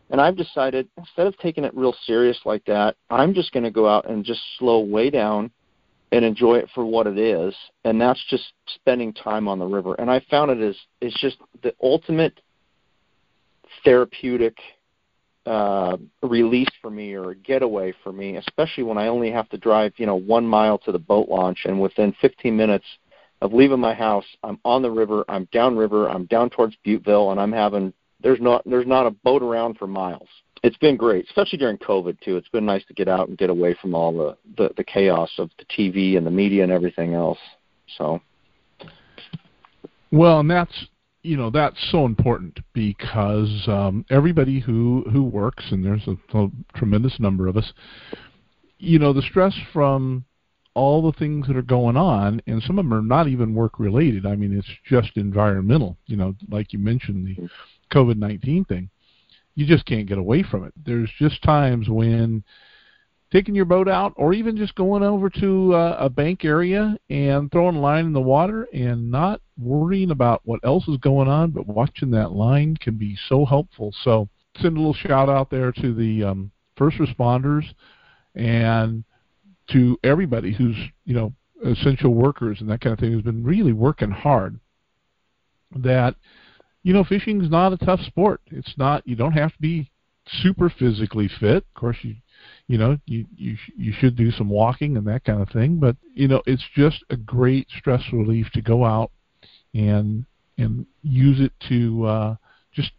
and 0.10 0.20
i've 0.20 0.36
decided 0.36 0.88
instead 0.98 1.28
of 1.28 1.38
taking 1.38 1.64
it 1.64 1.76
real 1.76 1.96
serious 2.06 2.38
like 2.46 2.64
that 2.66 2.96
i'm 3.10 3.34
just 3.34 3.52
going 3.52 3.64
to 3.64 3.72
go 3.72 3.88
out 3.88 4.10
and 4.10 4.26
just 4.26 4.42
slow 4.58 4.80
way 4.80 5.10
down 5.10 5.50
and 6.16 6.26
enjoy 6.26 6.56
it 6.56 6.70
for 6.74 6.86
what 6.86 7.08
it 7.08 7.18
is 7.18 7.54
and 7.84 8.00
that's 8.00 8.24
just 8.30 8.54
spending 8.68 9.14
time 9.14 9.48
on 9.48 9.60
the 9.60 9.66
river 9.66 9.96
and 9.96 10.10
i 10.10 10.20
found 10.30 10.50
it 10.50 10.62
is 10.62 10.76
it's 11.02 11.20
just 11.20 11.38
the 11.64 11.74
ultimate 11.82 12.40
therapeutic 13.84 14.58
uh, 15.46 15.98
release 16.24 16.70
for 16.82 16.90
me 16.90 17.14
or 17.14 17.32
a 17.32 17.36
getaway 17.36 17.94
for 18.04 18.12
me, 18.12 18.38
especially 18.38 18.84
when 18.84 18.98
I 18.98 19.08
only 19.08 19.32
have 19.32 19.48
to 19.50 19.58
drive, 19.58 19.94
you 19.98 20.06
know, 20.06 20.16
one 20.16 20.46
mile 20.46 20.78
to 20.80 20.92
the 20.92 21.00
boat 21.00 21.30
launch, 21.30 21.60
and 21.66 21.80
within 21.80 22.16
15 22.20 22.56
minutes 22.56 22.86
of 23.42 23.54
leaving 23.54 23.80
my 23.80 23.94
house, 23.94 24.26
I'm 24.44 24.60
on 24.66 24.82
the 24.82 24.90
river, 24.90 25.24
I'm 25.30 25.48
downriver, 25.52 26.10
I'm 26.10 26.26
down 26.26 26.50
towards 26.50 26.76
Butteville, 26.86 27.32
and 27.32 27.40
I'm 27.40 27.52
having 27.52 27.94
there's 28.22 28.42
not 28.42 28.64
there's 28.66 28.88
not 28.88 29.06
a 29.06 29.12
boat 29.12 29.44
around 29.44 29.78
for 29.78 29.88
miles. 29.88 30.30
It's 30.66 30.78
been 30.78 30.98
great, 30.98 31.26
especially 31.26 31.60
during 31.60 31.78
COVID 31.78 32.20
too. 32.22 32.38
It's 32.38 32.50
been 32.50 32.66
nice 32.66 32.84
to 32.86 32.94
get 32.96 33.08
out 33.08 33.28
and 33.28 33.38
get 33.38 33.52
away 33.52 33.76
from 33.80 33.94
all 33.94 34.12
the 34.12 34.36
the, 34.58 34.72
the 34.78 34.84
chaos 34.84 35.30
of 35.38 35.52
the 35.60 35.66
TV 35.66 36.18
and 36.18 36.26
the 36.26 36.32
media 36.32 36.64
and 36.64 36.72
everything 36.72 37.14
else. 37.14 37.38
So. 38.00 38.20
Well, 40.12 40.40
and 40.40 40.50
that's 40.50 40.88
you 41.22 41.38
know 41.38 41.52
that's 41.52 41.78
so 41.92 42.06
important 42.06 42.60
because 42.74 43.68
um, 43.68 44.06
everybody 44.10 44.60
who 44.60 45.06
who 45.12 45.24
works 45.24 45.66
and 45.70 45.86
there's 45.86 46.08
a, 46.08 46.18
a 46.36 46.50
tremendous 46.76 47.20
number 47.20 47.48
of 47.48 47.58
us 47.58 47.72
you 48.80 48.98
know 49.00 49.14
the 49.14 49.22
stress 49.22 49.56
from 49.72 50.26
all 50.74 51.02
the 51.02 51.18
things 51.18 51.48
that 51.48 51.56
are 51.56 51.62
going 51.62 51.96
on 51.96 52.42
and 52.48 52.62
some 52.64 52.78
of 52.78 52.86
them 52.86 52.94
are 52.94 53.02
not 53.02 53.28
even 53.28 53.56
work 53.56 53.80
related 53.80 54.26
i 54.26 54.36
mean 54.36 54.56
it's 54.56 54.68
just 54.86 55.16
environmental 55.16 55.98
you 56.06 56.18
know 56.18 56.36
like 56.50 56.74
you 56.74 56.80
mentioned 56.80 57.26
the 57.26 57.50
covid-19 57.96 58.68
thing 58.68 58.90
you 59.56 59.66
just 59.66 59.86
can't 59.86 60.08
get 60.08 60.18
away 60.18 60.44
from 60.44 60.66
it. 60.66 60.74
There's 60.86 61.12
just 61.18 61.42
times 61.42 61.90
when 61.90 62.44
taking 63.32 63.56
your 63.56 63.66
boat 63.66 63.88
out 63.88 64.14
or 64.18 64.34
even 64.34 64.56
just 64.56 64.76
going 64.76 65.04
over 65.04 65.30
to 65.30 65.74
uh, 65.74 65.98
a 66.00 66.10
bank 66.10 66.46
area 66.46 66.98
and 67.10 67.52
throwing 67.52 67.76
a 67.76 67.80
line 67.80 68.06
in 68.06 68.14
the 68.14 68.22
water 68.22 68.68
and 68.74 69.10
not 69.10 69.42
worrying 69.58 70.12
about 70.12 70.42
what 70.46 70.60
else 70.64 70.88
is 70.88 70.98
going 70.98 71.28
on 71.28 71.52
but 71.52 71.68
watching 71.68 72.12
that 72.12 72.32
line 72.32 72.78
can 72.78 72.96
be 72.96 73.18
so 73.28 73.46
helpful. 73.46 73.94
So 74.04 74.30
send 74.62 74.78
a 74.78 74.80
little 74.80 74.94
shout 74.94 75.30
out 75.30 75.50
there 75.50 75.72
to 75.72 75.94
the 75.94 76.24
um, 76.24 76.52
first 76.78 76.98
responders 76.98 77.64
and 78.36 79.04
to 79.72 79.98
everybody 80.04 80.54
who's 80.54 80.76
you 81.06 81.14
know 81.14 81.34
essential 81.66 82.14
workers 82.14 82.60
and 82.60 82.70
that 82.70 82.82
kind 82.82 82.94
of 82.94 83.00
thing 83.00 83.12
who's 83.12 83.24
been 83.24 83.44
really 83.44 83.74
working 83.74 84.12
hard 84.12 84.60
that 85.76 86.16
you 86.86 86.94
know 86.94 87.04
fishing 87.04 87.42
is 87.44 87.50
not 87.50 87.74
a 87.74 87.78
tough 87.78 88.00
sport. 88.02 88.42
It's 88.52 88.76
not 88.78 89.06
you 89.08 89.16
don't 89.16 89.32
have 89.32 89.52
to 89.52 89.60
be 89.60 89.92
super 90.28 90.70
physically 90.70 91.30
fit. 91.40 91.58
Of 91.58 91.74
course 91.74 91.98
you 92.04 92.16
you 92.68 92.78
know 92.78 92.98
you 93.06 93.26
you 93.36 93.58
you 93.76 93.92
should 93.92 94.16
do 94.16 94.30
some 94.30 94.50
walking 94.50 94.96
and 94.96 95.08
that 95.08 95.24
kind 95.24 95.42
of 95.42 95.50
thing 95.50 95.78
but 95.80 95.96
you 96.14 96.28
know 96.28 96.42
it's 96.46 96.64
just 96.76 97.04
a 97.10 97.18
great 97.18 97.68
stress 97.78 98.02
relief 98.12 98.48
to 98.54 98.62
go 98.62 98.86
out 98.86 99.12
and 99.74 100.26
and 100.58 100.86
use 101.02 101.40
it 101.40 101.52
to 101.70 102.06
uh 102.06 102.36
just 102.72 102.92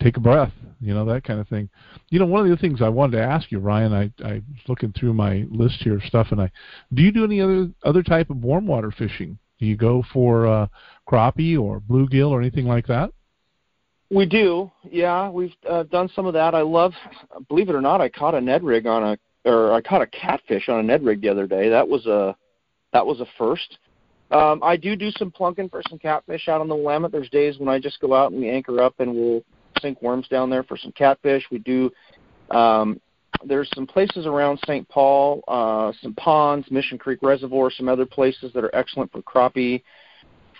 take 0.00 0.16
a 0.16 0.20
breath 0.20 0.52
you 0.80 0.92
know 0.92 1.06
that 1.06 1.24
kind 1.24 1.40
of 1.40 1.48
thing. 1.48 1.68
You 2.10 2.18
know 2.18 2.26
one 2.26 2.44
of 2.44 2.50
the 2.50 2.56
things 2.56 2.82
i 2.82 2.88
wanted 2.88 3.16
to 3.16 3.24
ask 3.24 3.50
you 3.50 3.58
ryan 3.58 3.92
i 3.92 4.12
i 4.24 4.34
was 4.34 4.68
looking 4.68 4.92
through 4.92 5.14
my 5.14 5.46
list 5.50 5.76
here 5.80 5.96
of 5.96 6.02
stuff 6.02 6.28
and 6.30 6.40
i 6.40 6.50
do 6.92 7.02
you 7.02 7.10
do 7.10 7.24
any 7.24 7.40
other 7.40 7.70
other 7.82 8.02
type 8.02 8.30
of 8.30 8.36
warm 8.36 8.66
water 8.66 8.90
fishing? 8.90 9.38
Do 9.58 9.66
you 9.66 9.76
go 9.76 10.04
for 10.12 10.46
uh 10.46 10.66
crappie 11.08 11.58
or 11.58 11.80
bluegill 11.80 12.30
or 12.30 12.40
anything 12.40 12.66
like 12.66 12.86
that 12.88 13.10
we 14.10 14.26
do, 14.26 14.70
yeah. 14.84 15.28
We've 15.28 15.54
uh, 15.68 15.84
done 15.84 16.08
some 16.14 16.26
of 16.26 16.34
that. 16.34 16.54
I 16.54 16.62
love, 16.62 16.92
believe 17.48 17.68
it 17.68 17.74
or 17.74 17.80
not, 17.80 18.00
I 18.00 18.08
caught 18.08 18.34
a 18.34 18.40
Ned 18.40 18.62
rig 18.62 18.86
on 18.86 19.02
a, 19.02 19.18
or 19.48 19.72
I 19.72 19.80
caught 19.80 20.02
a 20.02 20.06
catfish 20.06 20.68
on 20.68 20.80
a 20.80 20.82
Ned 20.82 21.04
rig 21.04 21.20
the 21.20 21.28
other 21.28 21.46
day. 21.46 21.68
That 21.68 21.88
was 21.88 22.06
a, 22.06 22.36
that 22.92 23.04
was 23.04 23.20
a 23.20 23.26
first. 23.38 23.78
Um, 24.30 24.60
I 24.62 24.76
do 24.76 24.96
do 24.96 25.10
some 25.12 25.30
plunking 25.30 25.68
for 25.68 25.82
some 25.88 25.98
catfish 25.98 26.48
out 26.48 26.60
on 26.60 26.68
the 26.68 26.74
Willamette. 26.74 27.12
There's 27.12 27.30
days 27.30 27.58
when 27.58 27.68
I 27.68 27.78
just 27.78 28.00
go 28.00 28.14
out 28.14 28.32
and 28.32 28.40
we 28.40 28.50
anchor 28.50 28.80
up 28.80 28.94
and 28.98 29.14
we'll 29.14 29.42
sink 29.80 30.02
worms 30.02 30.26
down 30.28 30.50
there 30.50 30.64
for 30.64 30.76
some 30.76 30.92
catfish. 30.92 31.44
We 31.50 31.58
do. 31.58 31.90
Um, 32.50 33.00
there's 33.44 33.70
some 33.74 33.86
places 33.86 34.26
around 34.26 34.58
St. 34.66 34.88
Paul, 34.88 35.42
uh, 35.46 35.92
some 36.02 36.14
ponds, 36.14 36.70
Mission 36.70 36.98
Creek 36.98 37.20
Reservoir, 37.22 37.70
some 37.70 37.88
other 37.88 38.06
places 38.06 38.52
that 38.54 38.64
are 38.64 38.74
excellent 38.74 39.12
for 39.12 39.22
crappie 39.22 39.82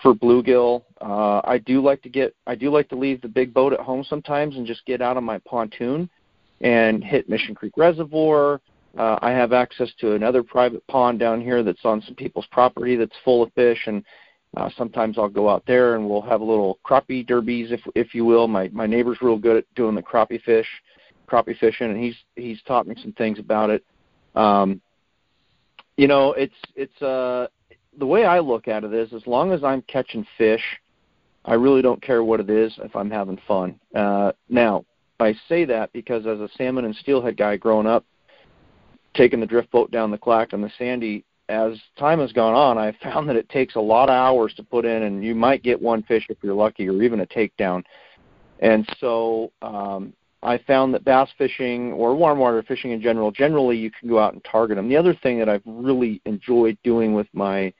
for 0.03 0.15
bluegill. 0.15 0.83
Uh, 1.01 1.41
I 1.45 1.59
do 1.59 1.81
like 1.81 2.03
to 2.03 2.09
get 2.09 2.35
I 2.47 2.55
do 2.55 2.71
like 2.71 2.89
to 2.91 2.97
leave 2.97 3.21
the 3.21 3.29
big 3.29 3.53
boat 3.53 3.73
at 3.73 3.81
home 3.81 4.05
sometimes 4.05 4.57
and 4.57 4.67
just 4.67 4.85
get 4.87 5.03
out 5.03 5.17
on 5.17 5.25
my 5.25 5.39
pontoon 5.39 6.09
and 6.61 7.03
hit 7.03 7.29
Mission 7.29 7.55
Creek 7.55 7.77
Reservoir. 7.77 8.61
Uh, 8.97 9.19
I 9.21 9.31
have 9.31 9.53
access 9.53 9.91
to 10.01 10.15
another 10.15 10.43
private 10.43 10.87
pond 10.87 11.19
down 11.19 11.41
here 11.41 11.63
that's 11.63 11.85
on 11.85 12.01
some 12.03 12.15
people's 12.15 12.47
property 12.51 12.97
that's 12.97 13.15
full 13.25 13.43
of 13.43 13.53
fish, 13.53 13.83
and 13.87 14.03
uh, 14.57 14.71
sometimes 14.79 15.19
I'll 15.19 15.29
go 15.29 15.51
out 15.51 15.65
there 15.67 15.97
and 15.97 16.09
we'll 16.09 16.23
have 16.23 16.41
a 16.41 16.45
little 16.45 16.79
crappie 16.85 17.27
derbies, 17.27 17.73
if 17.73 17.81
if 17.95 18.15
you 18.15 18.25
will. 18.25 18.49
My 18.49 18.69
my 18.73 18.87
neighbor's 18.87 19.19
real 19.21 19.37
good 19.37 19.59
at 19.59 19.75
doing 19.75 19.95
the 19.95 20.03
crappie 20.03 20.43
fish, 20.43 20.69
crappie 21.29 21.59
fishing, 21.59 21.91
and 21.91 22.03
he's 22.03 22.17
he's 22.37 22.63
taught 22.63 22.87
me 22.87 22.95
some 23.03 23.13
things 23.13 23.39
about 23.39 23.69
it. 23.69 23.85
Um, 24.35 24.81
you 25.97 26.09
know, 26.09 26.33
it's 26.33 26.55
it's 26.75 27.03
uh 27.03 27.49
the 27.99 28.07
way 28.07 28.25
I 28.25 28.39
look 28.39 28.69
at 28.69 28.85
it 28.85 28.93
is, 28.93 29.13
as 29.13 29.27
long 29.27 29.53
as 29.53 29.65
I'm 29.65 29.83
catching 29.83 30.27
fish, 30.37 30.63
I 31.45 31.55
really 31.55 31.83
don't 31.83 32.03
care 32.03 32.25
what 32.25 32.41
it 32.41 32.51
is 32.51 32.73
if 32.83 32.95
I'm 32.97 33.11
having 33.11 33.39
fun. 33.47 33.79
Uh, 33.95 34.33
now, 34.49 34.85
I 35.21 35.35
say 35.49 35.65
that 35.65 35.93
because 35.93 36.27
as 36.27 36.41
a 36.41 36.49
salmon 36.57 36.85
and 36.85 36.95
steelhead 36.97 37.37
guy 37.37 37.57
growing 37.57 37.87
up, 37.87 38.05
taking 39.15 39.41
the 39.41 39.47
drift 39.47 39.71
boat 39.71 39.91
down 39.91 40.11
the 40.11 40.19
Clack 40.19 40.53
and 40.53 40.63
the 40.63 40.71
Sandy, 40.77 41.25
as 41.49 41.79
time 41.99 42.19
has 42.19 42.33
gone 42.33 42.55
on, 42.55 42.77
I've 42.77 42.97
found 43.03 43.29
that 43.29 43.37
it 43.37 43.49
takes 43.49 43.77
a 43.77 43.81
lot 43.81 44.09
of 44.09 44.15
hours 44.15 44.53
to 44.55 44.63
put 44.63 44.85
in, 44.85 45.05
and 45.05 45.25
you 45.25 45.35
might 45.35 45.63
get 45.63 45.81
one 45.81 46.03
fish 46.03 46.27
if 46.29 46.39
you're 46.43 46.55
lucky, 46.55 46.89
or 46.89 47.03
even 47.03 47.21
a 47.21 47.27
takedown. 47.27 47.85
And 48.59 48.89
so 49.01 49.53
um, 49.63 50.13
I 50.43 50.59
found 50.59 50.95
that 50.95 51.05
bass 51.05 51.29
fishing 51.39 51.93
or 51.93 52.15
warm 52.15 52.39
water 52.39 52.63
fishing 52.63 52.91
in 52.93 53.01
general, 53.01 53.31
generally 53.31 53.77
you 53.77 53.91
can 53.91 54.09
go 54.09 54.19
out 54.19 54.33
and 54.33 54.45
target 54.45 54.77
them. 54.77 54.89
The 54.89 54.97
other 54.97 55.15
thing 55.15 55.39
that 55.39 55.49
I've 55.49 55.63
really 55.65 56.21
enjoyed 56.25 56.77
doing 56.83 57.15
with 57.15 57.27
my 57.33 57.73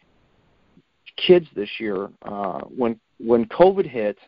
kids 1.17 1.47
this 1.55 1.71
year, 1.79 2.09
uh, 2.23 2.61
when 2.61 2.99
when 3.19 3.47
COVID 3.47 3.87
hit, 3.89 4.19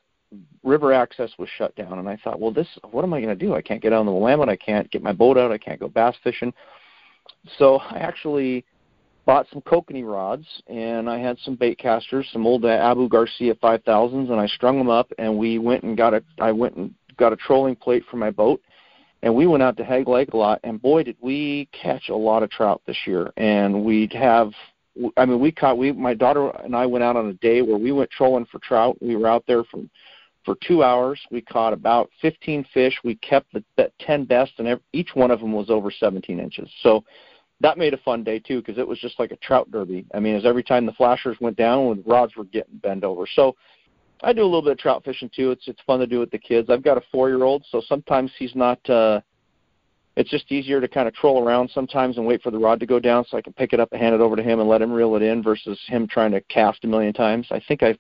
river 0.63 0.93
access 0.93 1.31
was 1.39 1.49
shut 1.57 1.75
down, 1.77 1.99
and 1.99 2.09
I 2.09 2.17
thought, 2.17 2.41
well, 2.41 2.53
this, 2.53 2.67
what 2.91 3.05
am 3.05 3.13
I 3.13 3.21
going 3.21 3.37
to 3.37 3.47
do? 3.47 3.55
I 3.55 3.63
can't 3.63 3.83
get 3.83 3.93
out 3.93 4.01
on 4.01 4.07
the 4.07 4.13
Willamette. 4.13 4.49
I 4.49 4.57
can't 4.57 4.91
get 4.91 5.03
my 5.03 5.13
boat 5.13 5.37
out. 5.37 5.53
I 5.53 5.59
can't 5.59 5.81
go 5.81 5.89
bass 5.89 6.15
fishing. 6.23 6.53
So 7.59 7.77
I 7.77 7.99
actually 7.99 8.65
bought 9.27 9.47
some 9.53 9.61
kokanee 9.63 10.11
rods, 10.11 10.47
and 10.69 11.09
I 11.09 11.19
had 11.19 11.39
some 11.45 11.55
bait 11.55 11.79
casters, 11.79 12.27
some 12.33 12.47
old 12.47 12.65
Abu 12.65 13.09
Garcia 13.09 13.55
5000s, 13.57 14.31
and 14.31 14.41
I 14.41 14.47
strung 14.47 14.79
them 14.79 14.89
up, 14.89 15.13
and 15.19 15.37
we 15.37 15.59
went 15.59 15.83
and 15.83 15.97
got 15.97 16.15
a, 16.15 16.23
I 16.41 16.53
went 16.53 16.77
and 16.77 16.95
got 17.19 17.33
a 17.33 17.37
trolling 17.37 17.77
plate 17.77 18.05
for 18.11 18.17
my 18.17 18.31
boat, 18.31 18.63
and 19.23 19.35
we 19.35 19.47
went 19.47 19.63
out 19.63 19.77
to 19.77 19.85
Hagg 19.85 20.09
Lake 20.09 20.33
a 20.33 20.37
lot, 20.37 20.61
and 20.65 20.81
boy, 20.81 21.03
did 21.03 21.17
we 21.21 21.69
catch 21.73 22.09
a 22.09 22.17
lot 22.17 22.43
of 22.43 22.51
trout 22.51 22.81
this 22.87 22.97
year, 23.07 23.31
and 23.37 23.85
we'd 23.85 24.15
have 24.15 24.53
I 25.17 25.25
mean, 25.25 25.41
we 25.41 25.53
caught 25.53 25.79
we 25.79 25.93
my 25.93 26.15
daughter 26.15 26.51
and 26.65 26.75
I 26.75 26.87
went 26.87 27.05
out 27.05 27.17
on 27.17 27.29
a 27.29 27.35
day 27.35 27.63
where 27.63 27.79
we 27.79 27.93
went 27.93 28.11
trolling 28.11 28.47
for 28.47 28.59
trout. 28.59 28.97
We 29.01 29.17
were 29.17 29.29
out 29.29 29.45
there 29.47 29.65
for 29.65 29.81
for 30.45 30.57
two 30.67 30.83
hours. 30.83 31.21
We 31.31 31.43
caught 31.43 31.73
about 31.73 32.11
15 32.23 32.65
fish. 32.73 32.99
We 33.05 33.17
kept 33.17 33.53
the, 33.53 33.63
the 33.77 33.93
10 34.01 34.25
best, 34.25 34.53
and 34.59 34.67
every, 34.67 34.83
each 34.93 35.11
one 35.15 35.31
of 35.31 35.41
them 35.41 35.53
was 35.53 35.69
over 35.69 35.91
17 35.91 36.41
inches. 36.41 36.71
So 36.83 37.05
that 37.61 37.77
made 37.77 37.93
a 37.93 37.99
fun 37.99 38.25
day 38.25 38.39
too 38.39 38.61
because 38.61 38.79
it 38.79 38.87
was 38.87 38.99
just 38.99 39.19
like 39.19 39.31
a 39.31 39.37
trout 39.37 39.71
derby. 39.71 40.07
I 40.15 40.21
mean, 40.21 40.37
as 40.37 40.47
every 40.47 40.63
time 40.63 40.87
the 40.87 40.93
flashers 40.93 41.37
went 41.41 41.57
down, 41.57 41.97
the 41.97 42.11
rods 42.11 42.37
were 42.37 42.45
getting 42.45 42.79
bent 42.79 43.05
over. 43.05 43.27
So 43.35 43.57
I 44.23 44.33
do 44.33 44.43
a 44.43 44.45
little 44.45 44.63
bit 44.63 44.73
of 44.73 44.79
trout 44.79 45.05
fishing 45.05 45.31
too. 45.35 45.51
It's 45.51 45.67
it's 45.69 45.81
fun 45.87 46.01
to 46.01 46.07
do 46.07 46.19
with 46.19 46.31
the 46.31 46.39
kids. 46.39 46.71
I've 46.71 46.85
got 46.85 46.99
a 46.99 47.03
four 47.13 47.29
year 47.29 47.43
old, 47.43 47.65
so 47.71 47.83
sometimes 47.87 48.31
he's 48.39 48.55
not. 48.55 48.79
uh 48.89 49.21
it's 50.19 50.31
just 50.31 50.51
easier 50.51 50.81
to 50.81 50.89
kind 50.89 51.07
of 51.07 51.15
troll 51.15 51.43
around 51.43 51.71
sometimes 51.73 52.17
and 52.17 52.27
wait 52.27 52.43
for 52.43 52.51
the 52.51 52.59
rod 52.59 52.81
to 52.81 52.87
go 52.87 52.99
down 52.99 53.25
so 53.29 53.37
I 53.37 53.41
can 53.41 53.53
pick 53.53 53.73
it 53.73 53.79
up 53.79 53.93
and 53.93 54.01
hand 54.01 54.17
it 54.17 54.21
over 54.21 54.35
to 54.35 54.43
him 54.43 54.59
and 54.59 54.69
let 54.69 54.83
him 54.83 54.93
reel 54.93 55.15
it 55.15 55.23
in 55.23 55.45
versus 55.45 55.79
him 55.87 56.09
trying 56.09 56.33
to 56.33 56.41
cast 56.43 56.85
a 56.85 56.89
million 56.89 57.13
times. 57.13 57.47
I 57.53 57.63
think 57.69 57.85
I've 57.85 57.99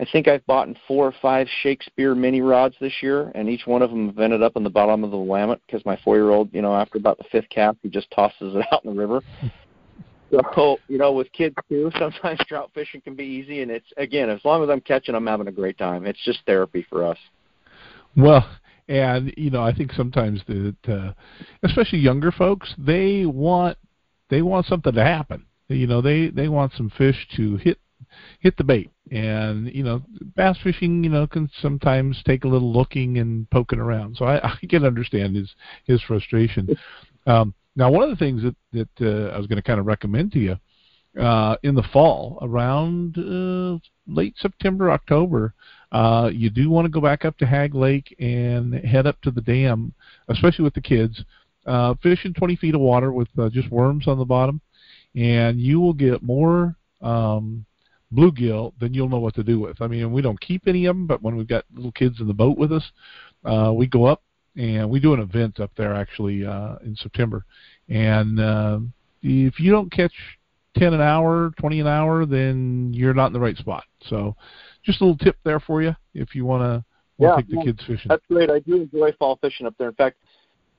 I 0.00 0.06
think 0.10 0.26
I've 0.26 0.44
bought 0.46 0.68
four 0.88 1.06
or 1.06 1.14
five 1.22 1.46
Shakespeare 1.62 2.16
mini 2.16 2.40
rods 2.40 2.74
this 2.80 2.94
year, 3.00 3.30
and 3.34 3.48
each 3.48 3.64
one 3.66 3.80
of 3.80 3.90
them 3.90 4.08
have 4.08 4.18
ended 4.18 4.42
up 4.42 4.56
in 4.56 4.64
the 4.64 4.70
bottom 4.70 5.04
of 5.04 5.12
the 5.12 5.16
Willamette 5.16 5.60
because 5.66 5.86
my 5.86 5.96
four-year-old, 6.02 6.48
you 6.52 6.62
know, 6.62 6.74
after 6.74 6.98
about 6.98 7.16
the 7.18 7.24
fifth 7.30 7.48
cast, 7.48 7.78
he 7.82 7.88
just 7.88 8.10
tosses 8.10 8.56
it 8.56 8.66
out 8.72 8.84
in 8.84 8.92
the 8.92 9.00
river. 9.00 9.20
so, 10.56 10.78
you 10.88 10.98
know, 10.98 11.12
with 11.12 11.30
kids 11.32 11.54
too, 11.68 11.92
sometimes 11.98 12.40
trout 12.48 12.72
fishing 12.74 13.02
can 13.02 13.14
be 13.14 13.24
easy, 13.24 13.62
and 13.62 13.70
it's 13.70 13.86
again, 13.96 14.30
as 14.30 14.40
long 14.44 14.64
as 14.64 14.70
I'm 14.70 14.80
catching, 14.80 15.14
I'm 15.14 15.26
having 15.26 15.46
a 15.46 15.52
great 15.52 15.78
time. 15.78 16.06
It's 16.06 16.22
just 16.24 16.40
therapy 16.44 16.84
for 16.90 17.04
us. 17.04 17.18
Well, 18.16 18.48
and 18.88 19.32
you 19.36 19.50
know, 19.50 19.62
I 19.62 19.72
think 19.74 19.92
sometimes 19.92 20.40
that, 20.46 20.76
uh, 20.88 21.12
especially 21.62 22.00
younger 22.00 22.32
folks, 22.32 22.74
they 22.78 23.26
want 23.26 23.78
they 24.30 24.42
want 24.42 24.66
something 24.66 24.92
to 24.92 25.02
happen. 25.04 25.46
You 25.68 25.86
know, 25.86 26.00
they 26.00 26.28
they 26.28 26.48
want 26.48 26.72
some 26.76 26.90
fish 26.90 27.26
to 27.36 27.56
hit 27.56 27.78
hit 28.40 28.56
the 28.56 28.64
bait. 28.64 28.90
And 29.10 29.72
you 29.74 29.82
know, 29.82 30.02
bass 30.36 30.58
fishing, 30.62 31.04
you 31.04 31.10
know, 31.10 31.26
can 31.26 31.50
sometimes 31.60 32.22
take 32.24 32.44
a 32.44 32.48
little 32.48 32.72
looking 32.72 33.18
and 33.18 33.48
poking 33.50 33.78
around. 33.78 34.16
So 34.16 34.24
I, 34.26 34.46
I 34.62 34.66
can 34.68 34.84
understand 34.84 35.36
his 35.36 35.54
his 35.86 36.02
frustration. 36.02 36.76
Um, 37.26 37.54
now, 37.76 37.90
one 37.90 38.04
of 38.04 38.10
the 38.10 38.16
things 38.16 38.42
that 38.42 38.56
that 38.72 39.00
uh, 39.00 39.34
I 39.34 39.38
was 39.38 39.46
going 39.46 39.56
to 39.56 39.62
kind 39.62 39.80
of 39.80 39.86
recommend 39.86 40.32
to 40.32 40.38
you 40.38 40.56
uh, 41.20 41.56
in 41.62 41.74
the 41.74 41.82
fall, 41.92 42.38
around 42.42 43.16
uh, 43.18 43.78
late 44.06 44.34
September, 44.38 44.90
October, 44.90 45.54
uh, 45.94 46.28
you 46.28 46.50
do 46.50 46.68
want 46.68 46.84
to 46.84 46.90
go 46.90 47.00
back 47.00 47.24
up 47.24 47.38
to 47.38 47.46
Hagg 47.46 47.72
Lake 47.72 48.16
and 48.18 48.74
head 48.74 49.06
up 49.06 49.20
to 49.22 49.30
the 49.30 49.40
dam, 49.40 49.94
especially 50.28 50.64
with 50.64 50.74
the 50.74 50.80
kids. 50.80 51.22
Uh, 51.66 51.94
fish 52.02 52.24
in 52.24 52.34
20 52.34 52.56
feet 52.56 52.74
of 52.74 52.80
water 52.80 53.12
with 53.12 53.28
uh, 53.38 53.48
just 53.48 53.70
worms 53.70 54.08
on 54.08 54.18
the 54.18 54.24
bottom, 54.24 54.60
and 55.14 55.60
you 55.60 55.78
will 55.78 55.92
get 55.92 56.20
more 56.20 56.74
um, 57.00 57.64
bluegill, 58.12 58.72
then 58.80 58.92
you'll 58.92 59.08
know 59.08 59.20
what 59.20 59.36
to 59.36 59.44
do 59.44 59.60
with. 59.60 59.80
I 59.80 59.86
mean, 59.86 60.12
we 60.12 60.20
don't 60.20 60.40
keep 60.40 60.66
any 60.66 60.86
of 60.86 60.96
them, 60.96 61.06
but 61.06 61.22
when 61.22 61.36
we've 61.36 61.46
got 61.46 61.64
little 61.72 61.92
kids 61.92 62.20
in 62.20 62.26
the 62.26 62.34
boat 62.34 62.58
with 62.58 62.72
us, 62.72 62.84
uh, 63.44 63.72
we 63.72 63.86
go 63.86 64.04
up 64.04 64.20
and 64.56 64.90
we 64.90 64.98
do 64.98 65.14
an 65.14 65.20
event 65.20 65.60
up 65.60 65.70
there 65.76 65.94
actually 65.94 66.44
uh, 66.44 66.74
in 66.84 66.96
September. 66.96 67.44
And 67.88 68.40
uh, 68.40 68.80
if 69.22 69.60
you 69.60 69.70
don't 69.70 69.92
catch 69.92 70.12
10 70.76 70.92
an 70.92 71.00
hour, 71.00 71.52
20 71.60 71.80
an 71.80 71.86
hour, 71.86 72.26
then 72.26 72.90
you're 72.92 73.14
not 73.14 73.28
in 73.28 73.32
the 73.32 73.40
right 73.40 73.56
spot. 73.56 73.84
So 74.08 74.34
just 74.84 75.00
a 75.00 75.04
little 75.04 75.18
tip 75.18 75.36
there 75.44 75.60
for 75.60 75.82
you 75.82 75.94
if 76.14 76.34
you 76.34 76.44
want 76.44 76.62
to 76.62 76.84
yeah, 77.18 77.36
take 77.36 77.48
the 77.48 77.62
kids 77.64 77.80
fishing. 77.86 78.08
That's 78.08 78.24
great. 78.30 78.50
I 78.50 78.58
do 78.60 78.82
enjoy 78.82 79.12
fall 79.12 79.38
fishing 79.40 79.66
up 79.66 79.74
there. 79.78 79.88
In 79.88 79.94
fact, 79.94 80.16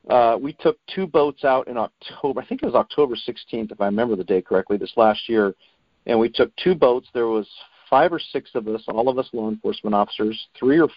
uh, 0.09 0.37
we 0.39 0.53
took 0.53 0.77
two 0.93 1.07
boats 1.07 1.43
out 1.43 1.67
in 1.67 1.77
October. 1.77 2.41
I 2.41 2.45
think 2.45 2.61
it 2.61 2.65
was 2.65 2.75
October 2.75 3.15
16th, 3.15 3.71
if 3.71 3.81
I 3.81 3.85
remember 3.85 4.15
the 4.15 4.23
date 4.23 4.45
correctly, 4.45 4.77
this 4.77 4.93
last 4.95 5.27
year 5.27 5.55
and 6.05 6.19
we 6.19 6.29
took 6.29 6.55
two 6.55 6.75
boats. 6.75 7.07
There 7.13 7.27
was 7.27 7.47
five 7.89 8.13
or 8.13 8.19
six 8.19 8.51
of 8.55 8.67
us, 8.67 8.83
all 8.87 9.09
of 9.09 9.17
us 9.17 9.29
law 9.33 9.49
enforcement 9.49 9.95
officers. 9.95 10.47
Three 10.57 10.79
or 10.79 10.89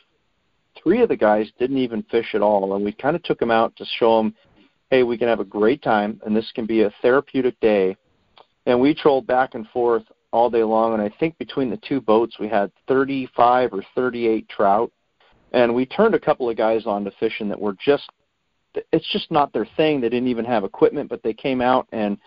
three 0.83 1.03
of 1.03 1.09
the 1.09 1.17
guys 1.17 1.51
didn't 1.59 1.79
even 1.79 2.03
fish 2.05 2.35
at 2.35 2.43
all, 2.43 2.75
and 2.75 2.85
we 2.85 2.93
kind 2.93 3.17
of 3.17 3.23
took 3.23 3.39
them 3.39 3.51
out 3.51 3.75
to 3.77 3.85
show 3.99 4.19
them, 4.19 4.35
hey, 4.91 5.03
we 5.03 5.19
can 5.19 5.29
have 5.29 5.41
a 5.41 5.45
great 5.45 5.83
time, 5.83 6.21
and 6.25 6.37
this 6.37 6.51
can 6.55 6.67
be 6.67 6.83
a 6.83 6.93
therapeutic 7.03 7.59
day. 7.61 7.97
And 8.67 8.81
we 8.81 8.95
trolled 8.95 9.27
back 9.27 9.55
and 9.55 9.67
forth 9.69 10.05
all 10.31 10.51
day 10.51 10.63
long, 10.63 10.93
and 10.93 11.03
I 11.03 11.11
think 11.21 11.37
between 11.39 11.71
the 11.71 11.79
two 11.79 12.01
boats 12.01 12.39
we 12.39 12.49
had 12.49 12.71
35 12.87 13.73
or 13.73 13.83
38 13.95 14.49
trout. 14.49 14.93
And 15.53 15.75
we 15.75 15.87
turned 15.87 16.15
a 16.15 16.21
couple 16.21 16.51
of 16.51 16.57
guys 16.57 16.87
on 16.87 17.05
to 17.05 17.11
fishing 17.19 17.49
that 17.49 17.61
were 17.61 17.75
just 17.83 18.11
it's 18.93 19.11
just 19.11 19.31
not 19.31 19.53
their 19.53 19.67
thing. 19.77 20.01
They 20.01 20.11
didn't 20.11 20.29
even 20.29 20.45
have 20.45 20.63
equipment, 20.63 21.09
but 21.09 21.23
they 21.23 21.33
came 21.33 21.61
out 21.61 21.89
and 21.91 22.19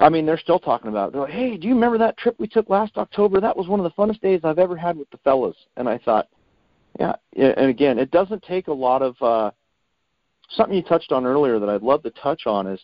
I 0.00 0.08
mean, 0.08 0.26
they're 0.26 0.38
still 0.38 0.60
talking 0.60 0.88
about 0.88 1.08
it. 1.08 1.12
They're 1.12 1.22
like, 1.22 1.32
hey, 1.32 1.56
do 1.56 1.66
you 1.66 1.74
remember 1.74 1.98
that 1.98 2.16
trip 2.16 2.36
we 2.38 2.46
took 2.46 2.70
last 2.70 2.96
October? 2.96 3.40
That 3.40 3.56
was 3.56 3.66
one 3.66 3.80
of 3.80 3.84
the 3.84 3.90
funnest 3.90 4.20
days 4.20 4.40
I've 4.44 4.58
ever 4.58 4.76
had 4.76 4.96
with 4.96 5.10
the 5.10 5.18
fellas. 5.18 5.56
And 5.76 5.88
I 5.88 5.98
thought, 5.98 6.28
yeah, 7.00 7.14
and 7.36 7.68
again, 7.68 7.98
it 7.98 8.10
doesn't 8.10 8.42
take 8.42 8.68
a 8.68 8.72
lot 8.72 9.02
of 9.02 9.20
uh, 9.20 9.50
something 10.50 10.76
you 10.76 10.82
touched 10.82 11.10
on 11.10 11.26
earlier 11.26 11.58
that 11.58 11.68
I'd 11.68 11.82
love 11.82 12.02
to 12.04 12.10
touch 12.10 12.46
on 12.46 12.66
is, 12.66 12.80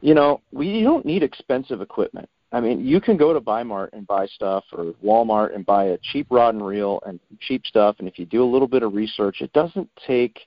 you 0.00 0.14
know, 0.14 0.40
we 0.50 0.68
you 0.68 0.84
don't 0.84 1.06
need 1.06 1.22
expensive 1.22 1.80
equipment. 1.80 2.28
I 2.52 2.60
mean, 2.60 2.84
you 2.84 3.00
can 3.00 3.16
go 3.16 3.32
to 3.32 3.40
Bi-Mart 3.40 3.90
and 3.94 4.06
buy 4.06 4.26
stuff, 4.26 4.64
or 4.72 4.94
Walmart 5.02 5.54
and 5.54 5.64
buy 5.64 5.84
a 5.86 5.98
cheap 6.12 6.26
rod 6.30 6.54
and 6.54 6.64
reel 6.64 7.02
and 7.06 7.18
cheap 7.40 7.66
stuff. 7.66 7.96
And 7.98 8.06
if 8.06 8.18
you 8.18 8.26
do 8.26 8.44
a 8.44 8.50
little 8.50 8.68
bit 8.68 8.82
of 8.82 8.92
research, 8.92 9.40
it 9.40 9.52
doesn't 9.54 9.88
take 10.06 10.38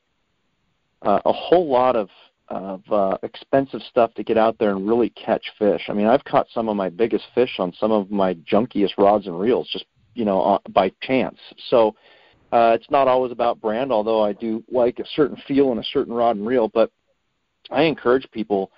uh, 1.02 1.20
a 1.26 1.34
whole 1.34 1.68
lot 1.68 1.96
of 1.96 2.10
of 2.50 2.84
uh, 2.92 3.18
expensive 3.24 3.82
stuff 3.90 4.14
to 4.14 4.24
get 4.24 4.38
out 4.38 4.56
there 4.60 4.70
and 4.70 4.88
really 4.88 5.10
catch 5.10 5.44
fish. 5.58 5.82
I 5.88 5.94
mean, 5.94 6.06
I've 6.06 6.24
caught 6.26 6.46
some 6.54 6.70
of 6.70 6.76
my 6.76 6.90
biggest 6.90 7.26
fish 7.34 7.56
on 7.58 7.74
some 7.74 7.92
of 7.92 8.12
my 8.12 8.36
junkiest 8.36 9.00
rods 9.00 9.26
and 9.26 9.40
reels 9.40 9.68
just 9.72 9.86
you 10.14 10.26
know 10.26 10.42
uh, 10.42 10.60
by 10.70 10.92
chance. 11.02 11.40
So 11.70 11.96
uh, 12.52 12.78
it's 12.80 12.90
not 12.92 13.08
always 13.08 13.32
about 13.32 13.60
brand, 13.60 13.92
although 13.92 14.24
I 14.24 14.34
do 14.34 14.64
like 14.72 15.00
a 15.00 15.06
certain 15.16 15.38
feel 15.48 15.72
and 15.72 15.80
a 15.80 15.84
certain 15.92 16.14
rod 16.14 16.36
and 16.36 16.46
reel. 16.46 16.68
But 16.68 16.92
I 17.72 17.84
encourage 17.84 18.30
people. 18.32 18.72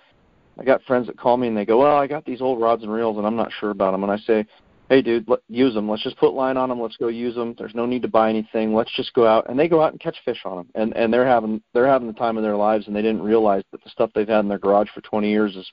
I 0.60 0.64
got 0.64 0.84
friends 0.84 1.08
that 1.08 1.18
call 1.18 1.38
me 1.38 1.48
and 1.48 1.58
they 1.58 1.66
go, 1.66 1.80
"Well, 1.80 1.98
I 1.98 2.08
got 2.08 2.26
these 2.26 2.42
old 2.42 2.60
rods 2.62 2.84
and 2.84 2.92
reels 2.92 3.18
and 3.18 3.26
I'm 3.26 3.36
not 3.36 3.52
sure 3.60 3.70
about 3.70 3.92
them." 3.92 4.04
And 4.04 4.12
I 4.12 4.18
say, 4.18 4.46
hey 4.90 5.02
dude, 5.02 5.28
let, 5.28 5.40
use 5.50 5.74
them. 5.74 5.90
Let's 5.90 6.04
just 6.04 6.18
put 6.18 6.34
line 6.34 6.58
on 6.58 6.70
them. 6.70 6.82
Let's 6.82 6.98
go 6.98 7.08
use 7.08 7.36
them. 7.36 7.56
There's 7.58 7.76
no 7.76 7.86
need 7.86 8.02
to 8.04 8.08
buy 8.08 8.30
anything. 8.30 8.74
Let's 8.74 8.94
just 8.96 9.14
go 9.14 9.28
out 9.28 9.50
and 9.50 9.60
they 9.60 9.68
go 9.68 9.82
out 9.82 9.92
and 9.92 10.00
catch 10.02 10.18
fish 10.26 10.40
on 10.46 10.58
them. 10.58 10.68
And 10.76 10.96
and 10.96 11.14
they're 11.14 11.28
having 11.28 11.62
they're 11.74 11.88
having 11.88 12.08
the 12.08 12.14
time 12.14 12.38
of 12.38 12.44
their 12.44 12.56
lives 12.56 12.88
and 12.88 12.96
they 12.96 13.02
didn't 13.02 13.22
realize 13.22 13.64
that 13.72 13.84
the 13.84 13.90
stuff 13.90 14.12
they've 14.14 14.28
had 14.28 14.40
in 14.40 14.48
their 14.48 14.60
garage 14.60 14.90
for 14.94 15.02
20 15.02 15.30
years 15.30 15.56
is 15.56 15.70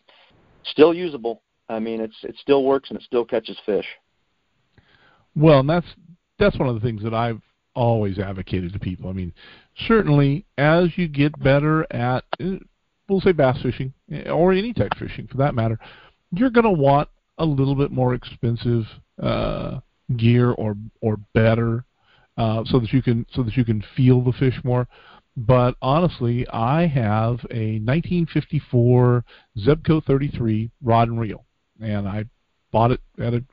still 0.64 0.92
usable. 0.94 1.42
I 1.68 1.78
mean, 1.78 2.00
it's 2.00 2.16
it 2.22 2.36
still 2.40 2.64
works 2.64 2.90
and 2.90 2.98
it 2.98 3.04
still 3.04 3.24
catches 3.24 3.58
fish. 3.64 3.86
Well, 5.36 5.60
and 5.60 5.68
that's 5.68 5.86
that's 6.38 6.58
one 6.58 6.68
of 6.68 6.74
the 6.74 6.80
things 6.80 7.02
that 7.02 7.14
I've 7.14 7.40
always 7.74 8.18
advocated 8.18 8.72
to 8.72 8.78
people. 8.78 9.10
I 9.10 9.12
mean, 9.12 9.32
certainly 9.88 10.44
as 10.58 10.96
you 10.96 11.08
get 11.08 11.38
better 11.42 11.86
at 11.92 12.24
eh, 12.40 12.56
we'll 13.08 13.20
say 13.20 13.32
bass 13.32 13.60
fishing 13.62 13.92
eh, 14.10 14.30
or 14.30 14.52
any 14.52 14.72
type 14.72 14.92
of 14.92 14.98
fishing 14.98 15.26
for 15.26 15.38
that 15.38 15.54
matter, 15.54 15.78
you're 16.32 16.50
going 16.50 16.64
to 16.64 16.70
want 16.70 17.08
a 17.38 17.44
little 17.44 17.74
bit 17.74 17.90
more 17.90 18.14
expensive 18.14 18.84
uh, 19.22 19.80
gear 20.16 20.52
or 20.52 20.76
or 21.00 21.18
better, 21.34 21.84
uh, 22.36 22.64
so 22.64 22.78
that 22.78 22.92
you 22.92 23.02
can 23.02 23.26
so 23.32 23.42
that 23.42 23.56
you 23.56 23.64
can 23.64 23.84
feel 23.96 24.22
the 24.22 24.32
fish 24.32 24.58
more. 24.64 24.86
But 25.36 25.74
honestly, 25.82 26.46
I 26.48 26.86
have 26.86 27.40
a 27.50 27.80
1954 27.80 29.24
Zebco 29.58 30.04
33 30.04 30.70
rod 30.82 31.08
and 31.08 31.18
reel, 31.18 31.44
and 31.80 32.08
I 32.08 32.24
bought 32.70 32.92
it 32.92 33.00
at 33.18 33.34
a 33.34 33.44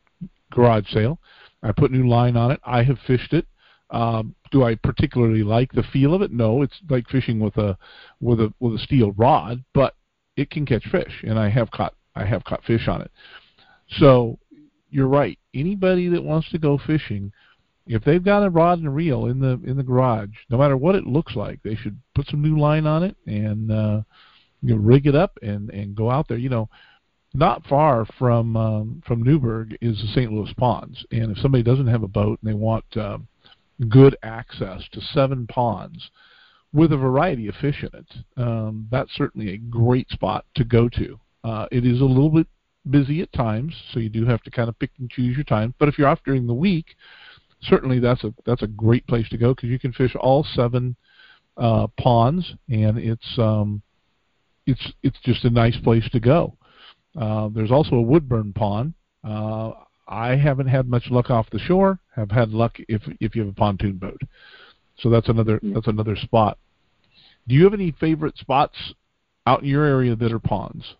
garage 0.52 0.92
sale. 0.92 1.20
I 1.64 1.72
put 1.72 1.92
new 1.92 2.08
line 2.08 2.38
on 2.38 2.52
it. 2.52 2.60
I 2.64 2.84
have 2.84 2.98
fished 3.08 3.34
it. 3.34 3.46
Um, 3.91 4.36
do 4.51 4.63
I 4.63 4.75
particularly 4.75 5.43
like 5.43 5.71
the 5.71 5.84
feel 5.84 6.13
of 6.13 6.21
it? 6.21 6.32
No, 6.32 6.62
it's 6.62 6.80
like 6.89 7.08
fishing 7.10 7.39
with 7.39 7.58
a 7.58 7.77
with 8.19 8.39
a 8.39 8.54
with 8.60 8.75
a 8.75 8.80
steel 8.80 9.12
rod, 9.13 9.63
but 9.73 9.95
it 10.38 10.49
can 10.49 10.65
catch 10.65 10.86
fish, 10.88 11.23
and 11.23 11.38
I 11.38 11.49
have 11.49 11.71
caught 11.71 11.93
I 12.15 12.25
have 12.25 12.43
caught 12.43 12.63
fish 12.63 12.88
on 12.88 13.01
it. 13.01 13.12
So 13.99 14.39
you're 14.89 15.08
right. 15.08 15.38
Anybody 15.54 16.08
that 16.10 16.23
wants 16.23 16.49
to 16.51 16.58
go 16.58 16.77
fishing, 16.77 17.32
if 17.88 18.04
they've 18.04 18.23
got 18.23 18.45
a 18.45 18.49
rod 18.49 18.80
and 18.80 18.93
reel 18.93 19.25
in 19.25 19.39
the 19.39 19.60
in 19.65 19.77
the 19.77 19.84
garage, 19.84 20.36
no 20.49 20.58
matter 20.58 20.77
what 20.77 20.95
it 20.95 21.06
looks 21.06 21.36
like, 21.36 21.62
they 21.63 21.75
should 21.75 21.99
put 22.15 22.27
some 22.27 22.41
new 22.41 22.60
line 22.60 22.86
on 22.86 23.04
it 23.04 23.15
and 23.25 23.71
uh, 23.71 24.01
you 24.62 24.75
know, 24.75 24.82
rig 24.82 25.08
it 25.08 25.15
up 25.15 25.38
and 25.41 25.69
and 25.69 25.95
go 25.95 26.10
out 26.10 26.27
there. 26.27 26.38
You 26.38 26.49
know, 26.49 26.69
not 27.34 27.65
far 27.65 28.06
from 28.17 28.56
um, 28.56 29.04
from 29.06 29.23
Newberg 29.23 29.77
is 29.82 29.99
the 30.01 30.08
St. 30.08 30.32
Louis 30.32 30.54
Ponds, 30.58 31.06
and 31.12 31.32
if 31.32 31.38
somebody 31.39 31.63
doesn't 31.63 31.88
have 31.88 32.04
a 32.04 32.08
boat 32.08 32.39
and 32.41 32.49
they 32.49 32.56
want 32.56 32.86
uh, 32.95 33.17
good 33.89 34.15
access 34.24 34.82
to 34.91 35.02
seven 35.02 35.48
ponds 35.48 36.10
with 36.74 36.94
a 36.94 36.98
variety 36.98 37.48
of 37.48 37.56
fish 37.56 37.84
in 37.84 38.00
it, 38.00 38.41
um, 38.41 38.88
that's 38.91 39.12
certainly 39.15 39.54
a 39.54 39.58
great 39.58 40.10
spot 40.10 40.46
to 40.56 40.63
go 40.63 40.88
to. 40.89 41.20
Uh, 41.44 41.65
it 41.72 41.86
is 41.86 42.02
a 42.02 42.06
little 42.06 42.30
bit 42.30 42.48
busy 42.89 43.22
at 43.22 43.32
times, 43.34 43.76
so 43.91 44.00
you 44.00 44.10
do 44.10 44.26
have 44.26 44.41
to 44.44 44.52
kind 44.52 44.70
of 44.70 44.80
pick 44.80 44.91
and 45.00 45.10
choose 45.10 45.36
your 45.36 45.44
time. 45.44 45.74
But 45.80 45.89
if 45.89 45.98
you're 45.98 46.08
off 46.08 46.24
during 46.26 46.48
the 46.48 46.54
week, 46.54 46.96
certainly 47.63 48.00
that's 48.00 48.24
a 48.24 48.34
that's 48.46 48.63
a 48.63 48.67
great 48.67 49.06
place 49.08 49.28
to 49.30 49.38
go 49.38 49.54
because 49.54 49.70
you 49.70 49.80
can 49.80 49.94
fish 49.94 50.15
all 50.20 50.46
seven 50.56 50.96
uh, 51.58 51.88
ponds, 52.00 52.54
and 52.70 52.98
it's 52.98 53.38
um, 53.38 53.82
it's 54.65 54.91
it's 55.04 55.20
just 55.24 55.44
a 55.46 55.50
nice 55.50 55.78
place 55.84 56.08
to 56.12 56.20
go. 56.20 56.58
Uh, 57.20 57.50
there's 57.54 57.72
also 57.72 57.96
a 57.96 58.02
woodburn 58.02 58.54
pond. 58.54 58.94
Uh, 59.24 59.72
I 60.12 60.36
haven't 60.36 60.67
had 60.67 60.89
much 60.89 61.10
luck 61.10 61.30
off 61.30 61.50
the 61.50 61.60
shore. 61.60 61.97
Have 62.15 62.30
had 62.30 62.50
luck 62.50 62.76
if 62.89 63.02
if 63.21 63.34
you 63.34 63.43
have 63.43 63.52
a 63.52 63.56
pontoon 63.56 63.93
boat. 63.93 64.21
So 65.00 65.10
that's 65.10 65.30
another 65.30 65.60
that's 65.63 65.88
another 65.88 66.17
spot. 66.17 66.58
Do 67.47 67.56
you 67.56 67.63
have 67.63 67.74
any 67.74 67.91
favorite 67.91 68.38
spots 68.38 68.76
out 69.47 69.63
in 69.63 69.69
your 69.69 69.86
area 69.86 70.15
that 70.15 70.32
are 70.32 70.39
ponds? 70.39 70.95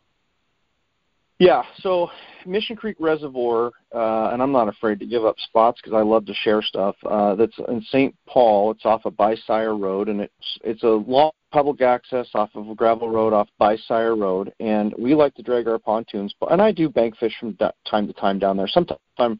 Yeah, 1.39 1.63
so 1.80 2.10
Mission 2.45 2.76
Creek 2.76 2.97
Reservoir, 3.00 3.71
uh, 3.93 4.30
and 4.32 4.43
I'm 4.43 4.52
not 4.52 4.67
afraid 4.67 5.00
to 5.00 5.08
give 5.08 5.26
up 5.26 5.36
spots 5.39 5.82
because 5.82 5.97
I 5.97 6.04
love 6.04 6.26
to 6.28 6.34
share 6.36 6.62
stuff. 6.62 6.95
Uh, 7.04 7.36
that's 7.36 7.58
in 7.67 7.82
St. 7.89 8.15
Paul. 8.28 8.71
It's 8.71 8.86
off 8.86 9.06
of 9.06 9.13
Bysire 9.13 9.80
Road, 9.80 10.08
and 10.08 10.21
it's 10.21 10.60
it's 10.63 10.84
a 10.84 10.88
long 10.88 11.32
public 11.52 11.82
access 11.82 12.28
off 12.34 12.50
of 12.56 12.70
a 12.70 12.76
gravel 12.76 13.10
road 13.10 13.34
off 13.34 13.50
Bysire 13.60 14.20
Road. 14.20 14.54
And 14.60 14.94
we 14.98 15.14
like 15.14 15.36
to 15.36 15.44
drag 15.44 15.68
our 15.68 15.80
pontoons, 15.80 16.34
and 16.50 16.62
I 16.62 16.72
do 16.72 16.90
bank 16.90 17.18
fish 17.18 17.34
from 17.40 17.58
time 17.86 18.08
to 18.08 18.14
time 18.14 18.40
down 18.40 18.58
there. 18.58 18.68
Sometimes, 18.68 19.00
an 19.20 19.40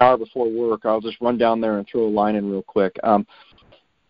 hour 0.00 0.18
before 0.18 0.50
work, 0.50 0.82
I'll 0.84 1.00
just 1.00 1.20
run 1.20 1.38
down 1.38 1.60
there 1.60 1.78
and 1.78 1.86
throw 1.86 2.06
a 2.06 2.08
line 2.08 2.34
in 2.34 2.50
real 2.50 2.62
quick. 2.62 2.96
Um, 3.02 3.26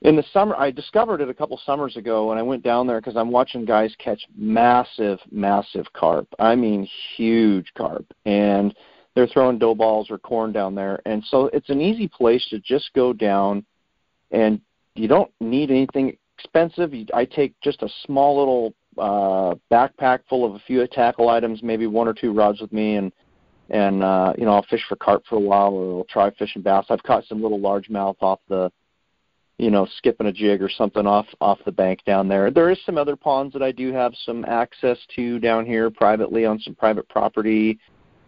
in 0.02 0.16
the 0.16 0.24
summer 0.32 0.54
i 0.56 0.70
discovered 0.70 1.20
it 1.20 1.28
a 1.28 1.34
couple 1.34 1.60
summers 1.64 1.96
ago 1.96 2.30
and 2.30 2.40
i 2.40 2.42
went 2.42 2.62
down 2.62 2.86
there 2.86 3.00
because 3.00 3.16
i'm 3.16 3.30
watching 3.30 3.64
guys 3.64 3.94
catch 3.98 4.22
massive 4.36 5.18
massive 5.30 5.86
carp 5.92 6.26
i 6.38 6.54
mean 6.54 6.88
huge 7.16 7.70
carp 7.76 8.06
and 8.24 8.74
they're 9.14 9.26
throwing 9.26 9.58
dough 9.58 9.74
balls 9.74 10.10
or 10.10 10.18
corn 10.18 10.52
down 10.52 10.74
there 10.74 11.00
and 11.04 11.22
so 11.30 11.50
it's 11.52 11.68
an 11.68 11.80
easy 11.80 12.08
place 12.08 12.44
to 12.48 12.58
just 12.60 12.90
go 12.94 13.12
down 13.12 13.64
and 14.30 14.60
you 14.94 15.08
don't 15.08 15.30
need 15.40 15.70
anything 15.70 16.16
expensive. 16.40 16.92
I 17.14 17.24
take 17.24 17.54
just 17.60 17.82
a 17.82 17.88
small 18.04 18.38
little 18.38 18.74
uh 18.98 19.54
backpack 19.70 20.20
full 20.28 20.44
of 20.44 20.56
a 20.56 20.58
few 20.66 20.84
tackle 20.88 21.28
items 21.28 21.62
maybe 21.62 21.86
one 21.86 22.08
or 22.08 22.12
two 22.12 22.32
rods 22.32 22.60
with 22.60 22.72
me 22.72 22.96
and 22.96 23.12
and 23.70 24.02
uh 24.02 24.32
you 24.36 24.44
know 24.44 24.50
i'll 24.50 24.64
fish 24.64 24.84
for 24.88 24.96
carp 24.96 25.22
for 25.28 25.36
a 25.36 25.40
while 25.40 25.72
or 25.72 25.98
i'll 25.98 26.04
try 26.04 26.28
fishing 26.32 26.60
bass. 26.60 26.86
I've 26.90 27.02
caught 27.04 27.24
some 27.26 27.40
little 27.40 27.60
largemouth 27.60 28.16
off 28.20 28.40
the 28.48 28.70
you 29.60 29.70
know, 29.70 29.86
skipping 29.98 30.26
a 30.26 30.32
jig 30.32 30.62
or 30.62 30.70
something 30.70 31.06
off 31.06 31.26
off 31.42 31.58
the 31.66 31.72
bank 31.72 32.00
down 32.06 32.28
there. 32.28 32.50
There 32.50 32.70
is 32.70 32.78
some 32.86 32.96
other 32.96 33.14
ponds 33.14 33.52
that 33.52 33.62
I 33.62 33.72
do 33.72 33.92
have 33.92 34.14
some 34.24 34.42
access 34.46 34.96
to 35.16 35.38
down 35.38 35.66
here 35.66 35.90
privately 35.90 36.46
on 36.46 36.58
some 36.60 36.74
private 36.74 37.06
property 37.10 37.78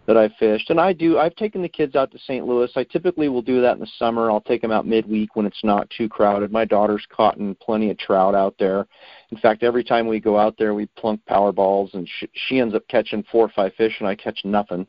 that 0.07 0.17
I 0.17 0.29
fished. 0.39 0.71
And 0.71 0.81
I 0.81 0.93
do 0.93 1.19
I've 1.19 1.37
taken 1.37 1.63
the 1.63 1.69
kids 1.69 1.95
out 1.95 2.11
to 2.11 2.19
St. 2.19 2.45
Louis. 2.45 2.71
I 2.75 2.85
typically 2.85 3.29
will 3.29 3.43
do 3.43 3.61
that 3.61 3.75
in 3.75 3.81
the 3.81 3.91
summer. 3.99 4.31
I'll 4.31 4.41
take 4.41 4.63
them 4.63 4.73
out 4.73 4.87
midweek 4.87 5.37
when 5.37 5.47
it's 5.47 5.63
not 5.63 5.89
too 5.91 6.09
crowded. 6.09 6.51
My 6.51 6.65
daughter's 6.65 7.07
caught 7.11 7.39
in 7.39 7.55
plenty 7.57 7.91
of 7.91 7.99
trout 7.99 8.35
out 8.35 8.57
there. 8.59 8.87
In 9.31 9.39
fact, 9.39 9.63
every 9.63 9.85
time 9.85 10.09
we 10.09 10.19
go 10.19 10.39
out 10.39 10.57
there, 10.59 10.75
we 10.75 10.87
plunk 10.97 11.25
power 11.27 11.53
balls 11.53 11.91
and 11.95 12.09
she, 12.19 12.29
she 12.35 12.59
ends 12.59 12.75
up 12.75 12.87
catching 12.89 13.25
four 13.31 13.45
or 13.45 13.53
five 13.55 13.75
fish 13.75 13.97
and 14.01 14.09
I 14.09 14.17
catch 14.17 14.41
nothing. 14.45 14.87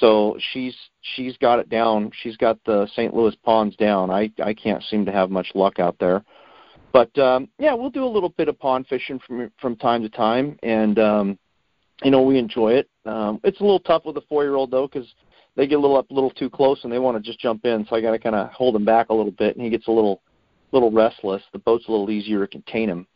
So 0.00 0.36
she's 0.52 0.76
she's 1.14 1.36
got 1.38 1.58
it 1.58 1.68
down. 1.68 2.10
She's 2.22 2.36
got 2.36 2.58
the 2.64 2.86
St. 2.94 3.14
Louis 3.14 3.34
ponds 3.44 3.76
down. 3.76 4.10
I 4.10 4.30
I 4.42 4.54
can't 4.54 4.82
seem 4.84 5.04
to 5.06 5.12
have 5.12 5.30
much 5.30 5.48
luck 5.54 5.78
out 5.78 5.96
there. 5.98 6.24
But 6.92 7.16
um 7.18 7.48
yeah, 7.58 7.74
we'll 7.74 7.90
do 7.90 8.04
a 8.04 8.06
little 8.06 8.28
bit 8.30 8.48
of 8.48 8.58
pond 8.58 8.86
fishing 8.86 9.20
from 9.26 9.50
from 9.60 9.76
time 9.76 10.02
to 10.02 10.08
time 10.08 10.58
and 10.62 10.98
um 10.98 11.38
you 12.02 12.10
know, 12.10 12.22
we 12.22 12.38
enjoy 12.38 12.72
it. 12.72 12.88
Um 13.06 13.40
it's 13.44 13.60
a 13.60 13.62
little 13.62 13.80
tough 13.80 14.04
with 14.04 14.16
a 14.16 14.22
4-year-old 14.22 14.70
though 14.70 14.88
cuz 14.88 15.06
they 15.56 15.66
get 15.66 15.78
a 15.78 15.80
little 15.80 15.96
up 15.96 16.10
a 16.10 16.14
little 16.14 16.30
too 16.30 16.50
close 16.50 16.82
and 16.82 16.92
they 16.92 16.98
want 16.98 17.16
to 17.16 17.22
just 17.22 17.38
jump 17.38 17.64
in, 17.64 17.86
so 17.86 17.94
I 17.94 18.00
got 18.00 18.10
to 18.10 18.18
kind 18.18 18.34
of 18.34 18.50
hold 18.50 18.74
him 18.74 18.84
back 18.84 19.10
a 19.10 19.14
little 19.14 19.32
bit 19.32 19.54
and 19.54 19.64
he 19.64 19.70
gets 19.70 19.86
a 19.86 19.92
little 19.92 20.20
little 20.72 20.90
restless. 20.90 21.42
The 21.52 21.58
boat's 21.60 21.86
a 21.86 21.90
little 21.90 22.10
easier 22.10 22.40
to 22.40 22.46
contain 22.48 22.88
him. 22.88 23.06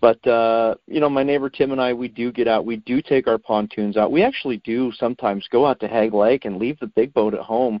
But 0.00 0.26
uh, 0.26 0.74
you 0.86 1.00
know, 1.00 1.08
my 1.08 1.22
neighbor 1.22 1.48
Tim 1.48 1.72
and 1.72 1.80
I, 1.80 1.94
we 1.94 2.08
do 2.08 2.30
get 2.30 2.46
out. 2.46 2.66
We 2.66 2.76
do 2.76 3.00
take 3.00 3.26
our 3.26 3.38
pontoons 3.38 3.96
out. 3.96 4.12
We 4.12 4.22
actually 4.22 4.58
do 4.58 4.92
sometimes 4.92 5.48
go 5.50 5.64
out 5.64 5.80
to 5.80 5.88
Hagg 5.88 6.12
Lake 6.12 6.44
and 6.44 6.58
leave 6.58 6.78
the 6.78 6.88
big 6.88 7.14
boat 7.14 7.32
at 7.32 7.40
home, 7.40 7.80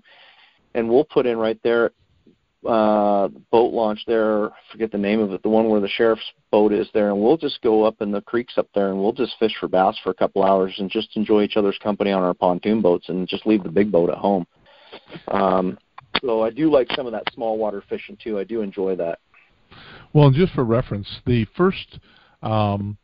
and 0.74 0.88
we'll 0.88 1.04
put 1.04 1.26
in 1.26 1.36
right 1.36 1.58
there 1.62 1.90
uh 2.66 3.28
boat 3.50 3.72
launch 3.72 4.00
there. 4.06 4.50
Forget 4.72 4.92
the 4.92 4.98
name 4.98 5.20
of 5.20 5.32
it 5.32 5.42
the 5.42 5.48
one 5.48 5.68
where 5.68 5.80
the 5.80 5.88
sheriff's 5.88 6.32
boat 6.50 6.72
is 6.72 6.88
there. 6.94 7.10
And 7.10 7.20
we'll 7.20 7.36
just 7.36 7.60
go 7.62 7.84
up 7.84 8.00
in 8.00 8.10
the 8.10 8.20
creeks 8.22 8.58
up 8.58 8.68
there 8.74 8.90
and 8.90 8.98
we'll 8.98 9.12
just 9.12 9.38
fish 9.38 9.52
for 9.58 9.68
bass 9.68 9.96
for 10.02 10.10
a 10.10 10.14
couple 10.14 10.42
hours 10.42 10.74
and 10.78 10.90
just 10.90 11.16
enjoy 11.16 11.42
each 11.42 11.56
other's 11.56 11.78
company 11.82 12.12
on 12.12 12.22
our 12.22 12.34
pontoon 12.34 12.80
boats 12.80 13.08
and 13.08 13.28
just 13.28 13.46
leave 13.46 13.62
the 13.62 13.68
big 13.68 13.90
boat 13.92 14.10
at 14.10 14.18
home. 14.18 14.46
Um 15.28 15.78
so 16.20 16.44
i 16.44 16.50
do 16.50 16.70
like 16.70 16.88
some 16.94 17.06
of 17.06 17.12
that 17.12 17.24
small 17.34 17.58
water 17.58 17.82
fishing 17.88 18.16
too. 18.22 18.38
I 18.38 18.44
do 18.44 18.60
enjoy 18.60 18.96
that. 18.96 19.18
Well, 20.12 20.30
just 20.30 20.52
for 20.52 20.64
reference, 20.64 21.08
the 21.26 21.44
first 21.56 21.98
um, 22.42 22.96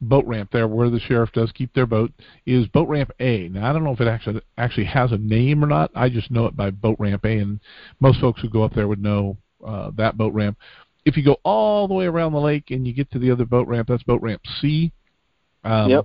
boat 0.00 0.24
ramp 0.26 0.50
there, 0.52 0.68
where 0.68 0.90
the 0.90 1.00
sheriff 1.00 1.32
does 1.32 1.50
keep 1.52 1.72
their 1.74 1.86
boat, 1.86 2.12
is 2.46 2.66
boat 2.68 2.88
ramp 2.88 3.10
A. 3.20 3.48
Now, 3.48 3.68
I 3.68 3.72
don't 3.72 3.84
know 3.84 3.92
if 3.92 4.00
it 4.00 4.08
actually 4.08 4.40
actually 4.56 4.86
has 4.86 5.12
a 5.12 5.18
name 5.18 5.62
or 5.62 5.66
not. 5.66 5.90
I 5.94 6.08
just 6.08 6.30
know 6.30 6.46
it 6.46 6.56
by 6.56 6.70
boat 6.70 6.96
ramp 6.98 7.24
A, 7.24 7.38
and 7.38 7.60
most 8.00 8.20
folks 8.20 8.40
who 8.40 8.48
go 8.48 8.62
up 8.62 8.74
there 8.74 8.88
would 8.88 9.02
know 9.02 9.36
uh, 9.66 9.90
that 9.96 10.16
boat 10.16 10.32
ramp. 10.34 10.56
If 11.04 11.16
you 11.16 11.24
go 11.24 11.38
all 11.42 11.88
the 11.88 11.94
way 11.94 12.06
around 12.06 12.32
the 12.32 12.40
lake 12.40 12.70
and 12.70 12.86
you 12.86 12.92
get 12.92 13.10
to 13.12 13.18
the 13.18 13.30
other 13.30 13.44
boat 13.44 13.66
ramp, 13.66 13.88
that's 13.88 14.02
boat 14.02 14.22
ramp 14.22 14.42
C. 14.60 14.92
Um, 15.64 15.90
yep. 15.90 16.04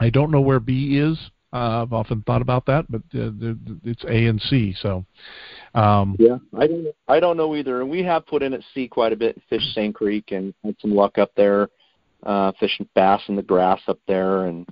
I 0.00 0.10
don't 0.10 0.30
know 0.30 0.40
where 0.40 0.60
B 0.60 0.98
is. 0.98 1.18
Uh, 1.52 1.82
I've 1.82 1.94
often 1.94 2.22
thought 2.22 2.42
about 2.42 2.66
that, 2.66 2.84
but 2.90 3.00
uh, 3.14 3.30
it's 3.84 4.04
A 4.04 4.26
and 4.26 4.40
C. 4.42 4.74
So, 4.80 5.04
um, 5.74 6.14
yeah, 6.18 6.36
I 6.56 6.66
don't 6.66 6.86
I 7.08 7.20
don't 7.20 7.38
know 7.38 7.56
either. 7.56 7.80
And 7.80 7.88
we 7.88 8.02
have 8.02 8.26
put 8.26 8.42
in 8.42 8.52
at 8.52 8.60
C 8.74 8.86
quite 8.86 9.14
a 9.14 9.16
bit, 9.16 9.40
Fish 9.48 9.62
Sain 9.74 9.92
Creek, 9.92 10.30
and 10.32 10.52
had 10.62 10.76
some 10.80 10.94
luck 10.94 11.16
up 11.16 11.30
there, 11.36 11.70
uh, 12.24 12.52
fishing 12.58 12.88
bass 12.94 13.22
in 13.28 13.36
the 13.36 13.42
grass 13.42 13.80
up 13.88 13.98
there, 14.06 14.44
and 14.46 14.68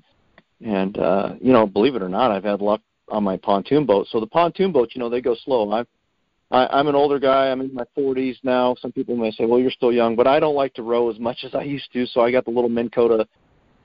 and 0.64 0.98
uh, 0.98 1.34
you 1.40 1.52
know, 1.52 1.66
believe 1.66 1.94
it 1.94 2.02
or 2.02 2.08
not, 2.08 2.30
I've 2.30 2.44
had 2.44 2.60
luck 2.60 2.80
on 3.08 3.24
my 3.24 3.36
pontoon 3.36 3.86
boat. 3.86 4.06
So 4.10 4.20
the 4.20 4.26
pontoon 4.26 4.72
boats, 4.72 4.94
you 4.94 5.00
know, 5.00 5.08
they 5.08 5.20
go 5.20 5.36
slow. 5.44 5.70
I, 5.70 5.84
I 6.50 6.66
I'm 6.66 6.88
an 6.88 6.94
older 6.94 7.18
guy. 7.18 7.48
I'm 7.50 7.60
in 7.60 7.72
my 7.72 7.84
40s 7.96 8.36
now. 8.42 8.74
Some 8.80 8.92
people 8.92 9.16
may 9.16 9.30
say, 9.30 9.44
well, 9.44 9.60
you're 9.60 9.70
still 9.70 9.92
young, 9.92 10.16
but 10.16 10.26
I 10.26 10.40
don't 10.40 10.54
like 10.54 10.74
to 10.74 10.82
row 10.82 11.10
as 11.10 11.18
much 11.18 11.38
as 11.44 11.54
I 11.54 11.62
used 11.62 11.92
to. 11.92 12.06
So 12.06 12.20
I 12.22 12.30
got 12.30 12.44
the 12.44 12.50
little 12.50 12.70
Minn 12.70 12.90
Kota 12.90 13.26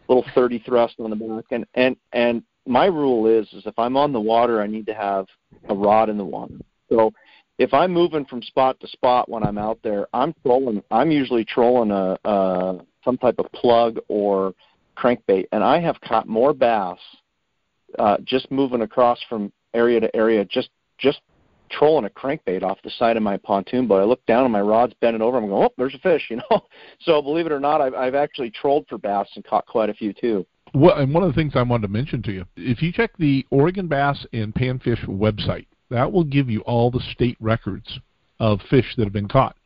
little 0.07 0.25
30 0.35 0.59
thrust 0.65 0.95
on 0.99 1.09
the 1.09 1.15
back 1.15 1.45
and 1.51 1.65
and 1.75 1.95
and 2.11 2.43
my 2.67 2.85
rule 2.85 3.27
is 3.27 3.47
is 3.53 3.65
if 3.65 3.77
I'm 3.77 3.95
on 3.97 4.11
the 4.11 4.19
water, 4.19 4.61
I 4.61 4.67
need 4.67 4.85
to 4.87 4.93
have 4.93 5.25
a 5.69 5.75
rod 5.75 6.09
in 6.09 6.17
the 6.17 6.25
water. 6.25 6.55
So 6.89 7.13
if 7.57 7.73
I'm 7.73 7.91
moving 7.91 8.25
from 8.25 8.41
spot 8.41 8.79
to 8.81 8.87
spot 8.87 9.29
when 9.29 9.43
I'm 9.43 9.57
out 9.57 9.79
there, 9.83 10.07
I'm 10.13 10.33
trolling. 10.43 10.83
I'm 10.91 11.11
usually 11.11 11.45
trolling 11.45 11.91
a, 11.91 12.17
a 12.25 12.79
some 13.03 13.17
type 13.17 13.35
of 13.39 13.51
plug 13.51 13.99
or 14.07 14.53
crankbait, 14.97 15.45
and 15.51 15.63
I 15.63 15.79
have 15.79 15.99
caught 16.01 16.27
more 16.27 16.53
bass 16.53 16.97
uh, 17.99 18.17
just 18.23 18.49
moving 18.51 18.81
across 18.81 19.19
from 19.27 19.51
area 19.73 19.99
to 19.99 20.15
area, 20.15 20.45
just 20.45 20.69
just 20.97 21.21
trolling 21.69 22.05
a 22.05 22.09
crankbait 22.09 22.63
off 22.63 22.77
the 22.83 22.89
side 22.91 23.17
of 23.17 23.23
my 23.23 23.37
pontoon 23.37 23.87
boat. 23.87 24.01
I 24.01 24.03
look 24.03 24.25
down 24.25 24.43
and 24.43 24.51
my 24.51 24.61
rod's 24.61 24.93
bending 25.01 25.21
over. 25.21 25.37
I'm 25.37 25.47
going, 25.47 25.63
oh, 25.63 25.73
there's 25.77 25.95
a 25.95 25.99
fish, 25.99 26.23
you 26.29 26.37
know. 26.37 26.65
so 26.99 27.21
believe 27.21 27.45
it 27.45 27.51
or 27.51 27.59
not, 27.59 27.81
I've, 27.81 27.93
I've 27.93 28.15
actually 28.15 28.51
trolled 28.51 28.85
for 28.87 28.97
bass 28.97 29.27
and 29.35 29.45
caught 29.45 29.65
quite 29.65 29.89
a 29.89 29.93
few 29.93 30.13
too. 30.13 30.45
Well, 30.73 30.97
and 30.97 31.13
one 31.13 31.23
of 31.23 31.29
the 31.29 31.35
things 31.35 31.53
I 31.55 31.63
wanted 31.63 31.87
to 31.87 31.93
mention 31.93 32.21
to 32.23 32.31
you, 32.31 32.45
if 32.55 32.81
you 32.81 32.93
check 32.93 33.11
the 33.17 33.45
Oregon 33.49 33.87
Bass 33.87 34.25
and 34.31 34.53
Panfish 34.53 35.05
website, 35.05 35.67
that 35.89 36.09
will 36.09 36.23
give 36.23 36.49
you 36.49 36.61
all 36.61 36.89
the 36.89 37.01
state 37.11 37.35
records 37.41 37.99
of 38.39 38.61
fish 38.69 38.93
that 38.95 39.03
have 39.03 39.11
been 39.11 39.27
caught. 39.27 39.57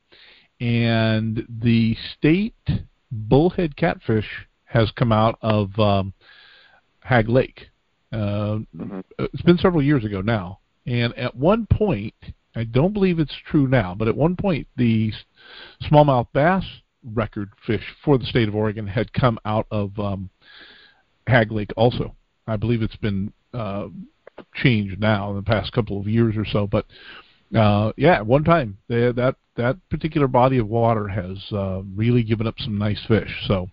And 0.60 1.46
the 1.62 1.96
state 2.18 2.56
bullhead 3.16 3.76
catfish 3.76 4.48
has 4.66 4.92
come 4.92 5.12
out 5.12 5.38
of 5.42 5.78
um, 5.80 6.14
Hagg 7.00 7.30
Lake. 7.30 7.68
Uh, 8.12 8.60
mm-hmm. 8.76 9.00
It's 9.20 9.42
been 9.42 9.58
several 9.58 9.82
years 9.82 10.06
ago 10.06 10.22
now, 10.22 10.60
And 10.86 11.18
at 11.18 11.36
one 11.36 11.68
point, 11.72 12.14
I 12.56 12.64
don't 12.64 12.94
believe 12.94 13.20
it's 13.20 13.36
true 13.50 13.68
now, 13.68 13.96
but 13.96 14.08
at 14.08 14.16
one 14.16 14.36
point 14.36 14.68
the 14.78 15.12
smallmouth 15.84 16.28
bass 16.34 16.64
record 17.14 17.50
fish 17.66 17.84
for 18.04 18.18
the 18.18 18.26
state 18.26 18.48
of 18.48 18.56
Oregon 18.56 18.88
had 18.88 19.14
come 19.14 19.38
out 19.46 19.68
of 19.72 19.98
um, 20.00 20.30
Hagg 21.28 21.52
Lake 21.52 21.72
also. 21.76 22.16
I 22.48 22.56
believe 22.56 22.82
it's 22.82 22.96
been 22.96 23.34
uh, 23.54 23.88
changed 24.56 25.00
now 25.00 25.30
in 25.32 25.36
the 25.36 25.44
past 25.44 25.72
couple 25.72 26.00
of 26.00 26.08
years 26.08 26.36
or 26.38 26.46
so, 26.46 26.68
but 26.68 26.86
uh, 27.54 27.92
yeah, 27.98 28.22
one 28.22 28.44
time 28.44 28.78
they, 28.88 29.12
that 29.12 29.36
that 29.56 29.78
particular 29.90 30.28
body 30.28 30.58
of 30.58 30.68
water 30.68 31.08
has 31.08 31.38
uh, 31.52 31.82
really 31.96 32.24
given 32.24 32.48
up 32.48 32.56
some 32.60 32.78
nice 32.78 33.00
fish. 33.08 33.30
So 33.48 33.70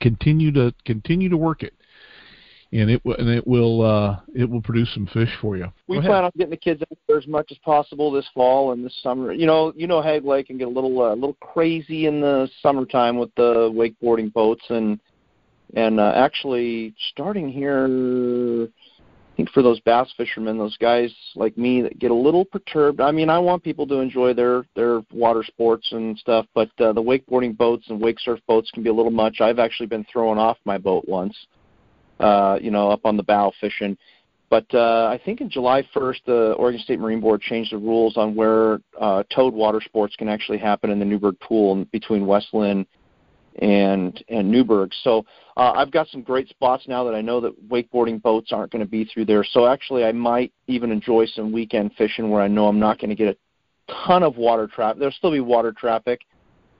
continue 0.00 0.52
to 0.52 0.72
continue 0.84 1.28
to 1.28 1.36
work 1.36 1.62
it 1.62 1.74
and 2.72 2.90
it 2.90 3.02
and 3.04 3.28
it 3.28 3.46
will 3.46 3.82
uh, 3.82 4.20
it 4.34 4.48
will 4.48 4.60
produce 4.60 4.92
some 4.92 5.06
fish 5.06 5.30
for 5.40 5.56
you. 5.56 5.66
We 5.86 6.00
plan 6.00 6.24
on 6.24 6.32
getting 6.36 6.50
the 6.50 6.56
kids 6.56 6.82
out 6.82 6.98
there 7.06 7.18
as 7.18 7.26
much 7.26 7.50
as 7.50 7.58
possible 7.58 8.12
this 8.12 8.28
fall 8.34 8.72
and 8.72 8.84
this 8.84 8.94
summer. 9.02 9.32
You 9.32 9.46
know, 9.46 9.72
you 9.74 9.86
know, 9.86 10.02
Hagg 10.02 10.24
Lake 10.24 10.48
can 10.48 10.58
get 10.58 10.68
a 10.68 10.70
little 10.70 11.00
uh, 11.00 11.14
little 11.14 11.36
crazy 11.40 12.06
in 12.06 12.20
the 12.20 12.48
summertime 12.62 13.18
with 13.18 13.34
the 13.36 13.70
wakeboarding 13.70 14.32
boats 14.32 14.64
and 14.68 15.00
and 15.74 15.98
uh, 15.98 16.12
actually 16.14 16.94
starting 17.12 17.48
here. 17.48 18.68
Think 19.38 19.50
for 19.50 19.62
those 19.62 19.80
bass 19.80 20.12
fishermen, 20.16 20.58
those 20.58 20.76
guys 20.76 21.14
like 21.34 21.56
me 21.56 21.80
that 21.80 21.98
get 21.98 22.10
a 22.10 22.14
little 22.14 22.44
perturbed. 22.44 23.00
I 23.00 23.10
mean, 23.10 23.30
I 23.30 23.38
want 23.38 23.62
people 23.62 23.86
to 23.86 24.00
enjoy 24.00 24.34
their 24.34 24.66
their 24.76 25.00
water 25.12 25.42
sports 25.42 25.88
and 25.92 26.18
stuff, 26.18 26.44
but 26.54 26.68
uh, 26.80 26.92
the 26.92 27.02
wakeboarding 27.02 27.56
boats 27.56 27.86
and 27.88 27.98
wake 28.00 28.20
surf 28.20 28.40
boats 28.46 28.70
can 28.72 28.82
be 28.82 28.90
a 28.90 28.92
little 28.92 29.12
much. 29.12 29.40
I've 29.40 29.58
actually 29.58 29.86
been 29.86 30.04
thrown 30.12 30.38
off 30.38 30.58
my 30.66 30.76
boat 30.76 31.08
once 31.08 31.34
uh, 32.20 32.58
you 32.60 32.70
know, 32.70 32.90
up 32.90 33.00
on 33.04 33.16
the 33.16 33.22
bow 33.22 33.52
fishing. 33.60 33.96
But 34.50 34.66
uh, 34.72 35.08
I 35.12 35.20
think 35.24 35.40
in 35.40 35.50
July 35.50 35.86
1st, 35.94 36.24
the 36.24 36.52
Oregon 36.54 36.80
State 36.80 36.98
Marine 36.98 37.20
Board 37.20 37.42
changed 37.42 37.72
the 37.72 37.78
rules 37.78 38.16
on 38.16 38.34
where 38.34 38.80
uh, 38.98 39.22
towed 39.34 39.52
water 39.52 39.80
sports 39.84 40.16
can 40.16 40.28
actually 40.28 40.58
happen 40.58 40.90
in 40.90 40.98
the 40.98 41.04
Newberg 41.04 41.38
Pool 41.40 41.84
between 41.92 42.26
West 42.26 42.48
Linn 42.54 42.86
and 43.58 44.22
and 44.28 44.50
Newberg. 44.50 44.92
So 45.02 45.24
uh, 45.56 45.72
I've 45.76 45.90
got 45.90 46.08
some 46.08 46.22
great 46.22 46.48
spots 46.48 46.84
now 46.86 47.04
that 47.04 47.14
I 47.14 47.20
know 47.20 47.40
that 47.40 47.68
wakeboarding 47.68 48.22
boats 48.22 48.52
aren't 48.52 48.72
going 48.72 48.84
to 48.84 48.90
be 48.90 49.04
through 49.04 49.26
there. 49.26 49.44
So 49.44 49.66
actually, 49.66 50.04
I 50.04 50.12
might 50.12 50.52
even 50.66 50.90
enjoy 50.92 51.26
some 51.26 51.52
weekend 51.52 51.92
fishing 51.96 52.30
where 52.30 52.42
I 52.42 52.48
know 52.48 52.68
I'm 52.68 52.80
not 52.80 52.98
going 52.98 53.10
to 53.10 53.16
get 53.16 53.28
a 53.28 53.92
ton 54.06 54.22
of 54.22 54.36
water 54.36 54.66
traffic. 54.66 54.98
There'll 54.98 55.14
still 55.14 55.32
be 55.32 55.40
water 55.40 55.72
traffic, 55.72 56.20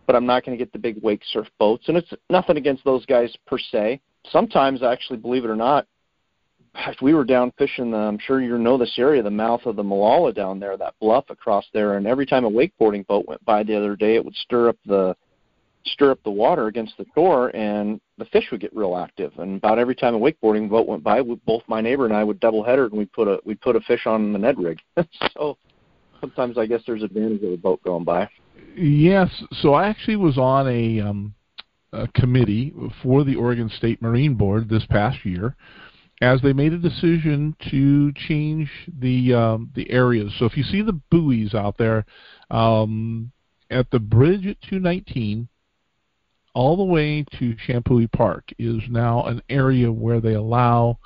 but 0.07 0.15
I'm 0.17 0.27
not 0.27 0.45
going 0.45 0.57
to 0.57 0.63
get 0.63 0.73
the 0.73 0.79
big 0.79 1.03
wake 1.03 1.23
surf 1.33 1.47
boats. 1.59 1.89
And 1.89 1.97
it's 1.97 2.13
nothing 2.31 2.57
against 2.57 2.85
those 2.85 3.05
guys 3.07 3.35
per 3.47 3.59
se 3.59 4.01
sometimes, 4.31 4.83
actually, 4.83 5.19
believe 5.19 5.45
it 5.45 5.51
or 5.51 5.57
not, 5.57 5.87
we 7.03 7.15
were 7.15 7.25
down 7.25 7.53
fishing. 7.59 7.91
The, 7.91 7.99
I'm 7.99 8.19
sure 8.19 8.41
you 8.41 8.57
know 8.59 8.79
this 8.79 8.95
area, 8.99 9.23
the 9.23 9.31
mouth 9.31 9.63
of 9.67 9.77
the 9.77 9.83
Molalla 9.83 10.33
down 10.33 10.61
there, 10.61 10.77
that 10.77 10.95
bluff 11.01 11.25
across 11.31 11.65
there. 11.73 11.97
And 11.97 12.07
every 12.07 12.27
time 12.27 12.45
a 12.45 12.51
wakeboarding 12.51 13.07
boat 13.07 13.27
went 13.27 13.45
by 13.45 13.63
the 13.63 13.77
other 13.77 13.97
day, 13.97 14.15
it 14.15 14.25
would 14.25 14.37
stir 14.37 14.69
up 14.69 14.77
the 14.87 15.17
stir 15.93 16.11
up 16.11 16.23
the 16.25 16.31
water 16.31 16.67
against 16.67 16.97
the 16.99 17.07
shore, 17.15 17.55
and 17.55 18.01
the 18.19 18.25
fish 18.27 18.45
would 18.51 18.61
get 18.61 18.75
real 18.75 18.97
active. 18.97 19.33
And 19.39 19.59
about 19.59 19.79
every 19.79 19.95
time 19.95 20.15
a 20.15 20.19
wakeboarding 20.19 20.69
boat 20.69 20.87
went 20.87 21.03
by, 21.03 21.21
we, 21.21 21.37
both 21.47 21.63
my 21.69 21.81
neighbor 21.81 22.05
and 22.05 22.15
I 22.15 22.25
would 22.25 22.41
double 22.41 22.63
header, 22.63 22.87
and 22.87 22.95
we 22.95 23.07
put 23.07 23.29
a 23.29 23.41
we 23.45 23.55
put 23.55 23.77
a 23.77 23.81
fish 23.81 24.07
on 24.07 24.33
the 24.33 24.39
Ned 24.39 24.59
rig. 24.59 24.79
so 25.35 25.57
sometimes 26.21 26.59
I 26.59 26.67
guess 26.67 26.83
there's 26.87 27.03
advantage 27.03 27.43
of 27.43 27.53
a 27.53 27.57
boat 27.57 27.83
going 27.83 28.05
by. 28.05 28.29
Yes. 28.77 29.29
So 29.61 29.75
I 29.75 29.89
actually 29.89 30.17
was 30.17 30.39
on 30.39 30.69
a 30.69 31.01
um, 31.01 31.35
uh, 31.93 32.07
committee 32.15 32.75
for 33.03 33.25
the 33.25 33.37
Oregon 33.37 33.71
State 33.77 34.03
Marine 34.03 34.35
Board 34.35 34.69
this 34.69 34.85
past 34.87 35.25
year 35.25 35.57
as 36.21 36.41
they 36.43 36.53
made 36.53 36.73
a 36.73 36.79
decision 36.79 37.55
to 37.71 38.13
change 38.13 38.71
the 39.01 39.35
um, 39.35 39.71
the 39.75 39.91
areas. 39.91 40.33
So 40.39 40.47
if 40.47 40.57
you 40.57 40.65
see 40.65 40.83
the 40.83 41.01
buoys 41.11 41.55
out 41.55 41.79
there 41.79 42.05
um, 42.51 43.31
at 43.71 43.91
the 43.91 44.01
bridge 44.01 44.47
at 44.47 44.61
219, 44.63 45.49
all 46.59 46.77
the 46.77 46.83
way 46.83 47.25
to 47.39 47.55
Champoeg 47.69 48.11
Park 48.11 48.51
is 48.59 48.83
now 48.91 49.23
an 49.27 49.41
area 49.49 49.93
where 49.93 50.21
they 50.21 50.35
allow 50.35 50.99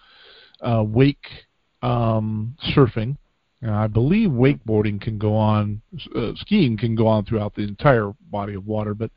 uh, 0.62 0.82
wake 0.82 1.26
um, 1.82 2.56
surfing. 2.74 3.18
I 3.62 3.86
believe 3.86 4.30
wakeboarding 4.30 5.02
can 5.02 5.18
go 5.18 5.36
on, 5.36 5.82
uh, 6.16 6.32
skiing 6.36 6.78
can 6.78 6.94
go 6.94 7.06
on 7.06 7.26
throughout 7.26 7.54
the 7.54 7.64
entire 7.64 8.12
body 8.30 8.54
of 8.54 8.66
water, 8.66 8.94
but 8.94 9.10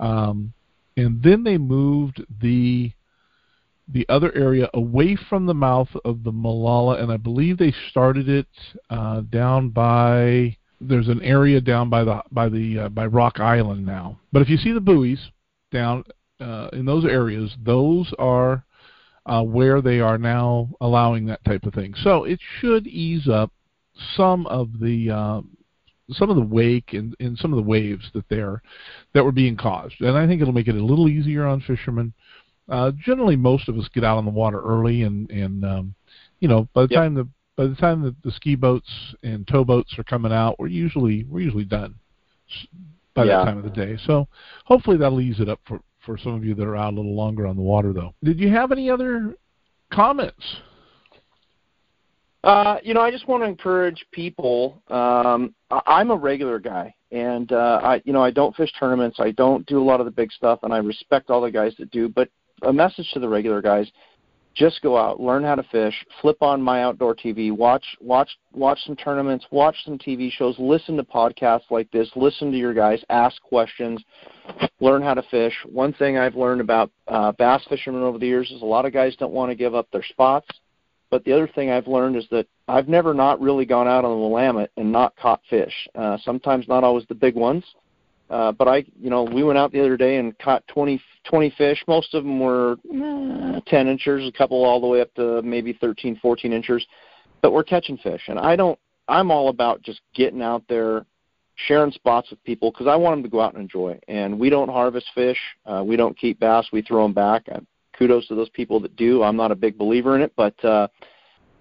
um, 0.00 0.54
and 0.96 1.22
then 1.22 1.44
they 1.44 1.58
moved 1.58 2.24
the 2.40 2.90
the 3.86 4.06
other 4.08 4.34
area 4.34 4.70
away 4.72 5.14
from 5.28 5.44
the 5.44 5.54
mouth 5.54 5.90
of 6.06 6.24
the 6.24 6.32
Molalla, 6.32 7.02
and 7.02 7.12
I 7.12 7.18
believe 7.18 7.58
they 7.58 7.74
started 7.90 8.30
it 8.30 8.48
uh, 8.88 9.20
down 9.20 9.68
by. 9.68 10.56
There's 10.80 11.08
an 11.08 11.22
area 11.22 11.60
down 11.60 11.90
by 11.90 12.02
the 12.02 12.22
by 12.32 12.48
the 12.48 12.78
uh, 12.78 12.88
by 12.88 13.06
Rock 13.06 13.40
Island 13.40 13.84
now. 13.84 14.18
But 14.32 14.40
if 14.40 14.48
you 14.48 14.56
see 14.56 14.72
the 14.72 14.80
buoys 14.80 15.30
down 15.70 16.04
uh, 16.40 16.68
in 16.72 16.84
those 16.84 17.04
areas, 17.04 17.54
those 17.64 18.12
are 18.18 18.64
uh, 19.26 19.42
where 19.42 19.80
they 19.80 20.00
are 20.00 20.18
now 20.18 20.68
allowing 20.80 21.26
that 21.26 21.44
type 21.44 21.64
of 21.64 21.74
thing. 21.74 21.94
So 22.02 22.24
it 22.24 22.38
should 22.60 22.86
ease 22.86 23.28
up 23.28 23.52
some 24.16 24.46
of 24.46 24.78
the 24.80 25.10
uh, 25.10 25.40
some 26.12 26.30
of 26.30 26.36
the 26.36 26.42
wake 26.42 26.92
and, 26.92 27.16
and 27.18 27.36
some 27.38 27.52
of 27.52 27.56
the 27.56 27.68
waves 27.68 28.08
that 28.14 28.28
there 28.28 28.62
that 29.14 29.24
were 29.24 29.32
being 29.32 29.56
caused. 29.56 30.00
And 30.00 30.16
I 30.16 30.26
think 30.26 30.40
it'll 30.40 30.54
make 30.54 30.68
it 30.68 30.76
a 30.76 30.84
little 30.84 31.08
easier 31.08 31.46
on 31.46 31.60
fishermen. 31.60 32.12
Uh, 32.68 32.92
generally, 33.04 33.36
most 33.36 33.68
of 33.68 33.78
us 33.78 33.88
get 33.92 34.04
out 34.04 34.18
on 34.18 34.24
the 34.24 34.30
water 34.30 34.60
early, 34.60 35.02
and 35.02 35.30
and 35.30 35.64
um, 35.64 35.94
you 36.40 36.48
know 36.48 36.68
by 36.74 36.82
the 36.82 36.92
yep. 36.92 37.00
time 37.00 37.14
the 37.14 37.28
by 37.56 37.66
the 37.66 37.76
time 37.76 38.02
that 38.02 38.14
the 38.22 38.30
ski 38.32 38.54
boats 38.54 38.90
and 39.22 39.48
tow 39.48 39.64
boats 39.64 39.98
are 39.98 40.04
coming 40.04 40.32
out, 40.32 40.58
we're 40.58 40.66
usually 40.66 41.24
we're 41.24 41.40
usually 41.40 41.64
done 41.64 41.96
by 43.16 43.24
yeah. 43.24 43.38
that 43.38 43.44
time 43.46 43.58
of 43.58 43.64
the 43.64 43.70
day. 43.70 43.98
So 44.06 44.28
hopefully 44.64 44.96
that'll 44.96 45.20
ease 45.20 45.40
it 45.40 45.48
up 45.48 45.60
for 45.66 45.80
for 46.04 46.16
some 46.16 46.34
of 46.34 46.44
you 46.44 46.54
that 46.54 46.64
are 46.64 46.76
out 46.76 46.92
a 46.92 46.96
little 46.96 47.16
longer 47.16 47.46
on 47.48 47.56
the 47.56 47.62
water. 47.62 47.92
Though, 47.92 48.14
did 48.22 48.38
you 48.38 48.50
have 48.50 48.70
any 48.70 48.88
other 48.88 49.34
comments? 49.92 50.44
Uh, 52.44 52.78
you 52.84 52.94
know, 52.94 53.00
I 53.00 53.10
just 53.10 53.26
want 53.26 53.42
to 53.42 53.48
encourage 53.48 54.06
people. 54.12 54.80
Um, 54.86 55.52
I'm 55.70 56.12
a 56.12 56.16
regular 56.16 56.60
guy, 56.60 56.94
and 57.10 57.50
uh, 57.50 57.80
I, 57.82 58.02
you 58.04 58.12
know, 58.12 58.22
I 58.22 58.30
don't 58.30 58.54
fish 58.54 58.70
tournaments. 58.78 59.16
I 59.18 59.32
don't 59.32 59.66
do 59.66 59.80
a 59.80 59.84
lot 59.84 59.98
of 59.98 60.06
the 60.06 60.12
big 60.12 60.30
stuff, 60.30 60.60
and 60.62 60.72
I 60.72 60.76
respect 60.76 61.28
all 61.28 61.40
the 61.40 61.50
guys 61.50 61.74
that 61.80 61.90
do. 61.90 62.08
But 62.08 62.28
a 62.62 62.72
message 62.72 63.10
to 63.14 63.18
the 63.18 63.28
regular 63.28 63.60
guys: 63.60 63.90
just 64.56 64.82
go 64.82 64.96
out, 64.96 65.20
learn 65.20 65.44
how 65.44 65.54
to 65.54 65.62
fish, 65.64 65.94
flip 66.20 66.38
on 66.40 66.60
my 66.60 66.82
outdoor 66.82 67.14
TV, 67.14 67.52
watch, 67.52 67.84
watch, 68.00 68.30
watch 68.52 68.78
some 68.84 68.96
tournaments, 68.96 69.44
watch 69.50 69.76
some 69.84 69.98
TV 69.98 70.32
shows, 70.32 70.56
listen 70.58 70.96
to 70.96 71.04
podcasts 71.04 71.70
like 71.70 71.90
this, 71.90 72.08
listen 72.16 72.50
to 72.50 72.56
your 72.56 72.74
guys, 72.74 73.04
ask 73.10 73.40
questions, 73.42 74.02
learn 74.80 75.02
how 75.02 75.14
to 75.14 75.22
fish. 75.30 75.54
One 75.66 75.92
thing 75.92 76.18
I've 76.18 76.34
learned 76.34 76.62
about 76.62 76.90
uh, 77.06 77.32
bass 77.32 77.62
fishermen 77.68 78.02
over 78.02 78.18
the 78.18 78.26
years 78.26 78.50
is 78.50 78.62
a 78.62 78.66
lot 78.66 78.86
of 78.86 78.92
guys 78.92 79.14
don't 79.16 79.32
want 79.32 79.50
to 79.50 79.54
give 79.54 79.74
up 79.74 79.88
their 79.92 80.04
spots 80.04 80.48
but 81.10 81.24
the 81.24 81.32
other 81.32 81.46
thing 81.46 81.70
I've 81.70 81.86
learned 81.86 82.16
is 82.16 82.26
that 82.30 82.46
I've 82.68 82.88
never 82.88 83.14
not 83.14 83.40
really 83.40 83.64
gone 83.64 83.86
out 83.86 84.04
on 84.04 84.10
the 84.10 84.26
Willamette 84.26 84.70
and 84.76 84.90
not 84.90 85.14
caught 85.16 85.40
fish. 85.48 85.72
Uh, 85.94 86.18
sometimes 86.24 86.66
not 86.68 86.84
always 86.84 87.06
the 87.08 87.14
big 87.14 87.34
ones, 87.34 87.64
uh, 88.28 88.52
but 88.52 88.66
I, 88.68 88.84
you 89.00 89.10
know, 89.10 89.22
we 89.22 89.42
went 89.44 89.58
out 89.58 89.72
the 89.72 89.80
other 89.80 89.96
day 89.96 90.16
and 90.16 90.36
caught 90.38 90.66
20, 90.68 91.00
20 91.24 91.50
fish. 91.56 91.82
Most 91.86 92.14
of 92.14 92.24
them 92.24 92.40
were 92.40 92.76
eh, 92.92 93.60
10 93.66 93.86
inches, 93.86 94.28
a 94.28 94.36
couple 94.36 94.64
all 94.64 94.80
the 94.80 94.86
way 94.86 95.00
up 95.00 95.14
to 95.14 95.42
maybe 95.42 95.72
13, 95.72 96.18
14 96.20 96.52
inches. 96.52 96.84
But 97.42 97.52
we're 97.52 97.64
catching 97.64 97.98
fish, 97.98 98.22
and 98.28 98.38
I 98.38 98.56
don't. 98.56 98.78
I'm 99.08 99.30
all 99.30 99.50
about 99.50 99.82
just 99.82 100.00
getting 100.14 100.42
out 100.42 100.64
there, 100.68 101.06
sharing 101.54 101.92
spots 101.92 102.30
with 102.30 102.42
people 102.42 102.72
because 102.72 102.88
I 102.88 102.96
want 102.96 103.16
them 103.16 103.22
to 103.22 103.28
go 103.28 103.40
out 103.40 103.52
and 103.52 103.62
enjoy. 103.62 104.00
And 104.08 104.36
we 104.36 104.50
don't 104.50 104.68
harvest 104.68 105.06
fish. 105.14 105.38
Uh, 105.64 105.84
we 105.86 105.94
don't 105.94 106.18
keep 106.18 106.40
bass. 106.40 106.66
We 106.72 106.82
throw 106.82 107.04
them 107.04 107.12
back. 107.12 107.44
I, 107.48 107.60
kudos 107.96 108.26
to 108.28 108.34
those 108.34 108.48
people 108.48 108.80
that 108.80 108.96
do. 108.96 109.22
I'm 109.22 109.36
not 109.36 109.52
a 109.52 109.54
big 109.54 109.78
believer 109.78 110.16
in 110.16 110.22
it, 110.22 110.32
but 110.36 110.64
uh, 110.64 110.88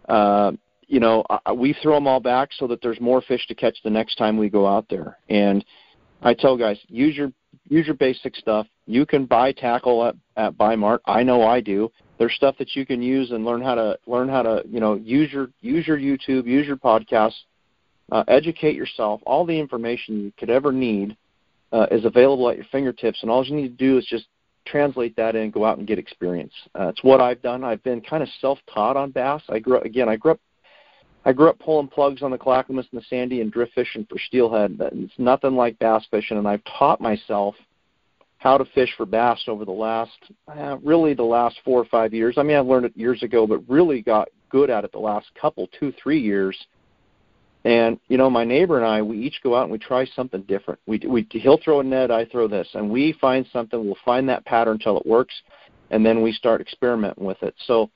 uh, 0.09 0.53
you 0.87 0.99
know, 0.99 1.23
I, 1.45 1.51
we 1.51 1.75
throw 1.81 1.95
them 1.95 2.07
all 2.07 2.19
back 2.19 2.49
so 2.57 2.67
that 2.67 2.81
there's 2.81 2.99
more 2.99 3.21
fish 3.21 3.45
to 3.47 3.55
catch 3.55 3.77
the 3.83 3.89
next 3.89 4.15
time 4.15 4.37
we 4.37 4.49
go 4.49 4.67
out 4.67 4.85
there. 4.89 5.17
And 5.29 5.63
I 6.21 6.33
tell 6.33 6.57
guys, 6.57 6.79
use 6.87 7.15
your 7.15 7.31
use 7.67 7.85
your 7.85 7.95
basic 7.95 8.35
stuff. 8.35 8.67
You 8.85 9.05
can 9.05 9.25
buy 9.25 9.51
tackle 9.51 10.05
at 10.05 10.15
at 10.37 10.57
Bi-Mart. 10.57 11.01
I 11.05 11.23
know 11.23 11.43
I 11.43 11.61
do. 11.61 11.91
There's 12.17 12.33
stuff 12.33 12.55
that 12.59 12.75
you 12.75 12.85
can 12.85 13.01
use 13.01 13.31
and 13.31 13.45
learn 13.45 13.61
how 13.61 13.75
to 13.75 13.97
learn 14.07 14.29
how 14.29 14.41
to 14.41 14.63
you 14.69 14.79
know 14.79 14.95
use 14.95 15.31
your 15.31 15.49
use 15.61 15.87
your 15.87 15.97
YouTube, 15.97 16.45
use 16.45 16.67
your 16.67 16.77
podcast, 16.77 17.33
uh, 18.11 18.23
educate 18.27 18.75
yourself. 18.75 19.21
All 19.25 19.45
the 19.45 19.59
information 19.59 20.23
you 20.23 20.31
could 20.37 20.49
ever 20.49 20.71
need 20.71 21.17
uh, 21.71 21.87
is 21.91 22.05
available 22.05 22.49
at 22.49 22.55
your 22.55 22.65
fingertips, 22.71 23.19
and 23.21 23.29
all 23.29 23.45
you 23.45 23.55
need 23.55 23.77
to 23.77 23.85
do 23.85 23.97
is 23.97 24.05
just 24.05 24.25
translate 24.65 25.15
that 25.15 25.35
in, 25.35 25.51
go 25.51 25.63
out 25.63 25.77
and 25.77 25.87
get 25.87 25.99
experience. 25.99 26.53
Uh, 26.73 26.87
it's 26.87 27.03
what 27.03 27.21
I've 27.21 27.41
done. 27.41 27.63
I've 27.63 27.83
been 27.83 28.01
kind 28.01 28.23
of 28.23 28.29
self-taught 28.41 28.97
on 28.97 29.11
bass. 29.11 29.41
I 29.49 29.59
grew 29.59 29.79
again. 29.81 30.09
I 30.09 30.15
grew 30.15 30.31
up. 30.31 30.39
I 31.25 31.33
grew 31.33 31.49
up 31.49 31.57
pulling 31.59 31.87
plugs 31.87 32.21
on 32.21 32.29
the 32.29 32.37
Clackamas 32.37 32.85
and 32.91 33.01
the 33.01 33.05
Sandy 33.09 33.41
and 33.41 33.51
drift 33.51 33.73
fishing 33.73 34.05
for 34.07 34.19
steelhead. 34.19 34.77
It's 34.79 35.13
nothing 35.17 35.55
like 35.55 35.79
bass 35.79 36.05
fishing, 36.11 36.37
and 36.37 36.47
I've 36.47 36.63
taught 36.77 37.01
myself 37.01 37.55
how 38.37 38.59
to 38.59 38.65
fish 38.65 38.93
for 38.95 39.07
bass 39.07 39.41
over 39.47 39.65
the 39.65 39.71
last, 39.71 40.17
uh, 40.47 40.77
really 40.83 41.15
the 41.15 41.23
last 41.23 41.57
four 41.65 41.81
or 41.81 41.85
five 41.85 42.13
years. 42.13 42.35
I 42.37 42.43
mean, 42.43 42.55
I 42.57 42.59
learned 42.59 42.85
it 42.85 42.95
years 42.95 43.23
ago, 43.23 43.47
but 43.47 43.67
really 43.67 44.01
got 44.01 44.29
good 44.49 44.69
at 44.69 44.83
it 44.83 44.91
the 44.91 44.99
last 44.99 45.27
couple, 45.39 45.67
two, 45.79 45.91
three 46.01 46.19
years. 46.19 46.55
And 47.63 47.99
you 48.07 48.17
know, 48.17 48.29
my 48.29 48.43
neighbor 48.43 48.77
and 48.77 48.85
I, 48.85 49.01
we 49.01 49.17
each 49.17 49.39
go 49.41 49.55
out 49.55 49.63
and 49.63 49.71
we 49.71 49.79
try 49.79 50.05
something 50.05 50.43
different. 50.43 50.79
We 50.85 50.99
we 51.07 51.27
he'll 51.31 51.57
throw 51.57 51.79
a 51.79 51.83
net, 51.83 52.11
I 52.11 52.25
throw 52.25 52.47
this, 52.47 52.67
and 52.75 52.87
we 52.87 53.13
find 53.19 53.47
something. 53.51 53.83
We'll 53.83 53.97
find 54.05 54.29
that 54.29 54.45
pattern 54.45 54.73
until 54.73 54.99
it 54.99 55.07
works, 55.07 55.33
and 55.89 56.05
then 56.05 56.21
we 56.21 56.31
start 56.31 56.61
experimenting 56.61 57.25
with 57.25 57.41
it. 57.41 57.55
So 57.65 57.89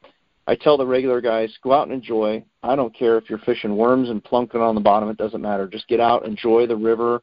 I 0.50 0.56
tell 0.56 0.78
the 0.78 0.86
regular 0.88 1.22
guys, 1.22 1.56
go 1.62 1.74
out 1.74 1.84
and 1.84 1.94
enjoy. 1.94 2.44
I 2.64 2.76
don't 2.76 2.92
care 2.92 3.20
if 3.20 3.30
you're 3.30 3.38
fishing 3.38 3.78
worms 3.78 4.10
and 4.10 4.24
plunking 4.24 4.62
on 4.62 4.74
the 4.74 4.82
bottom; 4.82 5.08
it 5.08 5.18
doesn't 5.18 5.44
matter. 5.44 5.68
Just 5.68 5.88
get 5.88 6.00
out, 6.00 6.26
enjoy 6.26 6.66
the 6.66 6.76
river, 6.76 7.22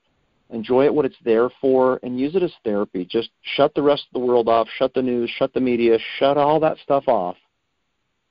enjoy 0.50 0.84
it 0.84 0.94
what 0.94 1.06
it's 1.06 1.16
there 1.24 1.50
for, 1.60 1.98
and 2.04 2.20
use 2.20 2.36
it 2.36 2.44
as 2.44 2.52
therapy. 2.62 3.04
Just 3.04 3.30
shut 3.56 3.74
the 3.74 3.82
rest 3.82 4.04
of 4.06 4.12
the 4.20 4.24
world 4.24 4.48
off, 4.48 4.68
shut 4.78 4.94
the 4.94 5.02
news, 5.02 5.28
shut 5.28 5.52
the 5.54 5.60
media, 5.60 5.98
shut 6.20 6.36
all 6.36 6.60
that 6.60 6.78
stuff 6.84 7.08
off, 7.08 7.34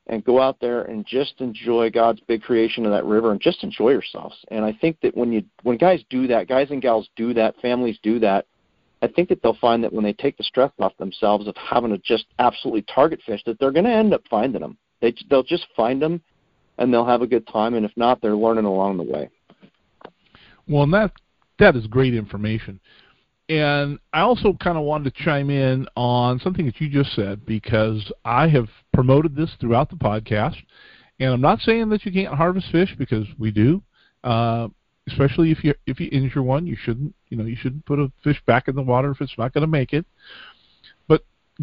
and 0.08 0.24
go 0.24 0.42
out 0.42 0.62
there 0.62 0.84
and 0.84 1.06
just 1.06 1.42
enjoy 1.42 1.90
God's 1.90 2.22
big 2.22 2.42
creation 2.42 2.86
of 2.86 2.94
that 2.94 3.04
river 3.04 3.34
and 3.34 3.42
just 3.42 3.66
enjoy 3.66 3.90
yourselves. 3.90 4.38
And 4.50 4.64
I 4.64 4.72
think 4.72 5.02
that 5.02 5.18
when 5.18 5.34
you 5.34 5.44
when 5.64 5.76
guys 5.76 6.06
do 6.10 6.26
that, 6.28 6.48
guys 6.48 6.72
and 6.72 6.82
gals 6.82 7.10
do 7.18 7.34
that, 7.34 7.60
families 7.62 8.00
do 8.02 8.18
that, 8.20 8.46
I 9.02 9.10
think 9.10 9.28
that 9.28 9.42
they'll 9.44 9.58
find 9.60 9.84
that 9.84 9.92
when 9.92 10.06
they 10.06 10.14
take 10.14 10.38
the 10.38 10.44
stress 10.44 10.72
off 10.80 10.96
themselves 11.00 11.50
of 11.50 11.58
having 11.58 11.92
to 11.92 11.98
just 11.98 12.28
absolutely 12.40 12.84
target 12.84 13.20
fish, 13.26 13.42
that 13.46 13.60
they're 13.60 13.74
going 13.74 13.84
to 13.84 13.92
end 13.92 14.14
up 14.14 14.22
finding 14.30 14.62
them. 14.62 14.78
They 15.06 15.14
they'll 15.30 15.44
just 15.44 15.68
find 15.78 16.02
them, 16.02 16.20
and 16.80 16.92
they'll 16.92 17.06
have 17.06 17.22
a 17.22 17.28
good 17.28 17.46
time. 17.48 17.76
And 17.76 17.86
if 17.86 17.92
not, 17.96 18.22
they're 18.22 18.36
learning 18.36 18.66
along 18.66 18.98
the 18.98 19.04
way. 19.04 19.30
Well, 20.68 20.82
and 20.82 20.94
that 20.96 21.12
that 21.60 21.76
is 21.76 21.86
great 21.86 22.16
information. 22.16 22.80
And 23.48 24.00
I 24.14 24.22
also 24.22 24.54
kind 24.54 24.80
of 24.80 24.84
wanted 24.84 25.14
to 25.14 25.24
chime 25.24 25.52
in 25.52 25.86
on 25.96 26.40
something 26.40 26.66
that 26.66 26.82
you 26.82 26.90
just 26.90 27.16
said 27.16 27.46
because 27.46 28.12
I 28.26 28.48
have 28.48 28.68
promoted 28.96 29.36
this 29.36 29.52
throughout 29.62 29.92
the 29.92 29.96
podcast, 29.96 30.56
and 31.20 31.32
I'm 31.32 31.42
not 31.42 31.60
saying 31.60 31.90
that 31.90 32.04
you 32.04 32.12
can't 32.12 32.34
harvest 32.34 32.72
fish 32.72 32.96
because 32.98 33.28
we 33.38 33.52
do. 33.52 33.84
Uh, 34.24 34.70
especially 35.08 35.52
if 35.52 35.64
you 35.64 35.76
if 35.86 36.00
you 36.00 36.10
injure 36.12 36.42
one, 36.42 36.66
you 36.66 36.76
shouldn't 36.76 37.14
you 37.30 37.38
know 37.38 37.46
you 37.46 37.56
shouldn't 37.56 37.86
put 37.86 38.00
a 38.00 38.12
fish 38.24 38.42
back 38.48 38.68
in 38.68 38.76
the 38.76 38.82
water 38.82 39.12
if 39.12 39.22
it's 39.22 39.38
not 39.38 39.54
going 39.54 39.62
to 39.62 39.68
make 39.68 39.94
it. 39.94 40.04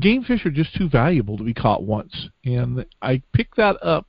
Game 0.00 0.24
fish 0.24 0.46
are 0.46 0.50
just 0.50 0.74
too 0.74 0.88
valuable 0.88 1.36
to 1.36 1.44
be 1.44 1.52
caught 1.52 1.82
once, 1.82 2.28
and 2.44 2.84
I 3.02 3.22
picked 3.34 3.56
that 3.58 3.76
up 3.82 4.06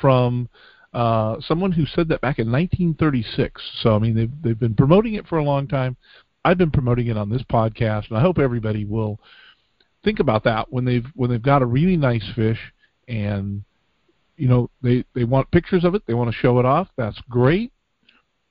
from 0.00 0.48
uh, 0.92 1.36
someone 1.40 1.72
who 1.72 1.86
said 1.86 2.08
that 2.08 2.20
back 2.20 2.38
in 2.38 2.52
1936. 2.52 3.62
So 3.80 3.96
I 3.96 3.98
mean 3.98 4.14
they've 4.14 4.42
they've 4.42 4.58
been 4.58 4.74
promoting 4.74 5.14
it 5.14 5.26
for 5.26 5.38
a 5.38 5.44
long 5.44 5.66
time. 5.66 5.96
I've 6.44 6.58
been 6.58 6.70
promoting 6.70 7.06
it 7.06 7.16
on 7.16 7.30
this 7.30 7.42
podcast, 7.42 8.08
and 8.08 8.18
I 8.18 8.20
hope 8.20 8.38
everybody 8.38 8.84
will 8.84 9.18
think 10.04 10.20
about 10.20 10.44
that 10.44 10.70
when 10.72 10.84
they've 10.84 11.06
when 11.14 11.30
they've 11.30 11.42
got 11.42 11.62
a 11.62 11.66
really 11.66 11.96
nice 11.96 12.24
fish 12.34 12.58
and 13.08 13.62
you 14.36 14.48
know 14.48 14.68
they 14.82 15.04
they 15.14 15.24
want 15.24 15.50
pictures 15.50 15.84
of 15.84 15.94
it, 15.94 16.02
they 16.06 16.14
want 16.14 16.30
to 16.30 16.36
show 16.36 16.58
it 16.58 16.66
off. 16.66 16.88
That's 16.96 17.20
great. 17.30 17.72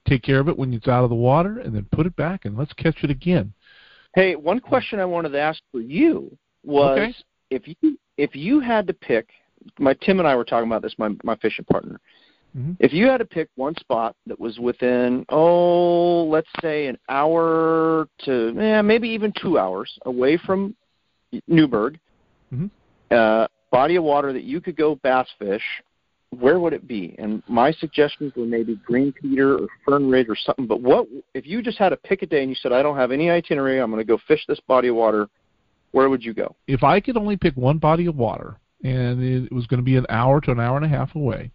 Take 0.08 0.24
care 0.24 0.40
of 0.40 0.50
it 0.50 0.58
when 0.58 0.74
it's 0.74 0.88
out 0.88 1.04
of 1.04 1.12
the 1.12 1.16
water, 1.16 1.60
and 1.60 1.76
then 1.76 1.88
put 1.92 2.08
it 2.08 2.16
back, 2.16 2.46
and 2.46 2.58
let's 2.58 2.74
catch 2.74 3.04
it 3.04 3.12
again. 3.12 3.54
Hey, 4.16 4.36
one 4.36 4.60
question 4.60 5.00
I 5.00 5.06
wanted 5.06 5.30
to 5.30 5.40
ask 5.40 5.62
for 5.72 5.80
you 5.80 6.38
was 6.64 6.98
Okay. 6.98 7.14
if 7.50 7.68
you 7.68 7.98
if 8.18 8.36
you 8.36 8.60
had 8.60 8.88
to 8.88 8.94
pick, 8.94 9.30
my 9.80 9.94
Tim 9.94 10.20
and 10.20 10.28
I 10.28 10.36
were 10.36 10.46
talking 10.46 10.70
about 10.70 10.82
this, 10.82 10.96
my 10.98 11.16
my 11.24 11.36
fishing 11.38 11.66
partner. 11.66 12.00
Mhm. 12.58 12.76
If 12.80 12.94
you 12.94 13.08
had 13.08 13.18
to 13.20 13.26
pick 13.26 13.50
one 13.56 13.76
spot 13.78 14.16
that 14.28 14.40
was 14.40 14.60
within, 14.60 15.26
oh, 15.30 16.26
let's 16.26 16.50
say 16.62 16.88
an 16.88 16.98
hour 17.08 18.08
to 18.26 18.60
eh, 18.60 18.82
maybe 18.82 19.10
even 19.10 19.32
two 19.42 19.58
hours 19.58 19.98
away 20.06 20.38
from 20.38 20.76
Newberg, 21.48 21.98
Mhm. 22.54 22.70
uh, 23.12 23.48
body 23.72 23.96
of 23.96 24.04
water 24.04 24.34
that 24.34 24.44
you 24.44 24.60
could 24.60 24.76
go 24.76 24.96
bass 24.96 25.30
fish, 25.40 25.64
where 26.32 26.60
would 26.60 26.74
it 26.74 26.88
be? 26.88 27.16
And 27.18 27.42
my 27.48 27.72
suggestions 27.72 28.36
were 28.36 28.46
maybe 28.46 28.76
Green 28.86 29.14
Peter 29.14 29.58
or 29.58 29.68
Fern 29.86 30.10
Ridge 30.10 30.28
or 30.28 30.36
something. 30.36 30.66
But 30.66 30.82
what 30.82 31.08
if 31.34 31.48
you 31.48 31.62
just 31.62 31.78
had 31.78 31.90
to 31.90 31.98
pick 31.98 32.22
a 32.22 32.26
day 32.26 32.42
and 32.42 32.50
you 32.50 32.56
said, 32.56 32.74
I 32.74 32.84
don't 32.84 32.98
have 32.98 33.12
any 33.12 33.30
itinerary, 33.30 33.80
I'm 33.80 33.92
going 33.92 34.06
to 34.06 34.08
go 34.08 34.18
fish 34.28 34.46
this 34.48 34.60
body 34.62 34.90
of 34.90 34.96
water? 34.96 35.30
Where 35.92 36.10
would 36.10 36.24
you 36.24 36.34
go? 36.34 36.56
If 36.68 36.84
I 36.84 37.00
could 37.00 37.18
only 37.18 37.38
pick 37.38 37.56
one 37.56 37.78
body 37.78 38.06
of 38.06 38.16
water, 38.16 38.60
and 38.84 39.22
it 39.22 39.52
was 39.52 39.68
going 39.68 39.80
to 39.80 39.84
be 39.84 39.98
an 39.98 40.06
hour 40.10 40.42
to 40.42 40.52
an 40.52 40.60
hour 40.60 40.78
and 40.78 40.86
a 40.86 40.90
half 40.90 41.16
away, 41.16 41.52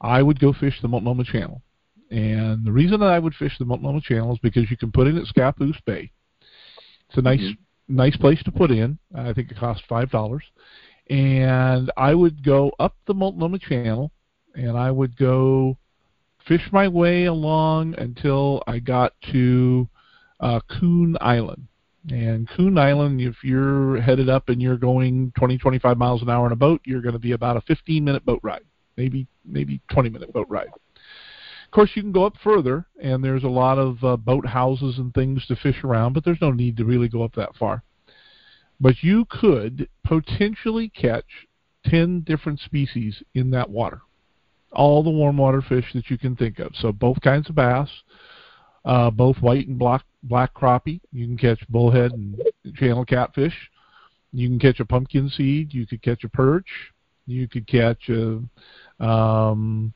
I 0.00 0.22
would 0.22 0.40
go 0.40 0.52
fish 0.52 0.80
the 0.80 0.88
Multnomah 0.88 1.24
Channel. 1.24 1.62
And 2.10 2.64
the 2.64 2.72
reason 2.72 3.00
that 3.00 3.10
I 3.10 3.18
would 3.18 3.34
fish 3.34 3.56
the 3.58 3.64
Multnomah 3.64 4.00
Channel 4.00 4.32
is 4.32 4.38
because 4.38 4.70
you 4.70 4.76
can 4.76 4.92
put 4.92 5.06
in 5.06 5.16
at 5.16 5.24
Scappoose 5.24 5.82
Bay. 5.84 6.10
It's 7.08 7.18
a 7.18 7.22
nice 7.22 7.40
Mhm. 7.40 7.58
nice 7.88 8.16
place 8.16 8.42
to 8.44 8.52
put 8.52 8.70
in. 8.70 8.98
I 9.14 9.32
think 9.32 9.50
it 9.50 9.56
costs 9.56 9.84
five 9.86 10.10
dollars. 10.10 10.44
And 11.10 11.90
I 11.96 12.14
would 12.14 12.42
go 12.42 12.72
up 12.78 12.96
the 13.06 13.14
Multnomah 13.14 13.58
Channel, 13.58 14.10
and 14.54 14.76
I 14.76 14.90
would 14.90 15.16
go 15.16 15.76
fish 16.46 16.72
my 16.72 16.88
way 16.88 17.24
along 17.24 17.94
until 17.98 18.62
I 18.66 18.78
got 18.78 19.12
to 19.32 19.88
uh, 20.40 20.60
Coon 20.68 21.16
Island. 21.20 21.68
And 22.10 22.48
Coon 22.50 22.76
Island, 22.76 23.20
if 23.20 23.36
you're 23.42 24.00
headed 24.00 24.28
up 24.28 24.50
and 24.50 24.60
you're 24.60 24.76
going 24.76 25.32
20, 25.38 25.56
25 25.56 25.96
miles 25.96 26.22
an 26.22 26.28
hour 26.28 26.46
in 26.46 26.52
a 26.52 26.56
boat, 26.56 26.82
you're 26.84 27.00
going 27.00 27.14
to 27.14 27.18
be 27.18 27.32
about 27.32 27.56
a 27.56 27.62
15 27.62 28.04
minute 28.04 28.24
boat 28.26 28.40
ride, 28.42 28.64
maybe 28.96 29.26
maybe 29.44 29.80
20 29.90 30.10
minute 30.10 30.32
boat 30.32 30.46
ride. 30.50 30.68
Of 30.68 31.70
course, 31.70 31.90
you 31.94 32.02
can 32.02 32.12
go 32.12 32.24
up 32.24 32.36
further, 32.44 32.86
and 33.02 33.24
there's 33.24 33.42
a 33.42 33.48
lot 33.48 33.78
of 33.78 34.04
uh, 34.04 34.16
boat 34.16 34.46
houses 34.46 34.98
and 34.98 35.12
things 35.12 35.46
to 35.46 35.56
fish 35.56 35.82
around, 35.82 36.12
but 36.12 36.24
there's 36.24 36.40
no 36.40 36.52
need 36.52 36.76
to 36.76 36.84
really 36.84 37.08
go 37.08 37.22
up 37.22 37.34
that 37.34 37.56
far. 37.56 37.82
But 38.78 39.02
you 39.02 39.24
could 39.24 39.88
potentially 40.04 40.90
catch 40.90 41.24
10 41.86 42.20
different 42.20 42.60
species 42.60 43.22
in 43.34 43.50
that 43.50 43.70
water. 43.70 44.02
All 44.72 45.02
the 45.02 45.10
warm 45.10 45.38
water 45.38 45.62
fish 45.62 45.86
that 45.94 46.10
you 46.10 46.18
can 46.18 46.36
think 46.36 46.58
of. 46.58 46.72
So 46.76 46.92
both 46.92 47.20
kinds 47.20 47.48
of 47.48 47.54
bass, 47.54 47.88
uh, 48.84 49.10
both 49.10 49.36
white 49.38 49.66
and 49.68 49.78
black 49.78 50.04
black 50.22 50.54
crappie. 50.54 51.00
You 51.12 51.26
can 51.26 51.38
catch 51.38 51.66
bullhead 51.68 52.12
and 52.12 52.40
channel 52.76 53.04
catfish. 53.04 53.54
You 54.32 54.48
can 54.48 54.58
catch 54.58 54.80
a 54.80 54.84
pumpkin 54.84 55.28
seed. 55.28 55.72
You 55.72 55.86
could 55.86 56.02
catch 56.02 56.24
a 56.24 56.28
perch. 56.28 56.68
You 57.26 57.48
could 57.48 57.66
catch 57.66 58.08
a, 58.08 58.42
um, 59.04 59.94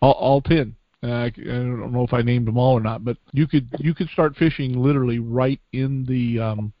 all, 0.00 0.12
all 0.12 0.40
ten. 0.40 0.74
Uh, 1.02 1.24
I, 1.26 1.30
don't 1.30 1.92
know 1.92 2.04
if 2.04 2.14
I 2.14 2.22
named 2.22 2.46
them 2.46 2.56
all 2.56 2.72
or 2.72 2.80
not, 2.80 3.04
but 3.04 3.18
you 3.32 3.46
could 3.46 3.68
you 3.78 3.94
could 3.94 4.08
start 4.08 4.36
fishing 4.36 4.82
literally 4.82 5.18
right 5.18 5.60
in 5.72 6.06
the 6.06 6.40
um, 6.40 6.72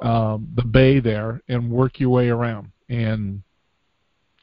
um, 0.00 0.48
the 0.54 0.64
bay 0.64 1.00
there 1.00 1.40
and 1.48 1.70
work 1.70 1.98
your 1.98 2.10
way 2.10 2.28
around. 2.28 2.70
And 2.88 3.42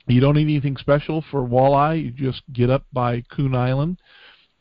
you 0.07 0.19
don't 0.19 0.35
need 0.35 0.43
anything 0.43 0.75
special 0.75 1.23
for 1.31 1.47
walleye. 1.47 2.03
You 2.03 2.11
just 2.11 2.41
get 2.51 2.69
up 2.69 2.83
by 2.91 3.21
Coon 3.33 3.55
Island 3.55 3.97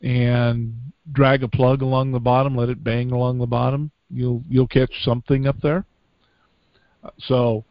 and 0.01 0.73
drag 1.11 1.43
a 1.43 1.47
plug 1.47 1.81
along 1.81 2.11
the 2.11 2.19
bottom, 2.19 2.55
let 2.55 2.69
it 2.69 2.83
bang 2.83 3.11
along 3.11 3.39
the 3.39 3.47
bottom. 3.47 3.91
You'll 4.09 4.43
you'll 4.49 4.67
catch 4.67 4.91
something 5.03 5.47
up 5.47 5.59
there. 5.61 5.85
So 7.19 7.63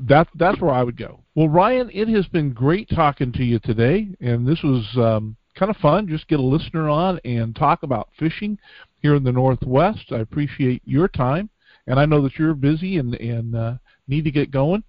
that 0.00 0.28
that's 0.34 0.60
where 0.60 0.72
I 0.72 0.82
would 0.82 0.96
go. 0.96 1.20
Well, 1.34 1.48
Ryan, 1.48 1.90
it 1.92 2.08
has 2.08 2.26
been 2.26 2.52
great 2.52 2.88
talking 2.88 3.32
to 3.32 3.44
you 3.44 3.58
today, 3.58 4.08
and 4.20 4.46
this 4.46 4.62
was 4.62 4.86
um, 4.96 5.36
kind 5.54 5.70
of 5.70 5.76
fun. 5.76 6.08
Just 6.08 6.28
get 6.28 6.40
a 6.40 6.42
listener 6.42 6.88
on 6.88 7.20
and 7.24 7.54
talk 7.54 7.82
about 7.82 8.08
fishing 8.18 8.58
here 9.02 9.14
in 9.14 9.24
the 9.24 9.32
Northwest. 9.32 10.06
I 10.10 10.18
appreciate 10.18 10.82
your 10.84 11.08
time, 11.08 11.50
and 11.86 11.98
I 11.98 12.06
know 12.06 12.22
that 12.22 12.38
you're 12.38 12.54
busy 12.54 12.98
and 12.98 13.14
and 13.14 13.54
uh, 13.54 13.74
need 14.06 14.24
to 14.24 14.30
get 14.30 14.50
going. 14.50 14.82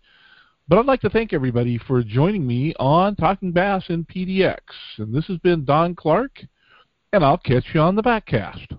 But 0.67 0.77
I'd 0.77 0.85
like 0.85 1.01
to 1.01 1.09
thank 1.09 1.33
everybody 1.33 1.79
for 1.79 2.03
joining 2.03 2.45
me 2.45 2.75
on 2.79 3.15
Talking 3.15 3.51
Bass 3.51 3.85
in 3.89 4.05
PDX. 4.05 4.59
And 4.99 5.11
this 5.11 5.25
has 5.25 5.39
been 5.39 5.65
Don 5.65 5.95
Clark, 5.95 6.45
and 7.13 7.23
I'll 7.23 7.37
catch 7.37 7.65
you 7.73 7.81
on 7.81 7.95
the 7.95 8.03
backcast. 8.03 8.77